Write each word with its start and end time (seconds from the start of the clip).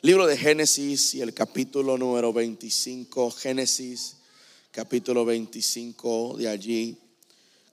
Libro 0.00 0.28
de 0.28 0.36
Génesis 0.36 1.14
y 1.14 1.22
el 1.22 1.34
capítulo 1.34 1.98
número 1.98 2.32
25, 2.32 3.32
Génesis 3.32 4.14
capítulo 4.70 5.24
25, 5.24 6.36
de 6.38 6.46
allí 6.46 6.98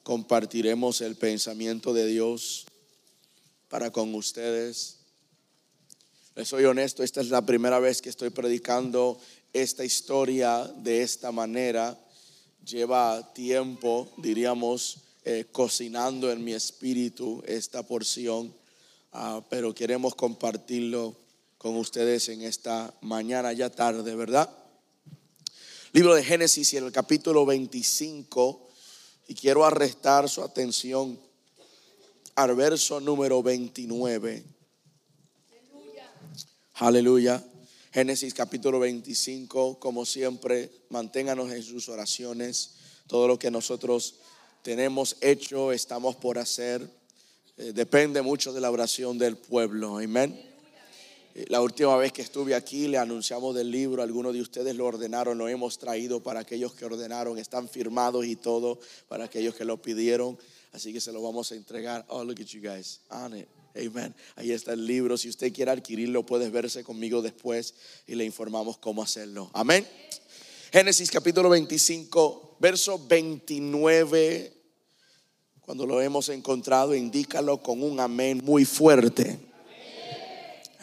compartiremos 0.01 1.01
el 1.01 1.17
pensamiento 1.17 1.93
de 1.93 2.07
Dios 2.07 2.65
para 3.69 3.91
con 3.91 4.15
ustedes. 4.15 5.01
Les 6.35 6.47
soy 6.47 6.65
honesto, 6.65 7.03
esta 7.03 7.21
es 7.21 7.29
la 7.29 7.45
primera 7.45 7.77
vez 7.77 8.01
que 8.01 8.09
estoy 8.09 8.31
predicando 8.31 9.19
esta 9.53 9.85
historia 9.85 10.63
de 10.77 11.03
esta 11.03 11.31
manera. 11.31 11.95
Lleva 12.65 13.33
tiempo, 13.35 14.11
diríamos, 14.17 14.97
eh, 15.25 15.45
cocinando 15.51 16.31
en 16.31 16.43
mi 16.43 16.53
espíritu 16.53 17.43
esta 17.45 17.83
porción, 17.83 18.51
ah, 19.11 19.45
pero 19.47 19.75
queremos 19.75 20.15
compartirlo 20.15 21.23
con 21.65 21.77
ustedes 21.77 22.29
en 22.29 22.43
esta 22.43 22.93
mañana 23.01 23.51
ya 23.51 23.71
tarde, 23.71 24.13
¿verdad? 24.13 24.47
Libro 25.93 26.13
de 26.13 26.23
Génesis 26.23 26.71
y 26.71 26.77
en 26.77 26.83
el 26.83 26.91
capítulo 26.91 27.43
25 27.43 28.69
y 29.29 29.33
quiero 29.33 29.65
arrestar 29.65 30.29
su 30.29 30.43
atención 30.43 31.19
al 32.35 32.55
verso 32.55 32.99
número 32.99 33.41
29. 33.41 34.43
Aleluya. 36.75 37.43
Génesis 37.91 38.35
capítulo 38.35 38.77
25, 38.77 39.79
como 39.79 40.05
siempre, 40.05 40.71
manténganos 40.89 41.51
en 41.51 41.63
sus 41.63 41.89
oraciones. 41.89 42.75
Todo 43.07 43.27
lo 43.27 43.39
que 43.39 43.49
nosotros 43.49 44.17
tenemos 44.61 45.17
hecho, 45.19 45.71
estamos 45.71 46.15
por 46.15 46.37
hacer, 46.37 46.87
eh, 47.57 47.71
depende 47.73 48.21
mucho 48.21 48.53
de 48.53 48.61
la 48.61 48.69
oración 48.69 49.17
del 49.17 49.35
pueblo. 49.35 49.97
Amén. 49.97 50.54
La 51.49 51.59
última 51.59 51.97
vez 51.97 52.13
que 52.13 52.21
estuve 52.21 52.55
aquí 52.55 52.87
le 52.87 52.97
anunciamos 52.97 53.53
del 53.53 53.69
libro, 53.69 54.01
algunos 54.01 54.33
de 54.33 54.39
ustedes 54.39 54.73
lo 54.73 54.85
ordenaron, 54.85 55.37
lo 55.37 55.49
hemos 55.49 55.77
traído 55.77 56.23
para 56.23 56.39
aquellos 56.39 56.73
que 56.73 56.85
ordenaron, 56.85 57.37
están 57.37 57.67
firmados 57.67 58.25
y 58.25 58.37
todo 58.37 58.79
para 59.09 59.25
aquellos 59.25 59.53
que 59.53 59.65
lo 59.65 59.81
pidieron, 59.81 60.37
así 60.71 60.93
que 60.93 61.01
se 61.01 61.11
lo 61.11 61.21
vamos 61.21 61.51
a 61.51 61.55
entregar. 61.55 62.05
Oh, 62.07 62.23
look 62.23 62.39
at 62.39 62.45
you 62.45 62.61
guys, 62.61 63.01
on 63.09 63.35
it. 63.35 63.49
Amen. 63.75 64.15
Ahí 64.37 64.51
está 64.53 64.71
el 64.71 64.87
libro. 64.87 65.17
Si 65.17 65.27
usted 65.27 65.51
quiere 65.51 65.71
adquirirlo, 65.71 66.25
puedes 66.25 66.49
verse 66.53 66.85
conmigo 66.85 67.21
después 67.21 67.73
y 68.07 68.15
le 68.15 68.23
informamos 68.23 68.77
cómo 68.77 69.03
hacerlo. 69.03 69.49
Amén. 69.51 69.85
Génesis 70.71 71.11
capítulo 71.11 71.49
25, 71.49 72.55
verso 72.61 72.97
29. 73.05 74.53
Cuando 75.59 75.85
lo 75.85 76.01
hemos 76.01 76.29
encontrado, 76.29 76.95
indícalo 76.95 77.61
con 77.61 77.83
un 77.83 77.99
amén 77.99 78.39
muy 78.41 78.63
fuerte. 78.63 79.37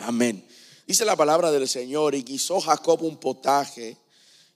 Amén. 0.05 0.45
Dice 0.85 1.05
la 1.05 1.15
palabra 1.15 1.53
del 1.53 1.69
Señor, 1.69 2.17
y 2.17 2.25
guisó 2.25 2.61
Jacob 2.61 3.05
un 3.05 3.19
potaje, 3.19 3.97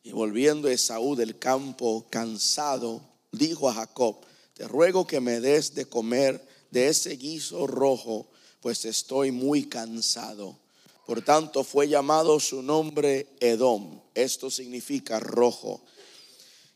y 0.02 0.10
volviendo 0.10 0.68
Esaú 0.68 1.14
del 1.14 1.38
campo 1.38 2.04
cansado, 2.10 3.00
dijo 3.30 3.68
a 3.68 3.74
Jacob, 3.74 4.16
te 4.54 4.66
ruego 4.66 5.06
que 5.06 5.20
me 5.20 5.38
des 5.40 5.74
de 5.76 5.86
comer 5.86 6.44
de 6.72 6.88
ese 6.88 7.16
guiso 7.16 7.68
rojo, 7.68 8.26
pues 8.60 8.84
estoy 8.86 9.30
muy 9.30 9.66
cansado. 9.66 10.58
Por 11.06 11.22
tanto 11.22 11.62
fue 11.62 11.88
llamado 11.88 12.40
su 12.40 12.60
nombre 12.62 13.28
Edom, 13.38 14.00
esto 14.14 14.50
significa 14.50 15.20
rojo. 15.20 15.80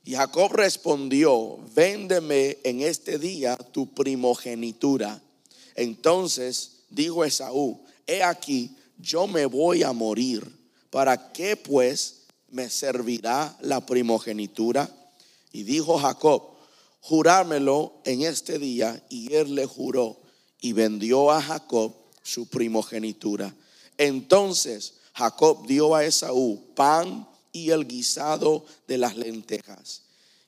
Y 0.05 0.15
Jacob 0.15 0.53
respondió, 0.53 1.59
véndeme 1.75 2.59
en 2.63 2.83
este 2.83 3.19
día 3.19 3.57
tu 3.57 3.93
primogenitura. 3.93 5.21
Entonces 5.75 6.85
dijo 6.89 7.25
Esaú, 7.25 7.81
he 8.07 8.23
aquí, 8.23 8.77
yo 8.99 9.27
me 9.27 9.47
voy 9.47 9.83
a 9.83 9.93
morir. 9.93 10.59
¿Para 10.91 11.33
qué 11.33 11.57
pues 11.57 12.23
me 12.49 12.69
servirá 12.69 13.57
la 13.61 13.85
primogenitura? 13.87 14.91
Y 15.53 15.63
dijo 15.63 15.99
Jacob, 15.99 16.43
jurármelo 17.01 18.01
en 18.05 18.23
este 18.23 18.59
día. 18.59 19.03
Y 19.09 19.35
él 19.35 19.55
le 19.55 19.67
juró 19.67 20.21
y 20.61 20.73
vendió 20.73 21.31
a 21.31 21.41
Jacob 21.41 21.95
su 22.23 22.49
primogenitura. 22.49 23.55
Entonces 23.97 24.95
Jacob 25.15 25.67
dio 25.67 25.95
a 25.95 26.05
Esaú 26.05 26.73
pan 26.75 27.29
y 27.53 27.71
el 27.71 27.87
guisado 27.87 28.65
de 28.87 28.99
las 28.99 29.17
lentejas. 29.17 30.03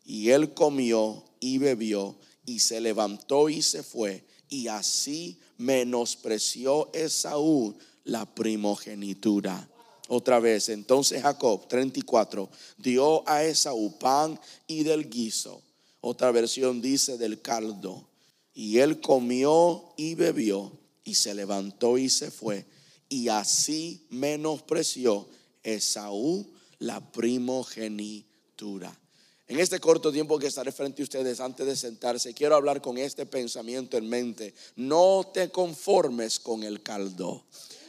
Y 0.04 0.30
él 0.30 0.54
comió 0.54 1.24
y 1.40 1.58
bebió 1.58 2.16
y 2.44 2.60
se 2.60 2.80
levantó 2.80 3.48
y 3.48 3.62
se 3.62 3.82
fue. 3.82 4.24
Y 4.52 4.68
así 4.68 5.38
menospreció 5.56 6.90
Esaú 6.92 7.74
la 8.04 8.26
primogenitura. 8.26 9.66
Otra 10.08 10.40
vez, 10.40 10.68
entonces 10.68 11.22
Jacob 11.22 11.66
34 11.68 12.50
dio 12.76 13.26
a 13.26 13.44
Esaú 13.44 13.98
pan 13.98 14.38
y 14.66 14.82
del 14.82 15.08
guiso. 15.08 15.62
Otra 16.02 16.30
versión 16.32 16.82
dice 16.82 17.16
del 17.16 17.40
caldo. 17.40 18.06
Y 18.52 18.80
él 18.80 19.00
comió 19.00 19.94
y 19.96 20.16
bebió 20.16 20.70
y 21.02 21.14
se 21.14 21.32
levantó 21.32 21.96
y 21.96 22.10
se 22.10 22.30
fue. 22.30 22.66
Y 23.08 23.28
así 23.28 24.04
menospreció 24.10 25.30
Esaú 25.62 26.46
la 26.78 27.00
primogenitura. 27.10 29.00
En 29.48 29.58
este 29.58 29.80
corto 29.80 30.12
tiempo 30.12 30.38
que 30.38 30.46
estaré 30.46 30.72
frente 30.72 31.02
a 31.02 31.04
ustedes 31.04 31.40
antes 31.40 31.66
de 31.66 31.76
sentarse, 31.76 32.32
quiero 32.32 32.54
hablar 32.54 32.80
con 32.80 32.96
este 32.96 33.26
pensamiento 33.26 33.96
en 33.96 34.08
mente. 34.08 34.54
No 34.76 35.30
te 35.32 35.50
conformes 35.50 36.38
con 36.38 36.62
el 36.62 36.82
caldo. 36.82 37.44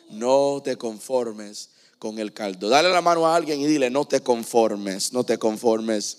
No 0.10 0.62
te 0.64 0.76
conformes 0.78 1.70
con 2.00 2.20
el 2.20 2.34
caldo. 2.34 2.70
Dale 2.70 2.90
la 2.90 3.02
mano 3.02 3.26
a 3.26 3.36
alguien 3.36 3.62
y 3.62 3.66
dile, 3.66 3.90
no 3.90 4.06
te 4.06 4.22
conformes, 4.22 5.14
no 5.14 5.24
te 5.24 5.38
conformes. 5.38 6.18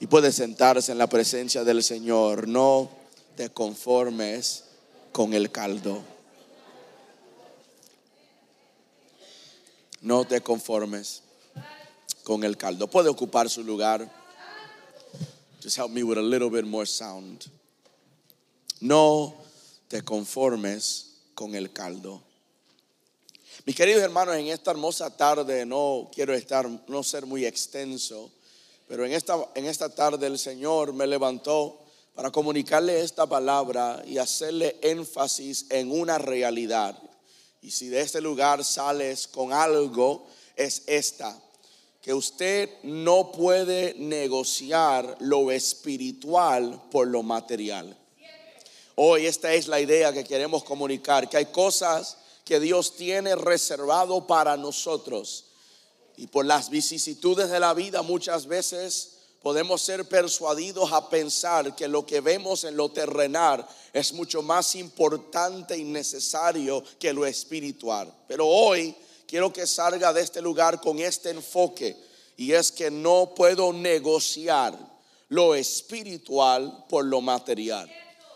Y 0.00 0.06
puedes 0.06 0.34
sentarse 0.34 0.92
en 0.92 0.98
la 0.98 1.06
presencia 1.06 1.64
del 1.64 1.82
Señor. 1.82 2.46
No 2.46 2.90
te 3.36 3.48
conformes 3.48 4.64
con 5.12 5.32
el 5.32 5.50
caldo. 5.50 6.02
No 10.02 10.26
te 10.26 10.42
conformes 10.42 11.22
con 12.24 12.44
el 12.44 12.58
caldo. 12.58 12.88
Puede 12.88 13.08
ocupar 13.08 13.48
su 13.48 13.64
lugar. 13.64 14.23
Just 15.64 15.78
help 15.78 15.92
me 15.92 16.02
with 16.02 16.18
a 16.18 16.22
little 16.22 16.50
bit 16.50 16.66
more 16.66 16.84
sound. 16.84 17.46
No 18.82 19.34
te 19.88 20.02
conformes 20.02 21.22
con 21.34 21.54
el 21.54 21.72
caldo. 21.72 22.20
Mis 23.64 23.74
queridos 23.74 24.02
hermanos, 24.02 24.36
en 24.36 24.48
esta 24.48 24.72
hermosa 24.72 25.16
tarde 25.16 25.64
no 25.64 26.10
quiero 26.14 26.34
estar, 26.34 26.68
no 26.86 27.02
ser 27.02 27.24
muy 27.24 27.46
extenso, 27.46 28.30
pero 28.86 29.06
en 29.06 29.14
esta, 29.14 29.38
en 29.54 29.64
esta 29.64 29.88
tarde 29.88 30.26
el 30.26 30.38
Señor 30.38 30.92
me 30.92 31.06
levantó 31.06 31.80
para 32.14 32.30
comunicarle 32.30 33.00
esta 33.00 33.26
palabra 33.26 34.02
y 34.06 34.18
hacerle 34.18 34.76
énfasis 34.82 35.64
en 35.70 35.90
una 35.90 36.18
realidad. 36.18 37.02
Y 37.62 37.70
si 37.70 37.88
de 37.88 38.02
este 38.02 38.20
lugar 38.20 38.62
sales 38.64 39.26
con 39.26 39.54
algo, 39.54 40.26
es 40.56 40.82
esta 40.86 41.40
que 42.04 42.12
usted 42.12 42.68
no 42.82 43.32
puede 43.32 43.94
negociar 43.94 45.16
lo 45.20 45.50
espiritual 45.50 46.82
por 46.90 47.08
lo 47.08 47.22
material. 47.22 47.96
Hoy 48.94 49.24
esta 49.24 49.54
es 49.54 49.68
la 49.68 49.80
idea 49.80 50.12
que 50.12 50.22
queremos 50.22 50.64
comunicar, 50.64 51.30
que 51.30 51.38
hay 51.38 51.46
cosas 51.46 52.18
que 52.44 52.60
Dios 52.60 52.94
tiene 52.96 53.34
reservado 53.36 54.26
para 54.26 54.54
nosotros. 54.58 55.46
Y 56.18 56.26
por 56.26 56.44
las 56.44 56.68
vicisitudes 56.68 57.48
de 57.48 57.58
la 57.58 57.72
vida 57.72 58.02
muchas 58.02 58.44
veces 58.44 59.12
podemos 59.40 59.80
ser 59.80 60.06
persuadidos 60.06 60.92
a 60.92 61.08
pensar 61.08 61.74
que 61.74 61.88
lo 61.88 62.04
que 62.04 62.20
vemos 62.20 62.64
en 62.64 62.76
lo 62.76 62.90
terrenal 62.90 63.66
es 63.94 64.12
mucho 64.12 64.42
más 64.42 64.74
importante 64.74 65.78
y 65.78 65.84
necesario 65.84 66.84
que 66.98 67.14
lo 67.14 67.24
espiritual. 67.24 68.14
Pero 68.28 68.46
hoy 68.46 68.94
quiero 69.34 69.52
que 69.52 69.66
salga 69.66 70.12
de 70.12 70.20
este 70.20 70.40
lugar 70.40 70.80
con 70.80 71.00
este 71.00 71.30
enfoque 71.30 71.96
y 72.36 72.52
es 72.52 72.70
que 72.70 72.88
no 72.88 73.32
puedo 73.34 73.72
negociar 73.72 74.78
lo 75.28 75.56
espiritual 75.56 76.84
por 76.88 77.04
lo 77.04 77.20
material. 77.20 77.90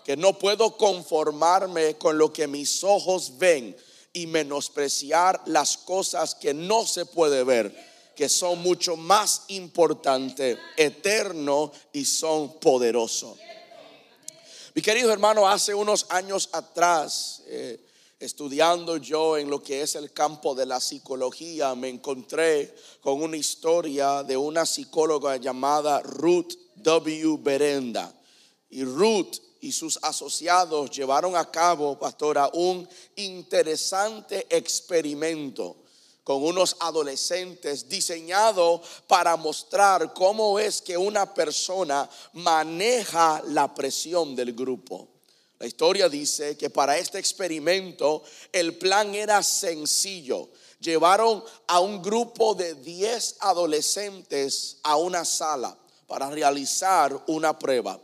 Que 0.04 0.16
no 0.16 0.36
puedo 0.36 0.76
conformarme 0.76 1.94
con 1.98 2.18
lo 2.18 2.32
que 2.32 2.48
mis 2.48 2.82
ojos 2.82 3.38
ven 3.38 3.76
y 4.12 4.26
menospreciar 4.26 5.40
las 5.46 5.76
cosas 5.76 6.34
que 6.34 6.52
no 6.52 6.84
se 6.84 7.06
puede 7.06 7.44
ver, 7.44 7.72
que 8.16 8.28
son 8.28 8.60
mucho 8.60 8.96
más 8.96 9.42
importantes, 9.46 10.58
eterno 10.76 11.70
y 11.92 12.04
son 12.06 12.58
poderosos. 12.58 13.38
Mi 14.74 14.82
querido 14.82 15.12
hermano, 15.12 15.48
hace 15.48 15.74
unos 15.74 16.06
años 16.08 16.48
atrás, 16.50 17.42
eh, 17.46 17.87
estudiando 18.18 18.96
yo 18.96 19.36
en 19.36 19.48
lo 19.48 19.62
que 19.62 19.82
es 19.82 19.94
el 19.94 20.12
campo 20.12 20.54
de 20.54 20.66
la 20.66 20.80
psicología, 20.80 21.74
me 21.74 21.88
encontré 21.88 22.74
con 23.00 23.22
una 23.22 23.36
historia 23.36 24.22
de 24.24 24.36
una 24.36 24.66
psicóloga 24.66 25.36
llamada 25.36 26.00
Ruth 26.00 26.54
W. 26.76 27.38
Berenda. 27.40 28.12
Y 28.70 28.84
Ruth 28.84 29.36
y 29.60 29.72
sus 29.72 29.98
asociados 30.02 30.90
llevaron 30.90 31.36
a 31.36 31.50
cabo, 31.50 31.98
pastora, 31.98 32.50
un 32.52 32.88
interesante 33.16 34.46
experimento 34.50 35.76
con 36.24 36.42
unos 36.42 36.76
adolescentes 36.80 37.88
diseñado 37.88 38.82
para 39.06 39.36
mostrar 39.36 40.12
cómo 40.12 40.58
es 40.58 40.82
que 40.82 40.98
una 40.98 41.32
persona 41.32 42.08
maneja 42.34 43.42
la 43.46 43.74
presión 43.74 44.36
del 44.36 44.52
grupo. 44.52 45.08
La 45.58 45.66
historia 45.66 46.08
dice 46.08 46.56
que 46.56 46.70
para 46.70 46.96
este 46.98 47.18
experimento 47.18 48.22
el 48.52 48.78
plan 48.78 49.14
era 49.14 49.42
sencillo. 49.42 50.50
Llevaron 50.78 51.42
a 51.66 51.80
un 51.80 52.00
grupo 52.00 52.54
de 52.54 52.74
10 52.76 53.36
adolescentes 53.40 54.78
a 54.84 54.96
una 54.96 55.24
sala 55.24 55.76
para 56.06 56.30
realizar 56.30 57.24
una 57.26 57.58
prueba. 57.58 58.00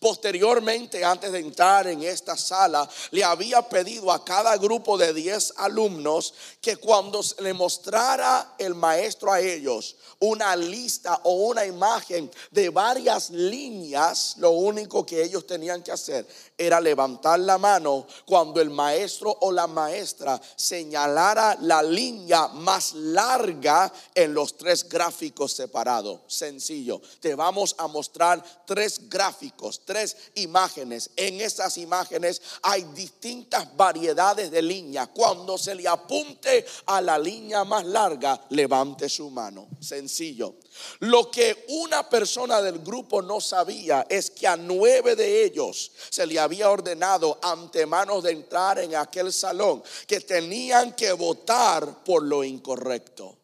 Posteriormente, 0.00 1.04
antes 1.04 1.30
de 1.30 1.38
entrar 1.38 1.86
en 1.86 2.02
esta 2.02 2.36
sala, 2.36 2.88
le 3.12 3.22
había 3.22 3.62
pedido 3.62 4.10
a 4.10 4.24
cada 4.24 4.56
grupo 4.56 4.98
de 4.98 5.12
10 5.12 5.54
alumnos 5.58 6.34
que 6.60 6.76
cuando 6.76 7.20
le 7.38 7.52
mostrara 7.52 8.54
el 8.58 8.74
maestro 8.74 9.32
a 9.32 9.40
ellos 9.40 9.96
una 10.18 10.56
lista 10.56 11.20
o 11.24 11.34
una 11.34 11.66
imagen 11.66 12.30
de 12.50 12.70
varias 12.70 13.30
líneas, 13.30 14.34
lo 14.38 14.50
único 14.50 15.04
que 15.04 15.22
ellos 15.22 15.46
tenían 15.46 15.82
que 15.82 15.92
hacer 15.92 16.26
era 16.58 16.80
levantar 16.80 17.38
la 17.40 17.58
mano 17.58 18.06
cuando 18.24 18.60
el 18.60 18.70
maestro 18.70 19.36
o 19.40 19.52
la 19.52 19.66
maestra 19.66 20.40
señalara 20.56 21.56
la 21.60 21.82
línea 21.82 22.48
más 22.48 22.94
larga 22.94 23.92
en 24.14 24.32
los 24.32 24.56
tres 24.56 24.88
gráficos 24.88 25.52
separados. 25.52 26.20
Sencillo, 26.26 27.00
te 27.20 27.34
vamos 27.34 27.74
a 27.78 27.86
mostrar 27.86 28.42
tres 28.66 29.08
gráficos, 29.08 29.82
tres 29.84 30.16
imágenes. 30.36 31.10
En 31.16 31.40
esas 31.40 31.76
imágenes 31.76 32.40
hay 32.62 32.84
distintas 32.94 33.76
variedades 33.76 34.50
de 34.50 34.62
líneas. 34.62 35.08
Cuando 35.12 35.58
se 35.58 35.74
le 35.74 35.86
apunte 35.86 36.64
a 36.86 37.00
la 37.00 37.18
línea 37.18 37.64
más 37.64 37.84
larga, 37.84 38.40
levante 38.50 39.08
su 39.08 39.28
mano. 39.30 39.68
Sencillo. 39.80 40.54
Lo 41.00 41.30
que 41.30 41.64
una 41.68 42.08
persona 42.08 42.60
del 42.60 42.80
grupo 42.80 43.22
no 43.22 43.40
sabía 43.40 44.06
es 44.08 44.30
que 44.30 44.46
a 44.46 44.56
nueve 44.56 45.16
de 45.16 45.44
ellos 45.44 45.90
se 46.10 46.26
le 46.26 46.38
había 46.46 46.70
ordenado 46.70 47.38
antemano 47.42 48.22
de 48.22 48.32
entrar 48.32 48.78
en 48.78 48.94
aquel 48.94 49.32
salón 49.32 49.82
que 50.06 50.20
tenían 50.20 50.92
que 50.94 51.12
votar 51.12 52.04
por 52.04 52.22
lo 52.22 52.42
incorrecto 52.42 53.36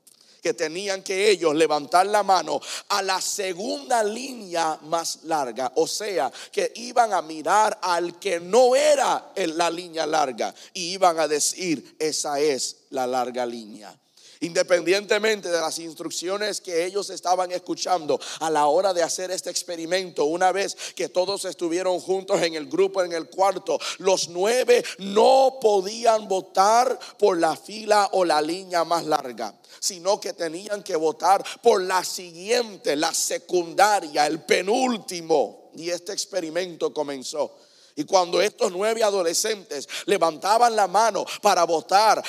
que 0.42 0.54
tenían 0.54 1.04
que 1.04 1.30
ellos 1.30 1.54
levantar 1.54 2.04
la 2.06 2.24
mano 2.24 2.60
a 2.88 3.00
la 3.00 3.20
segunda 3.20 4.02
línea 4.02 4.76
más 4.82 5.20
larga. 5.22 5.70
O 5.76 5.86
sea, 5.86 6.32
que 6.50 6.72
iban 6.74 7.12
a 7.12 7.22
mirar 7.22 7.78
al 7.80 8.18
que 8.18 8.40
no 8.40 8.74
era 8.74 9.30
en 9.36 9.56
la 9.56 9.70
línea 9.70 10.04
larga 10.04 10.52
y 10.74 10.94
iban 10.94 11.20
a 11.20 11.28
decir, 11.28 11.94
esa 11.96 12.40
es 12.40 12.78
la 12.90 13.06
larga 13.06 13.46
línea 13.46 13.96
independientemente 14.42 15.50
de 15.50 15.60
las 15.60 15.78
instrucciones 15.78 16.60
que 16.60 16.84
ellos 16.84 17.10
estaban 17.10 17.50
escuchando 17.50 18.20
a 18.40 18.50
la 18.50 18.66
hora 18.66 18.92
de 18.92 19.02
hacer 19.02 19.30
este 19.30 19.50
experimento, 19.50 20.26
una 20.26 20.52
vez 20.52 20.76
que 20.94 21.08
todos 21.08 21.44
estuvieron 21.46 21.98
juntos 21.98 22.42
en 22.42 22.54
el 22.54 22.66
grupo, 22.66 23.02
en 23.02 23.12
el 23.12 23.28
cuarto, 23.28 23.78
los 23.98 24.28
nueve 24.28 24.84
no 24.98 25.58
podían 25.60 26.28
votar 26.28 26.98
por 27.18 27.38
la 27.38 27.56
fila 27.56 28.10
o 28.12 28.24
la 28.24 28.40
línea 28.40 28.84
más 28.84 29.06
larga 29.06 29.54
sino 29.80 30.20
que 30.20 30.32
tenían 30.32 30.84
que 30.84 30.94
votar 30.94 31.44
por 31.60 31.82
la 31.82 32.04
siguiente, 32.04 32.94
la 32.94 33.12
secundaria, 33.12 34.28
el 34.28 34.40
penúltimo. 34.42 35.70
Y 35.74 35.90
este 35.90 36.12
experimento 36.12 36.94
comenzó. 36.94 37.56
Y 37.96 38.04
cuando 38.04 38.40
estos 38.40 38.72
nueve 38.72 39.02
adolescentes 39.02 39.88
levantaban 40.06 40.74
la 40.74 40.88
mano 40.88 41.24
para 41.40 41.64
votar 41.64 42.22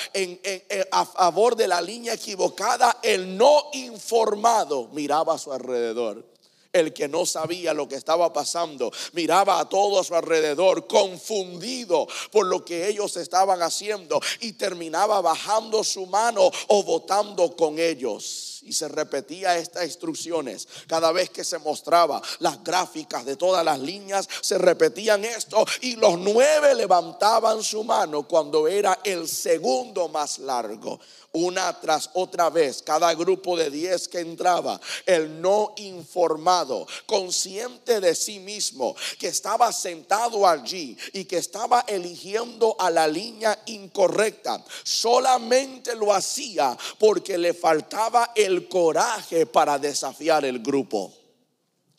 a 0.90 1.04
favor 1.06 1.56
de 1.56 1.68
la 1.68 1.80
línea 1.80 2.14
equivocada, 2.14 2.98
el 3.02 3.36
no 3.36 3.70
informado 3.72 4.88
miraba 4.92 5.34
a 5.34 5.38
su 5.38 5.52
alrededor. 5.52 6.24
El 6.72 6.92
que 6.92 7.06
no 7.06 7.24
sabía 7.24 7.72
lo 7.72 7.86
que 7.86 7.94
estaba 7.94 8.32
pasando 8.32 8.90
miraba 9.12 9.60
a 9.60 9.68
todo 9.68 10.00
a 10.00 10.04
su 10.04 10.16
alrededor, 10.16 10.88
confundido 10.88 12.08
por 12.32 12.46
lo 12.46 12.64
que 12.64 12.88
ellos 12.88 13.16
estaban 13.16 13.62
haciendo 13.62 14.20
y 14.40 14.54
terminaba 14.54 15.20
bajando 15.20 15.84
su 15.84 16.06
mano 16.06 16.50
o 16.66 16.82
votando 16.82 17.54
con 17.54 17.78
ellos 17.78 18.53
y 18.64 18.72
se 18.72 18.88
repetía 18.88 19.56
estas 19.56 19.84
instrucciones. 19.84 20.66
Cada 20.86 21.12
vez 21.12 21.30
que 21.30 21.44
se 21.44 21.58
mostraba 21.58 22.20
las 22.38 22.62
gráficas 22.62 23.24
de 23.24 23.36
todas 23.36 23.64
las 23.64 23.78
líneas, 23.80 24.28
se 24.40 24.58
repetían 24.58 25.24
esto 25.24 25.64
y 25.80 25.96
los 25.96 26.18
nueve 26.18 26.74
levantaban 26.74 27.62
su 27.62 27.84
mano 27.84 28.26
cuando 28.26 28.66
era 28.68 29.00
el 29.04 29.28
segundo 29.28 30.08
más 30.08 30.38
largo 30.38 31.00
una 31.34 31.72
tras 31.80 32.10
otra 32.14 32.48
vez, 32.48 32.82
cada 32.82 33.12
grupo 33.14 33.56
de 33.56 33.68
diez 33.68 34.08
que 34.08 34.20
entraba, 34.20 34.80
el 35.04 35.40
no 35.40 35.74
informado, 35.76 36.86
consciente 37.06 38.00
de 38.00 38.14
sí 38.14 38.38
mismo, 38.38 38.94
que 39.18 39.28
estaba 39.28 39.72
sentado 39.72 40.46
allí 40.46 40.96
y 41.12 41.24
que 41.24 41.38
estaba 41.38 41.84
eligiendo 41.88 42.76
a 42.78 42.88
la 42.88 43.08
línea 43.08 43.60
incorrecta, 43.66 44.64
solamente 44.84 45.96
lo 45.96 46.12
hacía 46.12 46.76
porque 46.98 47.36
le 47.36 47.52
faltaba 47.52 48.30
el 48.36 48.53
coraje 48.62 49.46
para 49.46 49.78
desafiar 49.78 50.44
el 50.44 50.60
grupo. 50.60 51.12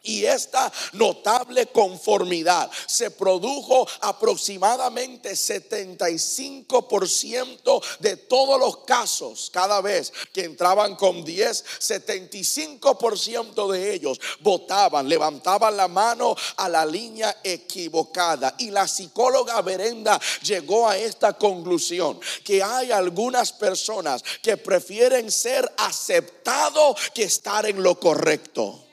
Y 0.06 0.26
esta 0.26 0.72
notable 0.94 1.68
conformidad 1.68 2.72
se 2.88 3.12
produjo 3.12 3.86
aproximadamente 4.02 5.34
75% 5.34 7.84
de 8.00 8.18
todos 8.18 8.60
los 8.60 8.78
casos. 8.86 9.50
Cada 9.52 9.82
vez 9.82 10.12
que 10.32 10.46
entraban 10.46 10.96
con 10.96 11.26
10, 11.26 11.66
75% 11.80 13.72
de 13.72 13.94
ellos 13.94 14.20
votaban, 14.42 15.10
levantaban 15.10 15.76
la 15.76 15.88
mano 15.88 16.36
a 16.58 16.70
la 16.70 16.86
línea 16.86 17.36
equivocada. 17.44 18.54
Y 18.60 18.70
la 18.70 18.88
psicóloga 18.88 19.60
Berenda 19.62 20.22
llegó 20.44 20.88
a 20.88 20.98
esta 20.98 21.34
conclusión, 21.34 22.20
que 22.44 22.62
hay 22.62 22.92
algunas 22.92 23.52
personas 23.52 24.24
que 24.42 24.58
prefieren 24.58 25.32
ser 25.32 25.72
aceptados 25.78 27.00
que 27.14 27.24
estar 27.24 27.66
en 27.66 27.82
lo 27.82 27.98
correcto 28.00 28.85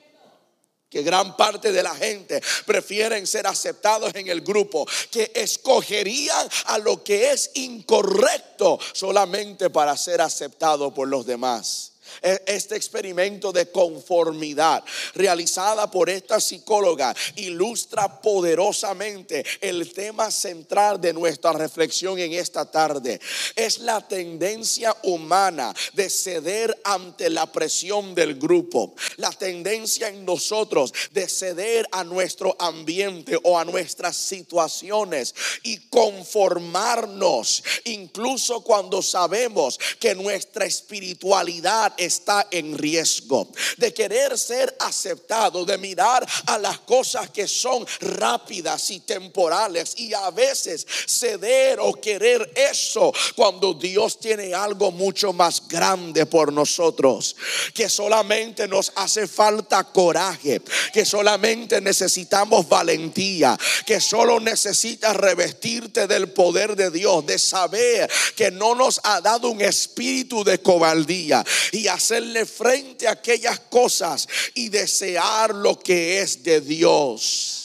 que 0.93 1.03
gran 1.03 1.37
parte 1.39 1.73
de 1.73 1.83
la 1.83 1.95
gente 1.95 2.43
prefieren 2.67 3.27
ser 3.27 3.47
aceptados 3.47 4.15
en 4.15 4.29
el 4.29 4.43
grupo, 4.43 4.87
que 5.11 5.33
escogerían 5.35 6.47
a 6.67 6.77
lo 6.77 7.03
que 7.03 7.33
es 7.33 7.51
incorrecto 7.55 8.79
solamente 8.93 9.71
para 9.71 9.97
ser 9.97 10.21
aceptado 10.21 10.93
por 10.93 11.09
los 11.09 11.25
demás. 11.25 11.92
E, 12.21 12.43
este 12.47 12.77
experimento 12.77 13.53
de 13.53 13.71
conformidad 13.71 14.85
realizada 15.15 15.91
por 15.91 16.11
esta 16.11 16.41
psicóloga 16.41 17.15
ilustra 17.37 18.21
poderosamente 18.21 19.45
el 19.61 19.93
tema 19.93 20.31
central 20.31 21.01
de 21.01 21.13
nuestra 21.13 21.53
reflexión 21.53 22.19
en 22.19 22.33
esta 22.33 22.71
tarde. 22.71 23.21
Es 23.57 23.79
la 23.79 24.07
tendencia 24.07 24.97
humana 25.05 25.75
de 25.93 26.11
ceder 26.11 26.79
ante 26.85 27.31
la 27.31 27.51
presión 27.51 28.15
del 28.15 28.35
grupo. 28.35 28.95
La 29.17 29.31
tendencia 29.31 30.09
en 30.09 30.25
nosotros 30.25 30.93
de 31.13 31.29
ceder 31.29 31.87
a 31.93 32.05
nuestro 32.05 32.57
ambiente 32.59 33.39
o 33.43 33.59
a 33.59 33.65
nuestras 33.65 34.17
situaciones 34.17 35.35
y 35.63 35.79
conformarnos, 35.89 37.63
incluso 37.85 38.63
cuando 38.63 39.03
sabemos 39.03 39.79
que 39.99 40.15
nuestra 40.15 40.65
espiritualidad 40.65 41.93
está 42.05 42.49
en 42.51 42.77
riesgo, 42.77 43.49
de 43.77 43.93
querer 43.93 44.39
ser 44.39 44.75
aceptado, 44.81 45.65
de 45.65 45.79
mirar 45.79 46.27
a 46.47 46.59
las 46.59 46.81
cosas 46.81 47.31
que 47.31 47.47
son 47.47 47.87
rápidas 48.01 48.91
y 48.91 49.01
temporales 49.01 49.95
y 49.97 50.13
a 50.15 50.31
veces 50.31 50.87
ceder 51.07 51.79
o 51.81 51.95
querer 51.95 52.53
eso 52.57 53.13
cuando 53.35 53.75
Dios 53.75 54.19
tiene 54.19 54.55
algo 54.55 54.91
mucho 54.91 55.33
más 55.33 55.67
grande 55.69 56.27
por 56.27 56.53
nosotros, 56.53 57.37
que 57.75 57.89
solamente 57.89 58.69
nos 58.69 58.93
hace 58.97 59.27
falta 59.27 59.85
coraje, 59.85 60.63
que 60.93 61.05
solamente 61.05 61.81
necesitamos 61.81 62.69
valentía, 62.69 63.59
que 63.87 64.01
solo 64.01 64.41
necesitas 64.41 65.17
revestirte 65.17 66.07
del 66.07 66.31
poder 66.33 66.77
de 66.77 66.91
Dios, 66.91 67.27
de 67.27 67.39
saber 67.39 68.11
que 68.37 68.51
no 68.51 68.75
nos 68.75 69.01
ha 69.05 69.21
dado 69.21 69.49
un 69.49 69.61
espíritu 69.61 70.45
de 70.45 70.59
cobardía. 70.59 71.45
Y 71.73 71.89
hacerle 71.95 72.47
frente 72.47 73.07
a 73.07 73.13
aquellas 73.13 73.61
cosas 73.61 74.29
y 74.55 74.69
desear 74.69 75.55
lo 75.55 75.79
que 75.79 76.21
es 76.21 76.43
de 76.43 76.61
Dios. 76.61 77.62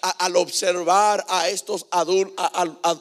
Al 0.00 0.36
observar 0.36 1.24
a 1.28 1.48
estos 1.48 1.86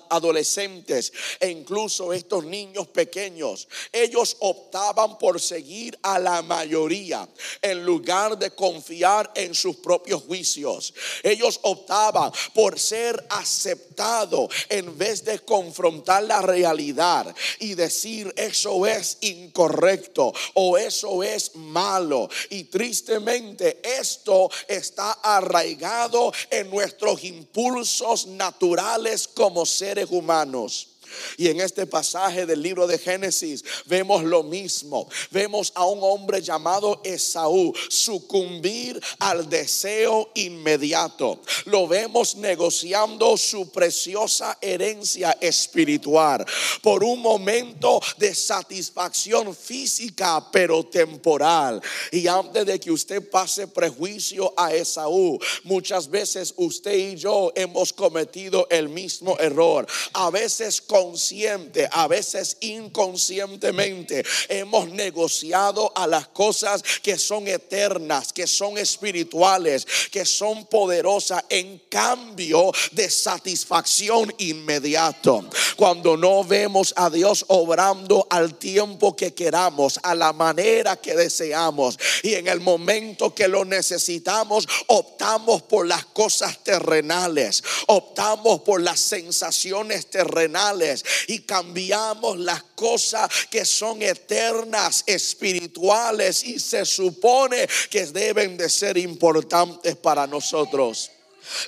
adolescentes 0.10 1.14
e 1.40 1.50
incluso 1.50 2.14
estos 2.14 2.44
niños 2.46 2.88
pequeños, 2.88 3.68
ellos 3.92 4.38
optaban 4.40 5.18
por 5.18 5.40
seguir 5.40 5.98
a 6.04 6.20
la 6.20 6.42
mayoría 6.42 7.28
en 7.62 7.86
lugar 7.86 8.38
de 8.38 8.52
confiar 8.52 9.32
en 9.36 9.54
sus 9.56 9.78
propios 9.78 10.24
juicios. 10.24 10.94
Ellos 11.24 11.60
optaban 11.64 12.32
por 12.54 12.80
ser 12.80 13.26
aceptados 13.30 14.50
en 14.70 14.98
vez 14.98 15.24
de 15.24 15.40
confrontar 15.40 16.24
la 16.24 16.42
realidad 16.42 17.34
y 17.60 17.76
decir 17.76 18.34
eso 18.36 18.86
es 18.86 19.18
incorrecto 19.22 20.34
o 20.54 20.78
eso 20.78 21.24
es 21.24 21.56
malo. 21.56 22.30
Y 22.50 22.66
tristemente 22.66 23.80
esto 23.84 24.50
está 24.68 25.12
arraigado 25.24 26.32
en 26.50 26.69
nuestros 26.70 27.24
impulsos 27.24 28.28
naturales 28.28 29.28
como 29.28 29.66
seres 29.66 30.08
humanos. 30.10 30.99
Y 31.38 31.48
en 31.48 31.62
este 31.62 31.86
pasaje 31.86 32.46
del 32.46 32.62
libro 32.62 32.88
de 32.88 32.98
Génesis 32.98 33.64
vemos 33.86 34.24
lo 34.24 34.44
mismo. 34.44 35.10
Vemos 35.32 35.72
a 35.76 35.86
un 35.86 36.00
hombre 36.02 36.42
llamado 36.42 37.02
Esaú 37.04 37.74
sucumbir 37.90 39.02
al 39.20 39.50
deseo 39.50 40.32
inmediato. 40.36 41.42
Lo 41.66 41.88
vemos 41.88 42.36
negociando 42.36 43.38
su 43.38 43.70
preciosa 43.72 44.58
herencia 44.62 45.38
espiritual 45.42 46.46
por 46.82 47.04
un 47.04 47.22
momento 47.22 48.02
de 48.18 48.34
satisfacción 48.36 49.56
física 49.56 50.50
pero 50.52 50.86
temporal. 50.86 51.82
Y 52.12 52.28
antes 52.28 52.66
de 52.66 52.80
que 52.80 52.92
usted 52.92 53.30
pase 53.30 53.68
prejuicio 53.68 54.54
a 54.58 54.74
Esaú, 54.74 55.40
muchas 55.64 56.10
veces 56.10 56.54
usted 56.58 56.94
y 56.94 57.16
yo 57.16 57.52
hemos 57.56 57.94
cometido 57.94 58.68
el 58.70 58.90
mismo 58.90 59.38
error. 59.40 59.88
A 60.14 60.30
veces 60.30 60.82
con 60.82 60.99
consciente, 61.00 61.88
a 61.92 62.08
veces 62.08 62.58
inconscientemente, 62.60 64.26
hemos 64.50 64.90
negociado 64.90 65.92
a 65.96 66.06
las 66.08 66.28
cosas 66.28 66.84
que 67.02 67.18
son 67.18 67.48
eternas, 67.48 68.34
que 68.34 68.46
son 68.46 68.78
espirituales, 68.78 69.88
que 70.12 70.26
son 70.26 70.66
poderosas 70.66 71.44
en 71.50 71.80
cambio 71.90 72.72
de 72.92 73.10
satisfacción 73.10 74.34
inmediato. 74.40 75.50
Cuando 75.78 76.18
no 76.18 76.44
vemos 76.44 76.94
a 76.98 77.10
Dios 77.10 77.46
obrando 77.48 78.28
al 78.30 78.56
tiempo 78.56 79.16
que 79.16 79.34
queramos, 79.34 80.00
a 80.04 80.14
la 80.16 80.34
manera 80.34 80.98
que 80.98 81.16
deseamos 81.16 81.98
y 82.24 82.34
en 82.34 82.48
el 82.50 82.60
momento 82.60 83.34
que 83.34 83.48
lo 83.48 83.64
necesitamos, 83.64 84.68
optamos 84.88 85.62
por 85.62 85.88
las 85.88 86.06
cosas 86.08 86.62
terrenales, 86.62 87.64
optamos 87.88 88.62
por 88.62 88.82
las 88.82 89.00
sensaciones 89.00 90.10
terrenales 90.10 90.89
y 91.28 91.40
cambiamos 91.40 92.38
las 92.40 92.64
cosas 92.76 93.30
que 93.50 93.66
son 93.66 94.02
eternas, 94.02 95.04
espirituales 95.06 96.44
y 96.44 96.60
se 96.60 96.86
supone 96.86 97.68
que 97.90 98.06
deben 98.06 98.58
de 98.58 98.70
ser 98.70 98.98
importantes 98.98 99.96
para 99.96 100.28
nosotros. 100.28 101.12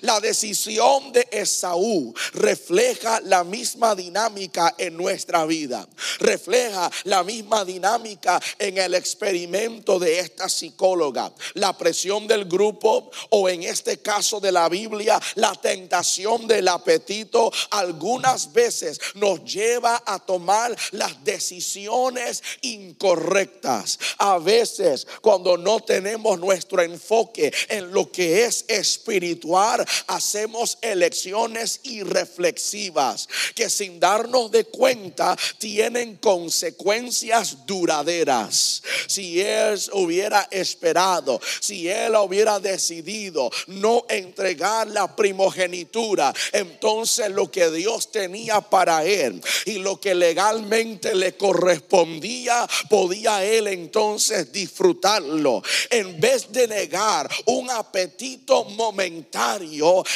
La 0.02 0.20
decisión 0.20 1.12
de 1.12 1.28
Esaú 1.32 2.14
refleja 2.34 3.22
la 3.22 3.44
misma 3.44 3.96
dinámica 3.96 4.76
en 4.78 4.98
nuestra 4.98 5.46
vida. 5.46 5.88
Refleja 6.20 6.90
la 7.06 7.24
misma 7.24 7.66
dinámica 7.66 8.40
en 8.60 8.78
el 8.78 8.96
experimento 8.96 10.00
de 10.00 10.20
esta 10.20 10.50
psicóloga. 10.50 11.32
La 11.56 11.78
presión 11.78 12.28
del 12.28 12.46
grupo 12.46 13.12
o 13.30 13.50
en 13.50 13.64
este 13.64 14.00
caso 14.00 14.40
de 14.40 14.52
la 14.52 14.70
Biblia, 14.70 15.20
la 15.36 15.54
tentación 15.54 16.48
del 16.48 16.68
apetito 16.68 17.52
algunas 17.72 18.52
veces 18.54 19.00
nos 19.16 19.44
lleva 19.44 20.02
a 20.06 20.20
tomar 20.20 20.76
las 20.92 21.24
decisiones 21.24 22.42
incorrectas. 22.62 24.00
A 24.18 24.38
veces 24.38 25.08
cuando 25.22 25.58
no 25.58 25.80
tenemos 25.80 26.40
nuestro 26.40 26.82
enfoque 26.82 27.54
en 27.70 27.92
lo 27.92 28.12
que 28.12 28.46
es 28.46 28.66
espiritual, 28.68 29.71
hacemos 30.08 30.78
elecciones 30.82 31.80
irreflexivas 31.84 33.28
que 33.56 33.70
sin 33.70 34.00
darnos 34.00 34.52
de 34.52 34.66
cuenta 34.66 35.38
tienen 35.58 36.16
consecuencias 36.18 37.66
duraderas. 37.66 38.82
Si 39.08 39.42
él 39.42 39.80
hubiera 39.94 40.48
esperado, 40.52 41.40
si 41.60 41.88
él 41.88 42.16
hubiera 42.16 42.60
decidido 42.60 43.50
no 43.68 44.06
entregar 44.10 44.88
la 44.88 45.16
primogenitura, 45.16 46.34
entonces 46.52 47.30
lo 47.30 47.50
que 47.52 47.70
Dios 47.70 48.12
tenía 48.12 48.62
para 48.62 49.06
él 49.06 49.42
y 49.66 49.74
lo 49.74 50.00
que 50.00 50.16
legalmente 50.16 51.16
le 51.16 51.36
correspondía, 51.36 52.68
podía 52.90 53.44
él 53.44 53.68
entonces 53.68 54.52
disfrutarlo. 54.52 55.62
En 55.90 56.20
vez 56.20 56.52
de 56.52 56.68
negar 56.68 57.30
un 57.46 57.70
apetito 57.70 58.66
momentáneo, 58.66 59.61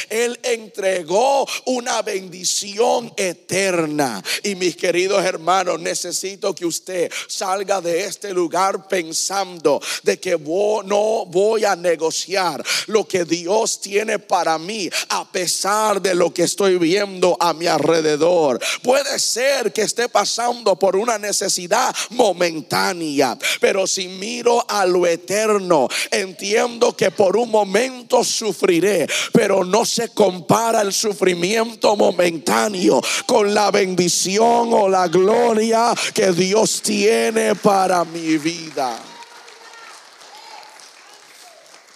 él 0.08 0.38
entregó 0.42 1.46
una 1.66 2.02
bendición 2.02 3.12
eterna. 3.16 4.22
Y 4.42 4.54
mis 4.54 4.76
queridos 4.76 5.24
hermanos, 5.24 5.80
necesito 5.80 6.54
que 6.54 6.66
usted 6.66 7.10
salga 7.28 7.80
de 7.80 8.04
este 8.04 8.32
lugar 8.32 8.88
pensando 8.88 9.80
de 10.02 10.18
que 10.18 10.36
no 10.38 11.26
voy 11.26 11.64
a 11.64 11.76
negociar 11.76 12.62
lo 12.86 13.06
que 13.06 13.24
Dios 13.24 13.80
tiene 13.80 14.18
para 14.18 14.58
mí 14.58 14.88
a 15.08 15.30
pesar 15.30 16.00
de 16.00 16.14
lo 16.14 16.32
que 16.32 16.44
estoy 16.44 16.78
viendo 16.78 17.36
a 17.40 17.52
mi 17.52 17.66
alrededor. 17.66 18.60
Puede 18.82 19.18
ser 19.18 19.72
que 19.72 19.82
esté 19.82 20.08
pasando 20.08 20.76
por 20.76 20.96
una 20.96 21.18
necesidad 21.18 21.94
momentánea, 22.10 23.38
pero 23.60 23.86
si 23.86 24.08
miro 24.08 24.64
a 24.68 24.86
lo 24.86 25.06
eterno, 25.06 25.88
entiendo 26.10 26.96
que 26.96 27.10
por 27.10 27.36
un 27.36 27.50
momento 27.50 28.24
sufriré, 28.24 29.06
pero 29.36 29.64
no 29.64 29.84
se 29.84 30.08
compara 30.14 30.80
el 30.80 30.94
sufrimiento 30.94 31.94
momentáneo 31.94 33.02
con 33.26 33.52
la 33.52 33.70
bendición 33.70 34.72
o 34.72 34.88
la 34.88 35.08
gloria 35.08 35.92
que 36.14 36.32
Dios 36.32 36.80
tiene 36.80 37.54
para 37.54 38.02
mi 38.06 38.38
vida. 38.38 38.98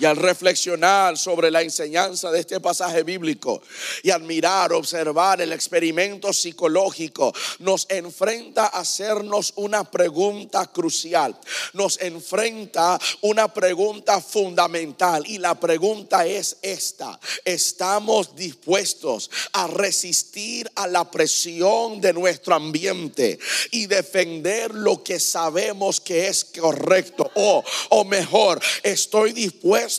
Y 0.01 0.07
al 0.07 0.17
reflexionar 0.17 1.19
sobre 1.19 1.51
la 1.51 1.61
enseñanza 1.61 2.31
de 2.31 2.41
este 2.41 2.59
pasaje 2.59 3.03
bíblico 3.03 3.61
y 4.03 4.11
admirar, 4.11 4.73
observar 4.73 5.43
el 5.43 5.53
experimento 5.53 6.33
psicológico, 6.33 7.35
nos 7.59 7.87
enfrenta 7.91 8.65
a 8.65 8.81
hacernos 8.81 9.53
una 9.57 9.85
pregunta 9.85 10.65
crucial. 10.73 11.39
Nos 11.75 12.01
enfrenta 12.01 12.99
una 13.21 13.53
pregunta 13.53 14.23
fundamental. 14.23 15.23
Y 15.27 15.37
la 15.37 15.61
pregunta 15.61 16.25
es 16.25 16.57
esta. 16.63 17.21
¿Estamos 17.45 18.35
dispuestos 18.35 19.31
a 19.53 19.67
resistir 19.67 20.71
a 20.77 20.87
la 20.87 21.11
presión 21.11 22.01
de 22.01 22.15
nuestro 22.15 22.55
ambiente 22.55 23.39
y 23.71 23.85
defender 23.85 24.75
lo 24.75 25.05
que 25.05 25.21
sabemos 25.21 26.01
que 26.01 26.29
es 26.29 26.47
correcto? 26.59 27.31
O, 27.35 27.63
o 27.91 28.05
mejor, 28.07 28.59
estoy 28.83 29.35
dispuesto 29.35 29.90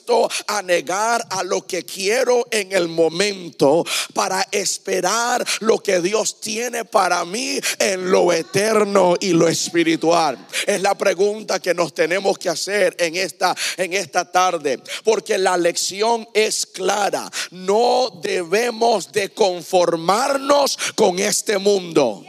a 0.48 0.62
negar 0.62 1.26
a 1.30 1.44
lo 1.44 1.66
que 1.66 1.84
quiero 1.84 2.48
en 2.52 2.72
el 2.72 2.88
momento 2.88 3.84
para 4.14 4.48
esperar 4.52 5.46
lo 5.60 5.80
que 5.80 6.02
Dios 6.02 6.40
tiene 6.40 6.86
para 6.86 7.26
mí 7.26 7.60
en 7.80 8.12
lo 8.12 8.32
eterno 8.32 9.16
y 9.20 9.32
lo 9.32 9.48
espiritual. 9.48 10.48
Es 10.66 10.82
la 10.82 10.96
pregunta 10.96 11.60
que 11.60 11.74
nos 11.74 11.94
tenemos 11.94 12.38
que 12.38 12.50
hacer 12.50 12.96
en 13.00 13.16
esta 13.16 13.56
en 13.78 13.94
esta 13.94 14.32
tarde, 14.32 14.82
porque 15.04 15.38
la 15.38 15.58
lección 15.58 16.28
es 16.34 16.66
clara. 16.66 17.30
No 17.52 18.20
debemos 18.22 19.12
de 19.12 19.30
conformarnos 19.30 20.78
con 20.96 21.20
este 21.20 21.58
mundo. 21.58 22.24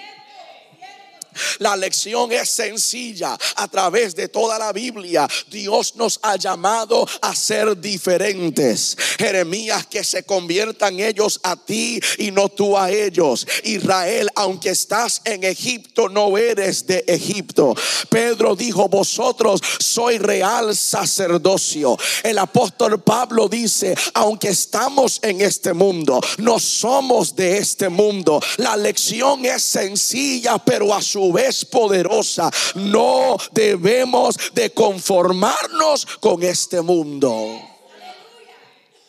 La 1.59 1.77
lección 1.77 2.33
es 2.33 2.51
sencilla. 2.51 3.37
A 3.57 3.69
través 3.69 4.15
de 4.15 4.29
toda 4.29 4.59
la 4.59 4.73
Biblia, 4.73 5.29
Dios 5.51 5.97
nos 5.97 6.19
ha 6.23 6.37
llamado 6.37 7.07
a 7.21 7.35
ser 7.35 7.79
diferentes. 7.81 8.97
Jeremías, 9.19 9.87
que 9.87 10.05
se 10.05 10.25
conviertan 10.25 10.99
ellos 11.01 11.41
a 11.43 11.57
ti 11.57 12.01
y 12.19 12.31
no 12.31 12.49
tú 12.49 12.77
a 12.77 12.91
ellos. 12.91 13.47
Israel, 13.65 14.29
aunque 14.35 14.71
estás 14.71 15.23
en 15.25 15.45
Egipto, 15.45 16.09
no 16.09 16.37
eres 16.37 16.87
de 16.87 17.05
Egipto. 17.07 17.75
Pedro 18.09 18.57
dijo, 18.57 18.89
vosotros 18.89 19.61
soy 19.79 20.19
real 20.19 20.77
sacerdocio. 20.77 21.97
El 22.23 22.39
apóstol 22.39 23.01
Pablo 23.03 23.49
dice, 23.49 23.95
aunque 24.15 24.49
estamos 24.49 25.21
en 25.23 25.41
este 25.41 25.73
mundo, 25.73 26.21
no 26.39 26.59
somos 26.59 27.35
de 27.35 27.59
este 27.59 27.89
mundo. 27.89 28.41
La 28.59 28.77
lección 28.77 29.45
es 29.45 29.63
sencilla, 29.63 30.59
pero 30.59 30.95
a 30.95 31.03
su 31.03 31.22
vez 31.31 31.67
poderosa. 31.67 32.51
No 32.75 33.37
debemos 33.53 34.37
de 34.55 34.73
conformarnos 34.73 36.07
con 36.21 36.43
este 36.43 36.81
mundo. 36.81 37.61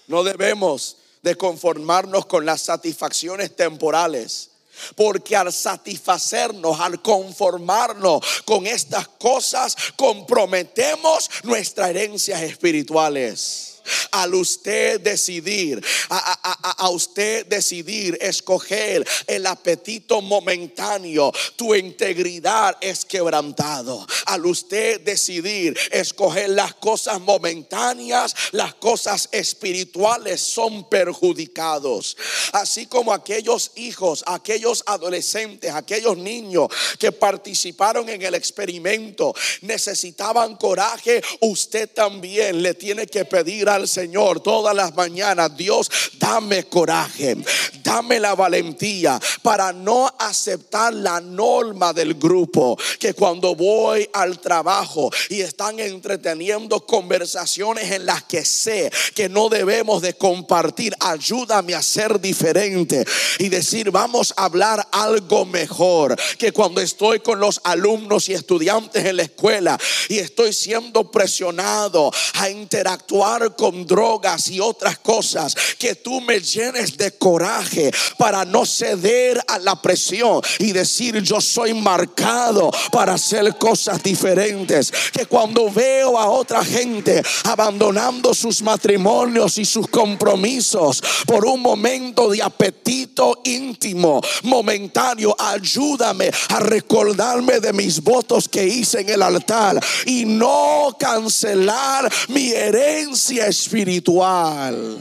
No 0.07 0.23
debemos 0.23 0.97
de 1.21 1.35
conformarnos 1.35 2.25
con 2.25 2.45
las 2.45 2.61
satisfacciones 2.61 3.55
temporales. 3.55 4.49
Porque 4.95 5.35
al 5.35 5.53
satisfacernos, 5.53 6.79
al 6.79 7.01
conformarnos 7.01 8.21
con 8.43 8.67
estas 8.67 9.07
cosas, 9.07 9.77
comprometemos 9.95 11.29
nuestras 11.43 11.91
herencias 11.91 12.41
espirituales 12.41 13.72
al 14.11 14.35
usted 14.35 15.01
decidir, 15.01 15.83
a, 16.09 16.89
usted 16.89 17.45
decidir, 17.47 18.17
escoger 18.21 19.05
el 19.27 19.45
apetito 19.45 20.21
momentáneo, 20.21 21.31
tu 21.55 21.73
integridad 21.75 22.77
es 22.81 23.05
quebrantado. 23.05 24.05
Al 24.25 24.45
usted 24.45 25.01
decidir, 25.01 25.77
escoger 25.91 26.49
las 26.49 26.75
cosas 26.75 27.19
momentáneas, 27.21 28.35
las 28.51 28.73
cosas 28.75 29.29
espirituales 29.31 30.41
son 30.41 30.89
perjudicados. 30.89 32.17
Así 32.51 32.85
como 32.85 33.13
aquellos 33.13 33.71
hijos, 33.75 34.23
aquellos 34.27 34.83
adolescentes, 34.85 35.73
aquellos 35.73 36.17
niños 36.17 36.67
que 36.99 37.11
participaron 37.11 38.09
en 38.09 38.21
el 38.21 38.35
experimento 38.35 39.33
necesitaban 39.61 40.55
coraje, 40.55 41.21
usted 41.41 41.89
también 41.89 42.61
le 42.61 42.73
tiene 42.73 43.07
que 43.07 43.25
pedir 43.25 43.69
al 43.73 43.87
Señor 43.87 44.39
todas 44.41 44.75
las 44.75 44.95
mañanas, 44.95 45.55
Dios, 45.57 45.89
dame 46.19 46.65
coraje, 46.65 47.37
dame 47.83 48.19
la 48.19 48.35
valentía 48.35 49.19
para 49.41 49.73
no 49.73 50.11
aceptar 50.19 50.93
la 50.93 51.19
norma 51.19 51.93
del 51.93 52.15
grupo, 52.15 52.77
que 52.99 53.13
cuando 53.13 53.55
voy 53.55 54.09
al 54.13 54.39
trabajo 54.39 55.09
y 55.29 55.41
están 55.41 55.79
entreteniendo 55.79 56.85
conversaciones 56.85 57.91
en 57.91 58.05
las 58.05 58.23
que 58.23 58.45
sé 58.45 58.91
que 59.15 59.29
no 59.29 59.49
debemos 59.49 60.01
de 60.01 60.13
compartir, 60.13 60.95
ayúdame 60.99 61.75
a 61.75 61.81
ser 61.81 62.19
diferente 62.19 63.05
y 63.39 63.49
decir, 63.49 63.91
vamos 63.91 64.33
a 64.37 64.45
hablar 64.45 64.87
algo 64.91 65.45
mejor, 65.45 66.15
que 66.37 66.51
cuando 66.51 66.81
estoy 66.81 67.19
con 67.19 67.39
los 67.39 67.61
alumnos 67.63 68.29
y 68.29 68.33
estudiantes 68.33 69.05
en 69.05 69.17
la 69.17 69.23
escuela 69.23 69.79
y 70.09 70.19
estoy 70.19 70.53
siendo 70.53 71.11
presionado 71.11 72.11
a 72.35 72.49
interactuar 72.49 73.55
con 73.55 73.62
con 73.63 73.87
drogas 73.87 74.49
y 74.49 74.59
otras 74.59 74.99
cosas, 74.99 75.55
que 75.79 75.95
tú 75.95 76.19
me 76.19 76.41
llenes 76.41 76.97
de 76.97 77.13
coraje 77.13 77.93
para 78.17 78.43
no 78.43 78.65
ceder 78.65 79.41
a 79.47 79.57
la 79.57 79.81
presión 79.81 80.41
y 80.59 80.73
decir 80.73 81.21
yo 81.21 81.39
soy 81.39 81.73
marcado 81.73 82.69
para 82.91 83.13
hacer 83.13 83.57
cosas 83.57 84.03
diferentes. 84.03 84.91
Que 85.13 85.27
cuando 85.27 85.71
veo 85.71 86.19
a 86.19 86.29
otra 86.29 86.61
gente 86.65 87.23
abandonando 87.45 88.33
sus 88.33 88.61
matrimonios 88.61 89.57
y 89.57 89.63
sus 89.63 89.87
compromisos 89.87 91.01
por 91.25 91.45
un 91.45 91.61
momento 91.61 92.31
de 92.31 92.43
apetito 92.43 93.39
íntimo, 93.45 94.19
momentáneo, 94.43 95.37
ayúdame 95.39 96.29
a 96.49 96.59
recordarme 96.59 97.61
de 97.61 97.71
mis 97.71 98.03
votos 98.03 98.49
que 98.49 98.67
hice 98.67 98.99
en 98.99 99.09
el 99.11 99.21
altar 99.21 99.79
y 100.05 100.25
no 100.25 100.97
cancelar 100.99 102.11
mi 102.27 102.51
herencia 102.51 103.52
espiritual. 103.53 104.97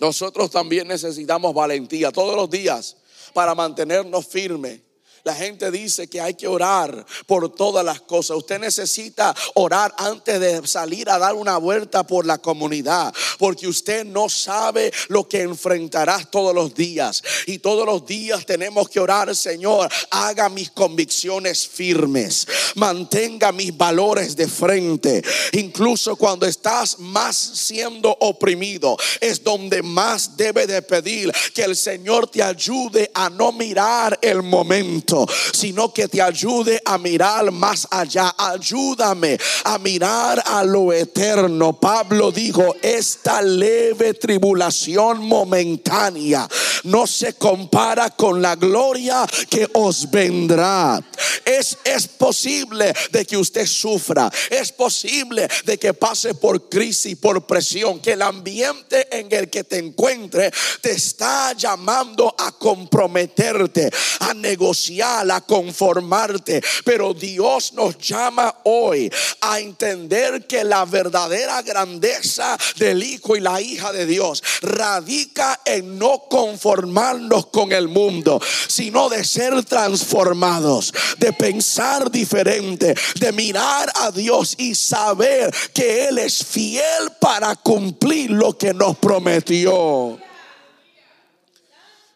Nosotros 0.00 0.50
también 0.50 0.88
necesitamos 0.88 1.54
valentía 1.54 2.10
todos 2.10 2.34
los 2.34 2.50
días 2.50 2.96
para 3.34 3.54
mantenernos 3.54 4.26
firmes 4.26 4.80
la 5.26 5.34
gente 5.34 5.72
dice 5.72 6.06
que 6.06 6.20
hay 6.20 6.34
que 6.34 6.46
orar 6.46 7.04
por 7.26 7.52
todas 7.52 7.84
las 7.84 8.00
cosas. 8.00 8.36
Usted 8.36 8.60
necesita 8.60 9.34
orar 9.56 9.92
antes 9.98 10.38
de 10.38 10.64
salir 10.68 11.10
a 11.10 11.18
dar 11.18 11.34
una 11.34 11.56
vuelta 11.56 12.06
por 12.06 12.24
la 12.24 12.38
comunidad, 12.38 13.12
porque 13.36 13.66
usted 13.66 14.04
no 14.04 14.28
sabe 14.28 14.92
lo 15.08 15.28
que 15.28 15.42
enfrentarás 15.42 16.30
todos 16.30 16.54
los 16.54 16.76
días. 16.76 17.24
Y 17.46 17.58
todos 17.58 17.84
los 17.84 18.06
días 18.06 18.46
tenemos 18.46 18.88
que 18.88 19.00
orar, 19.00 19.34
Señor, 19.34 19.90
haga 20.12 20.48
mis 20.48 20.70
convicciones 20.70 21.66
firmes, 21.66 22.46
mantenga 22.76 23.50
mis 23.50 23.76
valores 23.76 24.36
de 24.36 24.46
frente. 24.46 25.24
Incluso 25.54 26.14
cuando 26.14 26.46
estás 26.46 27.00
más 27.00 27.34
siendo 27.36 28.16
oprimido, 28.20 28.96
es 29.20 29.42
donde 29.42 29.82
más 29.82 30.36
debe 30.36 30.68
de 30.68 30.82
pedir 30.82 31.32
que 31.52 31.64
el 31.64 31.74
Señor 31.74 32.28
te 32.28 32.44
ayude 32.44 33.10
a 33.12 33.28
no 33.28 33.50
mirar 33.50 34.16
el 34.22 34.44
momento 34.44 35.15
sino 35.52 35.92
que 35.92 36.08
te 36.08 36.20
ayude 36.20 36.82
a 36.84 36.98
mirar 36.98 37.50
más 37.52 37.86
allá. 37.90 38.34
Ayúdame 38.36 39.38
a 39.64 39.78
mirar 39.78 40.42
a 40.44 40.64
lo 40.64 40.92
eterno. 40.92 41.78
Pablo 41.78 42.32
dijo, 42.32 42.74
esta 42.82 43.40
leve 43.40 44.14
tribulación 44.14 45.22
momentánea 45.22 46.48
no 46.84 47.06
se 47.06 47.34
compara 47.34 48.10
con 48.10 48.42
la 48.42 48.56
gloria 48.56 49.26
que 49.48 49.68
os 49.74 50.10
vendrá. 50.10 51.00
Es, 51.44 51.78
es 51.84 52.08
posible 52.08 52.92
de 53.12 53.24
que 53.24 53.36
usted 53.36 53.66
sufra. 53.66 54.30
Es 54.50 54.72
posible 54.72 55.48
de 55.64 55.78
que 55.78 55.94
pase 55.94 56.34
por 56.34 56.68
crisis, 56.68 57.16
por 57.16 57.46
presión, 57.46 58.00
que 58.00 58.12
el 58.12 58.22
ambiente 58.22 59.06
en 59.16 59.28
el 59.30 59.48
que 59.48 59.64
te 59.64 59.78
encuentre 59.78 60.50
te 60.80 60.92
está 60.92 61.52
llamando 61.52 62.34
a 62.38 62.52
comprometerte, 62.52 63.90
a 64.20 64.34
negociar 64.34 65.05
a 65.06 65.40
conformarte. 65.40 66.62
Pero 66.84 67.14
Dios 67.14 67.72
nos 67.72 67.98
llama 67.98 68.54
hoy 68.64 69.10
a 69.40 69.60
entender 69.60 70.46
que 70.46 70.64
la 70.64 70.84
verdadera 70.84 71.62
grandeza 71.62 72.56
del 72.76 73.02
Hijo 73.02 73.36
y 73.36 73.40
la 73.40 73.60
hija 73.60 73.92
de 73.92 74.06
Dios 74.06 74.42
radica 74.62 75.60
en 75.64 75.98
no 75.98 76.24
conformarnos 76.28 77.46
con 77.46 77.72
el 77.72 77.88
mundo, 77.88 78.40
sino 78.68 79.08
de 79.08 79.24
ser 79.24 79.64
transformados, 79.64 80.92
de 81.18 81.32
pensar 81.32 82.10
diferente, 82.10 82.94
de 83.20 83.32
mirar 83.32 83.90
a 83.94 84.10
Dios 84.10 84.54
y 84.58 84.74
saber 84.74 85.54
que 85.72 86.08
Él 86.08 86.18
es 86.18 86.44
fiel 86.44 87.12
para 87.20 87.54
cumplir 87.56 88.30
lo 88.30 88.56
que 88.56 88.74
nos 88.74 88.96
prometió. 88.98 90.18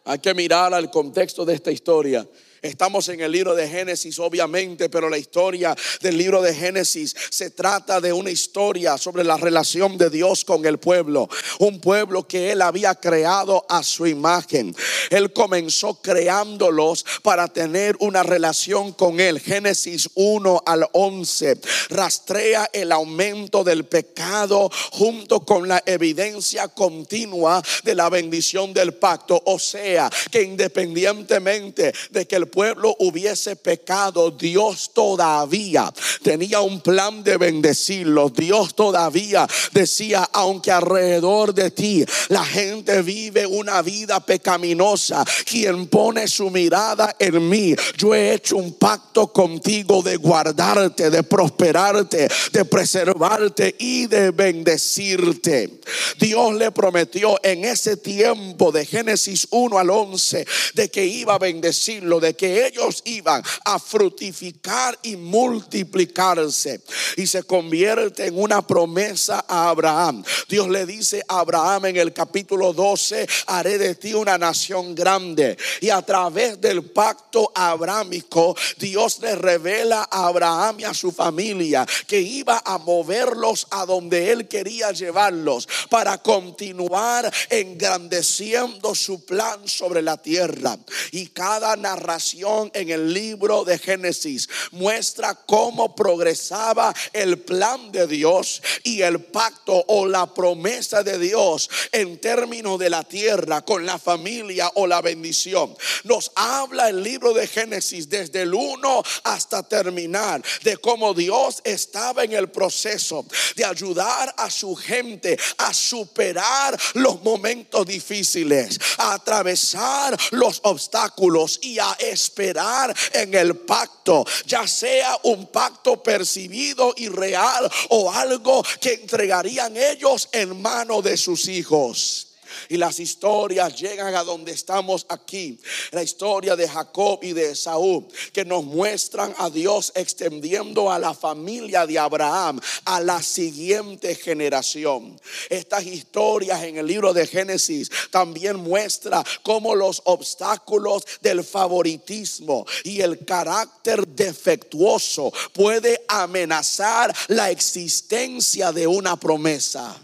Hay 0.04 0.18
que 0.18 0.34
mirar 0.34 0.74
al 0.74 0.90
contexto 0.90 1.44
de 1.44 1.54
esta 1.54 1.70
historia. 1.70 2.26
Estamos 2.62 3.08
en 3.08 3.20
el 3.20 3.32
libro 3.32 3.54
de 3.54 3.66
Génesis, 3.66 4.18
obviamente, 4.18 4.90
pero 4.90 5.08
la 5.08 5.16
historia 5.16 5.74
del 6.02 6.18
libro 6.18 6.42
de 6.42 6.54
Génesis 6.54 7.16
se 7.30 7.48
trata 7.48 8.02
de 8.02 8.12
una 8.12 8.30
historia 8.30 8.98
sobre 8.98 9.24
la 9.24 9.38
relación 9.38 9.96
de 9.96 10.10
Dios 10.10 10.44
con 10.44 10.66
el 10.66 10.78
pueblo. 10.78 11.30
Un 11.58 11.80
pueblo 11.80 12.28
que 12.28 12.52
Él 12.52 12.60
había 12.60 12.94
creado 12.94 13.64
a 13.66 13.82
su 13.82 14.06
imagen. 14.06 14.76
Él 15.08 15.32
comenzó 15.32 16.02
creándolos 16.02 17.06
para 17.22 17.48
tener 17.48 17.96
una 17.98 18.22
relación 18.22 18.92
con 18.92 19.20
Él. 19.20 19.40
Génesis 19.40 20.10
1 20.14 20.62
al 20.66 20.86
11 20.92 21.58
rastrea 21.88 22.68
el 22.74 22.92
aumento 22.92 23.64
del 23.64 23.84
pecado 23.84 24.70
junto 24.92 25.46
con 25.46 25.66
la 25.66 25.82
evidencia 25.86 26.68
continua 26.68 27.62
de 27.84 27.94
la 27.94 28.10
bendición 28.10 28.74
del 28.74 28.92
pacto. 28.92 29.42
O 29.46 29.58
sea, 29.58 30.10
que 30.30 30.42
independientemente 30.42 31.94
de 32.10 32.26
que 32.26 32.36
el 32.36 32.49
pueblo 32.50 32.94
hubiese 32.98 33.56
pecado, 33.56 34.30
Dios 34.30 34.90
todavía 34.92 35.92
tenía 36.22 36.60
un 36.60 36.80
plan 36.80 37.22
de 37.22 37.36
bendecirlos. 37.36 38.34
Dios 38.34 38.74
todavía 38.74 39.46
decía, 39.72 40.28
aunque 40.32 40.70
alrededor 40.70 41.54
de 41.54 41.70
ti 41.70 42.04
la 42.28 42.44
gente 42.44 43.02
vive 43.02 43.46
una 43.46 43.82
vida 43.82 44.20
pecaminosa, 44.20 45.24
quien 45.44 45.86
pone 45.86 46.28
su 46.28 46.50
mirada 46.50 47.14
en 47.18 47.48
mí, 47.48 47.74
yo 47.96 48.14
he 48.14 48.34
hecho 48.34 48.56
un 48.56 48.74
pacto 48.74 49.32
contigo 49.32 50.02
de 50.02 50.16
guardarte, 50.16 51.10
de 51.10 51.22
prosperarte, 51.22 52.28
de 52.52 52.64
preservarte 52.64 53.74
y 53.78 54.06
de 54.06 54.30
bendecirte. 54.30 55.80
Dios 56.18 56.54
le 56.54 56.70
prometió 56.72 57.38
en 57.42 57.64
ese 57.64 57.96
tiempo 57.96 58.72
de 58.72 58.84
Génesis 58.84 59.46
1 59.50 59.78
al 59.78 59.90
11 59.90 60.46
de 60.74 60.90
que 60.90 61.04
iba 61.06 61.34
a 61.34 61.38
bendecirlo, 61.38 62.20
de 62.20 62.34
que 62.40 62.66
ellos 62.66 63.02
iban 63.04 63.42
a 63.66 63.78
frutificar 63.78 64.98
y 65.02 65.14
multiplicarse. 65.14 66.80
Y 67.18 67.26
se 67.26 67.42
convierte 67.42 68.24
en 68.24 68.40
una 68.40 68.66
promesa 68.66 69.44
a 69.46 69.68
Abraham. 69.68 70.24
Dios 70.48 70.70
le 70.70 70.86
dice 70.86 71.22
a 71.28 71.40
Abraham 71.40 71.84
en 71.84 71.98
el 71.98 72.14
capítulo 72.14 72.72
12, 72.72 73.28
haré 73.48 73.76
de 73.76 73.94
ti 73.94 74.14
una 74.14 74.38
nación 74.38 74.94
grande. 74.94 75.58
Y 75.82 75.90
a 75.90 76.00
través 76.00 76.58
del 76.62 76.84
pacto 76.84 77.52
abrámico, 77.54 78.56
Dios 78.78 79.18
le 79.20 79.36
revela 79.36 80.08
a 80.10 80.28
Abraham 80.28 80.80
y 80.80 80.84
a 80.84 80.94
su 80.94 81.12
familia 81.12 81.86
que 82.06 82.22
iba 82.22 82.62
a 82.64 82.78
moverlos 82.78 83.66
a 83.70 83.84
donde 83.84 84.32
él 84.32 84.48
quería 84.48 84.92
llevarlos 84.92 85.68
para 85.90 86.16
continuar 86.16 87.30
engrandeciendo 87.50 88.94
su 88.94 89.26
plan 89.26 89.68
sobre 89.68 90.00
la 90.00 90.16
tierra. 90.16 90.78
Y 91.12 91.26
cada 91.26 91.76
narración 91.76 92.29
en 92.74 92.90
el 92.90 93.12
libro 93.12 93.64
de 93.64 93.78
Génesis 93.78 94.48
muestra 94.70 95.34
cómo 95.34 95.94
progresaba 95.94 96.94
el 97.12 97.38
plan 97.38 97.90
de 97.90 98.06
Dios 98.06 98.62
y 98.84 99.02
el 99.02 99.20
pacto 99.20 99.84
o 99.88 100.06
la 100.06 100.32
promesa 100.32 101.02
de 101.02 101.18
Dios 101.18 101.68
en 101.92 102.20
términos 102.20 102.78
de 102.78 102.90
la 102.90 103.02
tierra 103.02 103.62
con 103.62 103.84
la 103.84 103.98
familia 103.98 104.70
o 104.74 104.86
la 104.86 105.00
bendición. 105.00 105.76
Nos 106.04 106.30
habla 106.36 106.88
el 106.88 107.02
libro 107.02 107.32
de 107.32 107.46
Génesis 107.46 108.08
desde 108.08 108.42
el 108.42 108.54
1 108.54 109.02
hasta 109.24 109.62
terminar 109.62 110.42
de 110.62 110.76
cómo 110.76 111.14
Dios 111.14 111.60
estaba 111.64 112.24
en 112.24 112.32
el 112.32 112.50
proceso 112.50 113.26
de 113.56 113.64
ayudar 113.64 114.32
a 114.36 114.50
su 114.50 114.76
gente 114.76 115.38
a 115.58 115.74
superar 115.74 116.78
los 116.94 117.22
momentos 117.22 117.86
difíciles, 117.86 118.78
a 118.98 119.14
atravesar 119.14 120.16
los 120.30 120.60
obstáculos 120.62 121.58
y 121.62 121.78
a 121.78 121.96
esperar 122.20 122.94
en 123.12 123.34
el 123.34 123.56
pacto, 123.56 124.24
ya 124.46 124.66
sea 124.66 125.18
un 125.24 125.46
pacto 125.46 126.02
percibido 126.02 126.94
y 126.96 127.08
real 127.08 127.70
o 127.90 128.12
algo 128.12 128.64
que 128.80 128.94
entregarían 128.94 129.76
ellos 129.76 130.28
en 130.32 130.60
mano 130.60 131.02
de 131.02 131.16
sus 131.16 131.48
hijos. 131.48 132.29
Y 132.68 132.76
las 132.76 133.00
historias 133.00 133.78
llegan 133.78 134.14
a 134.14 134.24
donde 134.24 134.52
estamos 134.52 135.06
aquí. 135.08 135.60
La 135.90 136.02
historia 136.02 136.56
de 136.56 136.68
Jacob 136.68 137.20
y 137.22 137.32
de 137.32 137.52
Esaú, 137.52 138.08
que 138.32 138.44
nos 138.44 138.64
muestran 138.64 139.34
a 139.38 139.50
Dios 139.50 139.92
extendiendo 139.94 140.90
a 140.90 140.98
la 140.98 141.14
familia 141.14 141.86
de 141.86 141.98
Abraham, 141.98 142.60
a 142.84 143.00
la 143.00 143.22
siguiente 143.22 144.14
generación. 144.14 145.20
Estas 145.48 145.84
historias 145.84 146.62
en 146.64 146.78
el 146.78 146.86
libro 146.86 147.12
de 147.12 147.26
Génesis 147.26 147.90
también 148.10 148.56
muestra 148.56 149.24
cómo 149.42 149.74
los 149.74 150.02
obstáculos 150.04 151.04
del 151.20 151.44
favoritismo 151.44 152.66
y 152.84 153.00
el 153.00 153.24
carácter 153.24 154.06
defectuoso 154.06 155.32
puede 155.52 156.04
amenazar 156.08 157.14
la 157.28 157.50
existencia 157.50 158.72
de 158.72 158.86
una 158.86 159.16
promesa. 159.16 159.96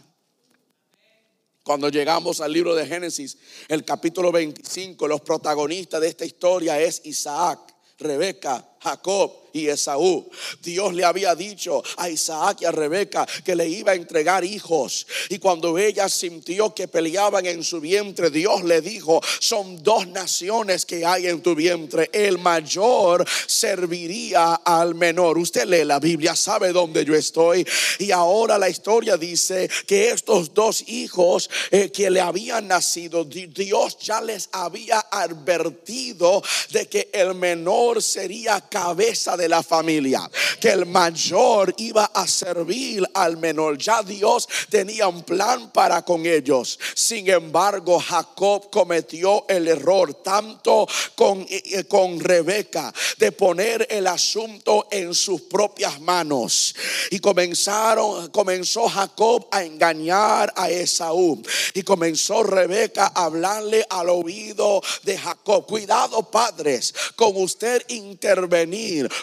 Cuando 1.67 1.89
llegamos 1.89 2.41
al 2.41 2.53
libro 2.53 2.77
de 2.77 2.87
Génesis, 2.87 3.39
el 3.67 3.85
capítulo 3.85 4.31
25, 4.31 5.09
los 5.09 5.21
protagonistas 5.23 6.01
de 6.01 6.07
esta 6.07 6.25
historia 6.25 6.81
es 6.81 7.03
Isaac, 7.07 7.59
Rebeca, 7.99 8.76
Jacob 8.87 9.47
y 9.57 9.69
Esaú. 9.69 10.29
Dios 10.63 10.95
le 10.95 11.05
había 11.05 11.35
dicho 11.35 11.83
a 11.97 12.09
Isaac 12.09 12.59
y 12.61 12.65
a 12.67 12.73
Rebeca 12.73 13.27
que 13.45 13.57
le 13.57 13.67
iba 13.67 13.93
a 13.93 13.95
entregar 13.95 14.45
hijos. 14.45 15.07
Y 15.31 15.39
cuando 15.39 15.79
ella 15.79 16.09
sintió 16.09 16.75
que 16.75 16.89
peleaban 16.89 17.47
en 17.47 17.65
su 17.65 17.81
vientre, 17.81 18.31
Dios 18.31 18.63
le 18.65 18.81
dijo, 18.81 19.21
son 19.41 19.83
dos 19.83 20.07
naciones 20.09 20.85
que 20.85 21.05
hay 21.05 21.27
en 21.27 21.43
tu 21.43 21.55
vientre. 21.55 22.11
El 22.13 22.39
mayor 22.39 23.27
serviría 23.47 24.55
al 24.55 24.95
menor. 24.95 25.39
Usted 25.39 25.67
lee 25.67 25.85
la 25.85 25.99
Biblia, 25.99 26.37
sabe 26.37 26.73
dónde 26.73 27.05
yo 27.05 27.15
estoy. 27.15 27.67
Y 27.99 28.11
ahora 28.11 28.59
la 28.59 28.69
historia 28.69 29.17
dice 29.17 29.69
que 29.87 30.11
estos 30.11 30.53
dos 30.53 30.85
hijos 30.89 31.49
eh, 31.71 31.91
que 31.91 32.11
le 32.11 32.21
habían 32.21 32.69
nacido, 32.69 33.25
Dios 33.25 33.99
ya 33.99 34.21
les 34.21 34.49
había 34.53 35.07
advertido 35.11 36.43
de 36.71 36.87
que 36.87 37.09
el 37.13 37.35
menor 37.35 38.03
sería 38.03 38.61
cabeza 38.77 39.39
de 39.39 39.49
la 39.49 39.63
familia, 39.63 40.31
que 40.61 40.69
el 40.69 40.85
mayor 40.85 41.75
iba 41.79 42.05
a 42.13 42.27
servir 42.27 43.03
al 43.15 43.39
menor. 43.39 43.79
Ya 43.79 44.03
Dios 44.03 44.47
tenía 44.69 45.09
un 45.09 45.23
plan 45.23 45.71
para 45.71 46.03
con 46.03 46.27
ellos. 46.27 46.79
Sin 46.95 47.27
embargo, 47.31 47.99
Jacob 47.99 48.69
cometió 48.71 49.47
el 49.49 49.69
error 49.69 50.13
tanto 50.23 50.87
con, 51.15 51.47
eh, 51.49 51.85
con 51.85 52.21
Rebeca 52.21 52.93
de 53.17 53.33
poner 53.33 53.87
el 53.89 54.07
asunto 54.07 54.89
en 54.91 55.15
sus 55.15 55.41
propias 55.43 55.99
manos. 55.99 56.75
Y 57.11 57.19
comenzaron, 57.19 58.29
comenzó 58.29 58.91
Jacob 58.91 59.49
a 59.53 59.65
engañar 59.65 60.53
a 60.55 60.69
Esaú. 60.69 61.43
Y 61.73 61.83
comenzó 61.83 62.43
Rebeca 62.43 63.11
a 63.15 63.25
hablarle 63.25 63.87
al 63.89 64.11
oído 64.11 64.83
de 65.05 65.17
Jacob. 65.17 65.65
Cuidado, 65.67 66.31
padres, 66.31 66.93
con 67.17 67.35
usted 67.37 67.83
intervenir 67.89 68.56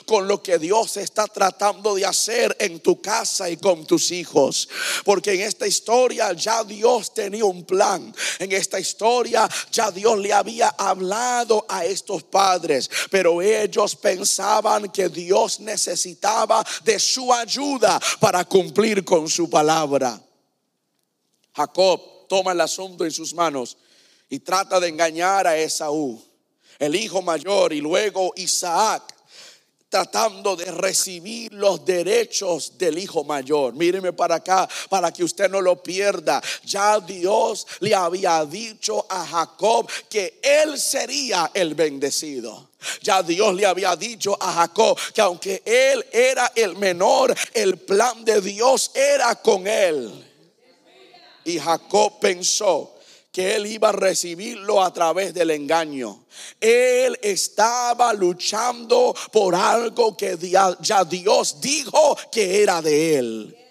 con 0.06 0.28
lo 0.28 0.44
que 0.44 0.60
Dios 0.60 0.98
está 0.98 1.26
tratando 1.26 1.96
de 1.96 2.06
hacer 2.06 2.56
en 2.60 2.80
tu 2.80 3.02
casa 3.02 3.50
y 3.50 3.58
con 3.58 3.86
tus 3.86 4.12
hijos. 4.12 4.70
Porque 5.04 5.34
en 5.34 5.42
esta 5.42 5.66
historia 5.66 6.34
ya 6.34 6.64
Dios 6.64 7.14
tenía 7.14 7.46
un 7.46 7.64
plan. 7.64 8.14
En 8.40 8.52
esta 8.52 8.80
historia 8.80 9.50
ya 9.72 9.92
Dios 9.92 10.20
le 10.20 10.34
había 10.34 10.70
hablado 10.70 11.66
a 11.68 11.86
estos 11.86 12.24
padres. 12.24 12.90
Pero 13.10 13.42
ellos 13.42 13.96
pensaban 13.96 14.90
que 14.90 15.10
Dios 15.10 15.60
necesitaba 15.60 16.64
de 16.84 17.00
su 17.00 17.34
ayuda 17.34 18.00
para 18.20 18.46
cumplir 18.46 19.04
con 19.04 19.28
su 19.30 19.50
palabra. 19.50 20.22
Jacob 21.56 22.28
toma 22.28 22.52
el 22.52 22.62
asunto 22.62 23.06
en 23.06 23.12
sus 23.12 23.34
manos 23.34 23.78
y 24.30 24.40
trata 24.40 24.80
de 24.80 24.88
engañar 24.88 25.46
a 25.46 25.58
Esaú, 25.58 26.20
el 26.80 26.96
hijo 26.96 27.22
mayor, 27.22 27.72
y 27.72 27.82
luego 27.82 28.34
Isaac 28.36 29.13
tratando 29.94 30.56
de 30.56 30.72
recibir 30.72 31.54
los 31.54 31.86
derechos 31.86 32.80
del 32.80 32.98
hijo 32.98 33.24
mayor. 33.24 33.76
Míreme 33.76 34.12
para 34.12 34.38
acá 34.38 34.68
para 34.90 35.14
que 35.14 35.24
usted 35.24 35.48
no 35.52 35.62
lo 35.62 35.84
pierda. 35.84 36.42
Ya 36.66 37.00
Dios 37.00 37.68
le 37.80 37.94
había 37.94 38.44
dicho 38.44 39.06
a 39.08 39.24
Jacob 39.24 39.88
que 40.10 40.40
él 40.42 40.80
sería 40.80 41.52
el 41.54 41.76
bendecido. 41.76 42.70
Ya 43.04 43.22
Dios 43.22 43.54
le 43.54 43.68
había 43.68 43.96
dicho 43.96 44.36
a 44.42 44.52
Jacob 44.54 44.98
que 45.14 45.22
aunque 45.22 45.62
él 45.64 46.04
era 46.12 46.52
el 46.56 46.76
menor, 46.76 47.36
el 47.54 47.78
plan 47.78 48.26
de 48.26 48.42
Dios 48.42 48.90
era 48.96 49.36
con 49.36 49.68
él. 49.68 50.12
Y 51.46 51.60
Jacob 51.60 52.20
pensó 52.20 52.93
que 53.34 53.56
él 53.56 53.66
iba 53.66 53.90
a 53.90 53.94
recibirlo 53.94 54.84
a 54.84 54.94
través 54.94 55.34
del 55.34 55.50
engaño. 55.50 56.26
Él 56.62 57.18
estaba 57.24 58.14
luchando 58.14 59.16
por 59.32 59.56
algo 59.56 60.16
que 60.16 60.38
ya 60.38 61.04
Dios 61.04 61.60
dijo 61.60 62.16
que 62.32 62.62
era 62.62 62.80
de 62.82 63.18
él. 63.18 63.63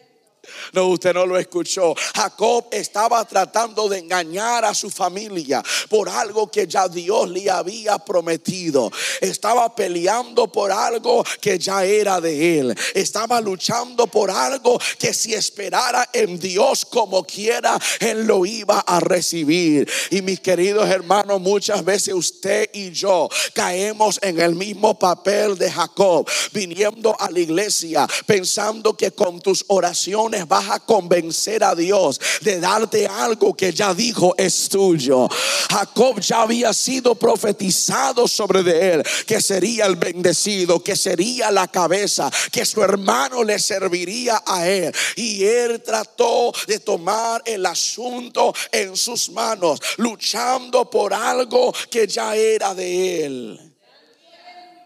No, 0.73 0.89
usted 0.89 1.15
no 1.15 1.27
lo 1.27 1.39
escuchó. 1.39 1.95
Jacob 2.15 2.67
estaba 2.71 3.25
tratando 3.25 3.89
de 3.89 3.99
engañar 3.99 4.65
a 4.65 4.75
su 4.75 4.91
familia 4.91 5.63
por 5.89 6.09
algo 6.09 6.51
que 6.51 6.67
ya 6.67 6.89
Dios 6.89 7.29
le 7.31 7.51
había 7.51 7.99
prometido. 7.99 8.91
Estaba 9.21 9.75
peleando 9.75 10.51
por 10.51 10.73
algo 10.73 11.25
que 11.41 11.59
ya 11.59 11.85
era 11.85 12.21
de 12.21 12.59
él. 12.59 12.75
Estaba 12.95 13.41
luchando 13.41 14.07
por 14.07 14.31
algo 14.31 14.79
que 14.99 15.13
si 15.13 15.35
esperara 15.35 16.09
en 16.13 16.39
Dios 16.39 16.85
como 16.85 17.25
quiera, 17.25 17.79
él 18.01 18.27
lo 18.27 18.47
iba 18.47 18.81
a 18.81 19.01
recibir. 19.01 19.91
Y 20.11 20.23
mis 20.23 20.41
queridos 20.41 20.89
hermanos, 20.89 21.41
muchas 21.41 21.85
veces 21.85 22.15
usted 22.15 22.71
y 22.73 22.91
yo 22.93 23.29
caemos 23.55 24.19
en 24.23 24.41
el 24.41 24.55
mismo 24.55 24.99
papel 24.99 25.59
de 25.59 25.71
Jacob, 25.71 26.29
viniendo 26.53 27.15
a 27.19 27.31
la 27.31 27.41
iglesia 27.41 28.07
pensando 28.27 28.97
que 28.97 29.13
con 29.13 29.41
tus 29.41 29.65
oraciones 29.69 30.47
vas 30.49 30.62
a 30.71 30.81
convencer 30.81 31.65
a 31.65 31.75
Dios 31.75 32.21
de 32.41 32.61
darte 32.61 33.07
algo 33.07 33.55
que 33.55 33.73
ya 33.73 33.95
dijo 33.95 34.35
es 34.37 34.69
tuyo. 34.69 35.29
Jacob 35.71 36.21
ya 36.21 36.43
había 36.43 36.73
sido 36.73 37.15
profetizado 37.15 38.29
sobre 38.29 38.63
de 38.63 38.95
él 38.95 39.03
que 39.27 39.41
sería 39.41 39.87
el 39.87 39.97
bendecido, 39.97 40.83
que 40.83 40.97
sería 40.97 41.51
la 41.51 41.69
cabeza, 41.69 42.31
que 42.51 42.65
su 42.65 42.83
hermano 42.83 43.45
le 43.45 43.59
serviría 43.59 44.43
a 44.47 44.69
él. 44.69 44.95
Y 45.17 45.45
él 45.45 45.83
trató 45.83 46.53
de 46.67 46.79
tomar 46.79 47.43
el 47.45 47.65
asunto 47.67 48.55
en 48.71 48.97
sus 48.97 49.31
manos, 49.31 49.81
luchando 49.97 50.89
por 50.91 51.15
algo 51.15 51.73
que 51.91 52.07
ya 52.07 52.35
era 52.37 52.75
de 52.75 53.25
él. 53.25 53.75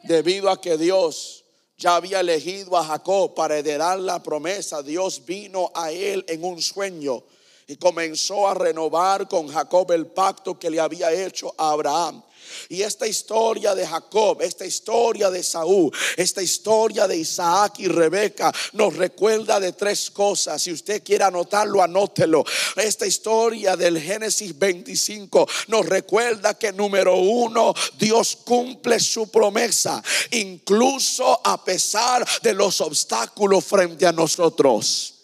Debido 0.04 0.50
a 0.50 0.60
que 0.60 0.76
Dios 0.76 1.35
ya 1.78 1.96
había 1.96 2.20
elegido 2.20 2.76
a 2.76 2.84
Jacob 2.84 3.34
para 3.34 3.58
heredar 3.58 3.98
la 3.98 4.22
promesa, 4.22 4.82
Dios 4.82 5.24
vino 5.24 5.70
a 5.74 5.90
él 5.90 6.24
en 6.28 6.44
un 6.44 6.60
sueño 6.62 7.22
y 7.66 7.76
comenzó 7.76 8.48
a 8.48 8.54
renovar 8.54 9.28
con 9.28 9.48
Jacob 9.48 9.90
el 9.92 10.06
pacto 10.06 10.58
que 10.58 10.70
le 10.70 10.80
había 10.80 11.12
hecho 11.12 11.54
a 11.58 11.70
Abraham. 11.70 12.22
Y 12.68 12.82
esta 12.82 13.06
historia 13.06 13.74
de 13.74 13.86
Jacob, 13.86 14.40
esta 14.42 14.64
historia 14.64 15.30
de 15.30 15.42
Saúl, 15.42 15.92
esta 16.16 16.42
historia 16.42 17.06
de 17.06 17.16
Isaac 17.16 17.74
y 17.78 17.88
Rebeca 17.88 18.52
nos 18.72 18.96
recuerda 18.96 19.60
de 19.60 19.72
tres 19.72 20.10
cosas. 20.10 20.62
Si 20.62 20.72
usted 20.72 21.02
quiere 21.02 21.24
anotarlo, 21.24 21.82
anótelo. 21.82 22.44
Esta 22.76 23.06
historia 23.06 23.76
del 23.76 24.00
Génesis 24.00 24.58
25 24.58 25.48
nos 25.68 25.86
recuerda 25.86 26.54
que 26.54 26.72
número 26.72 27.16
uno, 27.16 27.74
Dios 27.98 28.38
cumple 28.44 29.00
su 29.00 29.30
promesa, 29.30 30.02
incluso 30.30 31.40
a 31.44 31.62
pesar 31.64 32.26
de 32.42 32.54
los 32.54 32.80
obstáculos 32.80 33.64
frente 33.64 34.06
a 34.06 34.12
nosotros. 34.12 35.15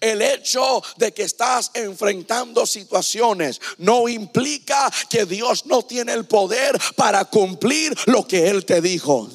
El 0.00 0.22
hecho 0.22 0.82
de 0.96 1.12
que 1.12 1.22
estás 1.22 1.70
enfrentando 1.74 2.66
situaciones 2.66 3.60
no 3.78 4.08
implica 4.08 4.90
que 5.08 5.24
Dios 5.24 5.66
no 5.66 5.82
tiene 5.82 6.12
el 6.12 6.24
poder 6.24 6.78
para 6.96 7.24
cumplir 7.24 7.96
lo 8.06 8.26
que 8.26 8.48
Él 8.48 8.64
te 8.64 8.80
dijo. 8.80 9.28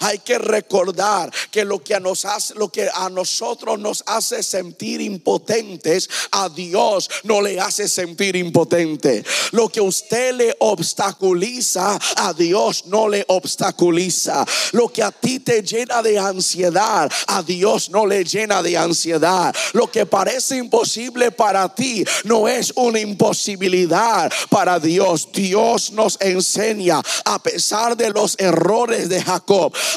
Hay 0.00 0.18
que 0.18 0.38
recordar 0.38 1.30
que 1.50 1.64
lo 1.64 1.82
que, 1.82 1.94
a 1.94 2.00
nos 2.00 2.24
hace, 2.24 2.54
lo 2.54 2.70
que 2.70 2.88
a 2.92 3.10
nosotros 3.10 3.78
nos 3.78 4.02
hace 4.06 4.42
sentir 4.42 5.00
impotentes, 5.00 6.08
a 6.30 6.48
Dios 6.48 7.10
no 7.24 7.42
le 7.42 7.60
hace 7.60 7.88
sentir 7.88 8.36
impotente. 8.36 9.24
Lo 9.52 9.68
que 9.68 9.80
usted 9.80 10.34
le 10.34 10.56
obstaculiza, 10.60 11.98
a 12.16 12.32
Dios 12.32 12.86
no 12.86 13.08
le 13.08 13.24
obstaculiza. 13.28 14.44
Lo 14.72 14.88
que 14.88 15.02
a 15.02 15.12
ti 15.12 15.40
te 15.40 15.62
llena 15.62 16.02
de 16.02 16.18
ansiedad, 16.18 17.10
a 17.26 17.42
Dios 17.42 17.90
no 17.90 18.06
le 18.06 18.24
llena 18.24 18.62
de 18.62 18.76
ansiedad. 18.76 19.54
Lo 19.72 19.90
que 19.90 20.06
parece 20.06 20.56
imposible 20.56 21.32
para 21.32 21.74
ti 21.74 22.04
no 22.24 22.48
es 22.48 22.72
una 22.76 23.00
imposibilidad 23.00 24.32
para 24.48 24.78
Dios. 24.78 25.28
Dios 25.32 25.92
nos 25.92 26.18
enseña, 26.20 27.02
a 27.24 27.42
pesar 27.42 27.96
de 27.96 28.10
los 28.10 28.36
errores 28.38 29.08
de 29.08 29.20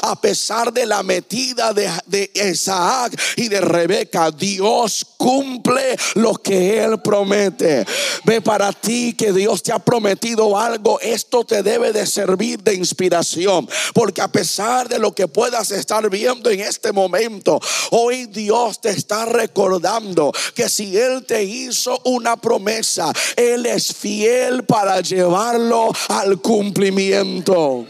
A 0.02 0.20
pesar 0.20 0.72
de 0.72 0.86
la 0.86 1.02
metida 1.02 1.72
de, 1.72 1.90
de 2.06 2.30
Isaac 2.50 3.20
y 3.36 3.48
de 3.48 3.60
Rebeca, 3.60 4.30
Dios 4.30 5.06
cumple 5.16 5.96
lo 6.14 6.34
que 6.34 6.82
Él 6.82 7.00
promete. 7.00 7.84
Ve 8.24 8.40
para 8.40 8.72
ti 8.72 9.14
que 9.14 9.32
Dios 9.32 9.62
te 9.62 9.72
ha 9.72 9.78
prometido 9.78 10.58
algo, 10.58 10.98
esto 11.00 11.44
te 11.44 11.62
debe 11.62 11.92
de 11.92 12.06
servir 12.06 12.62
de 12.62 12.74
inspiración, 12.74 13.68
porque 13.94 14.22
a 14.22 14.28
pesar 14.28 14.88
de 14.88 14.98
lo 14.98 15.12
que 15.12 15.28
puedas 15.28 15.70
estar 15.70 16.08
viendo 16.08 16.50
en 16.50 16.60
este 16.60 16.92
momento, 16.92 17.60
hoy 17.90 18.26
Dios 18.26 18.80
te 18.80 18.90
está 18.90 19.26
recordando 19.26 20.32
que 20.54 20.68
si 20.68 20.96
Él 20.96 21.24
te 21.26 21.42
hizo 21.42 22.00
una 22.04 22.36
promesa, 22.36 23.12
Él 23.36 23.66
es 23.66 23.94
fiel 23.94 24.64
para 24.64 25.00
llevarlo 25.00 25.92
al 26.08 26.40
cumplimiento. 26.40 27.86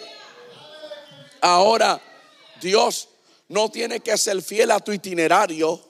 Ahora, 1.40 2.00
Dios 2.60 3.08
no 3.48 3.70
tiene 3.70 4.00
que 4.00 4.16
ser 4.16 4.40
fiel 4.42 4.70
a 4.70 4.80
tu 4.80 4.92
itinerario. 4.92 5.89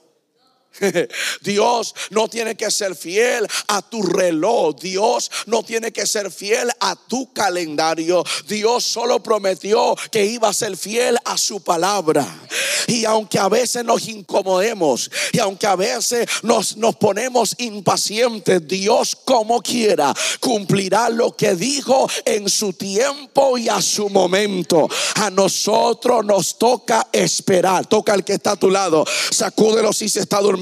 Dios 1.41 1.93
no 2.11 2.27
tiene 2.27 2.55
que 2.55 2.71
ser 2.71 2.95
fiel 2.95 3.47
a 3.67 3.81
tu 3.81 4.01
reloj. 4.03 4.75
Dios 4.75 5.29
no 5.45 5.63
tiene 5.63 5.91
que 5.91 6.05
ser 6.07 6.31
fiel 6.31 6.71
a 6.79 6.95
tu 6.95 7.31
calendario. 7.33 8.23
Dios 8.47 8.83
solo 8.83 9.21
prometió 9.21 9.95
que 10.11 10.25
iba 10.25 10.49
a 10.49 10.53
ser 10.53 10.77
fiel 10.77 11.17
a 11.25 11.37
su 11.37 11.61
palabra. 11.61 12.25
Y 12.87 13.05
aunque 13.05 13.37
a 13.37 13.49
veces 13.49 13.83
nos 13.83 14.07
incomodemos 14.07 15.11
y 15.31 15.39
aunque 15.39 15.67
a 15.67 15.75
veces 15.75 16.27
nos, 16.41 16.77
nos 16.77 16.95
ponemos 16.95 17.55
impacientes, 17.59 18.67
Dios 18.67 19.17
como 19.23 19.61
quiera 19.61 20.13
cumplirá 20.39 21.09
lo 21.09 21.35
que 21.35 21.55
dijo 21.55 22.09
en 22.25 22.49
su 22.49 22.73
tiempo 22.73 23.57
y 23.57 23.69
a 23.69 23.81
su 23.81 24.09
momento. 24.09 24.89
A 25.15 25.29
nosotros 25.29 26.25
nos 26.25 26.57
toca 26.57 27.07
esperar. 27.11 27.85
Toca 27.85 28.13
al 28.13 28.23
que 28.23 28.33
está 28.33 28.51
a 28.51 28.55
tu 28.55 28.69
lado. 28.69 29.05
Sacúdelo 29.31 29.93
si 29.93 30.09
se 30.09 30.21
está 30.21 30.39
durmiendo 30.39 30.60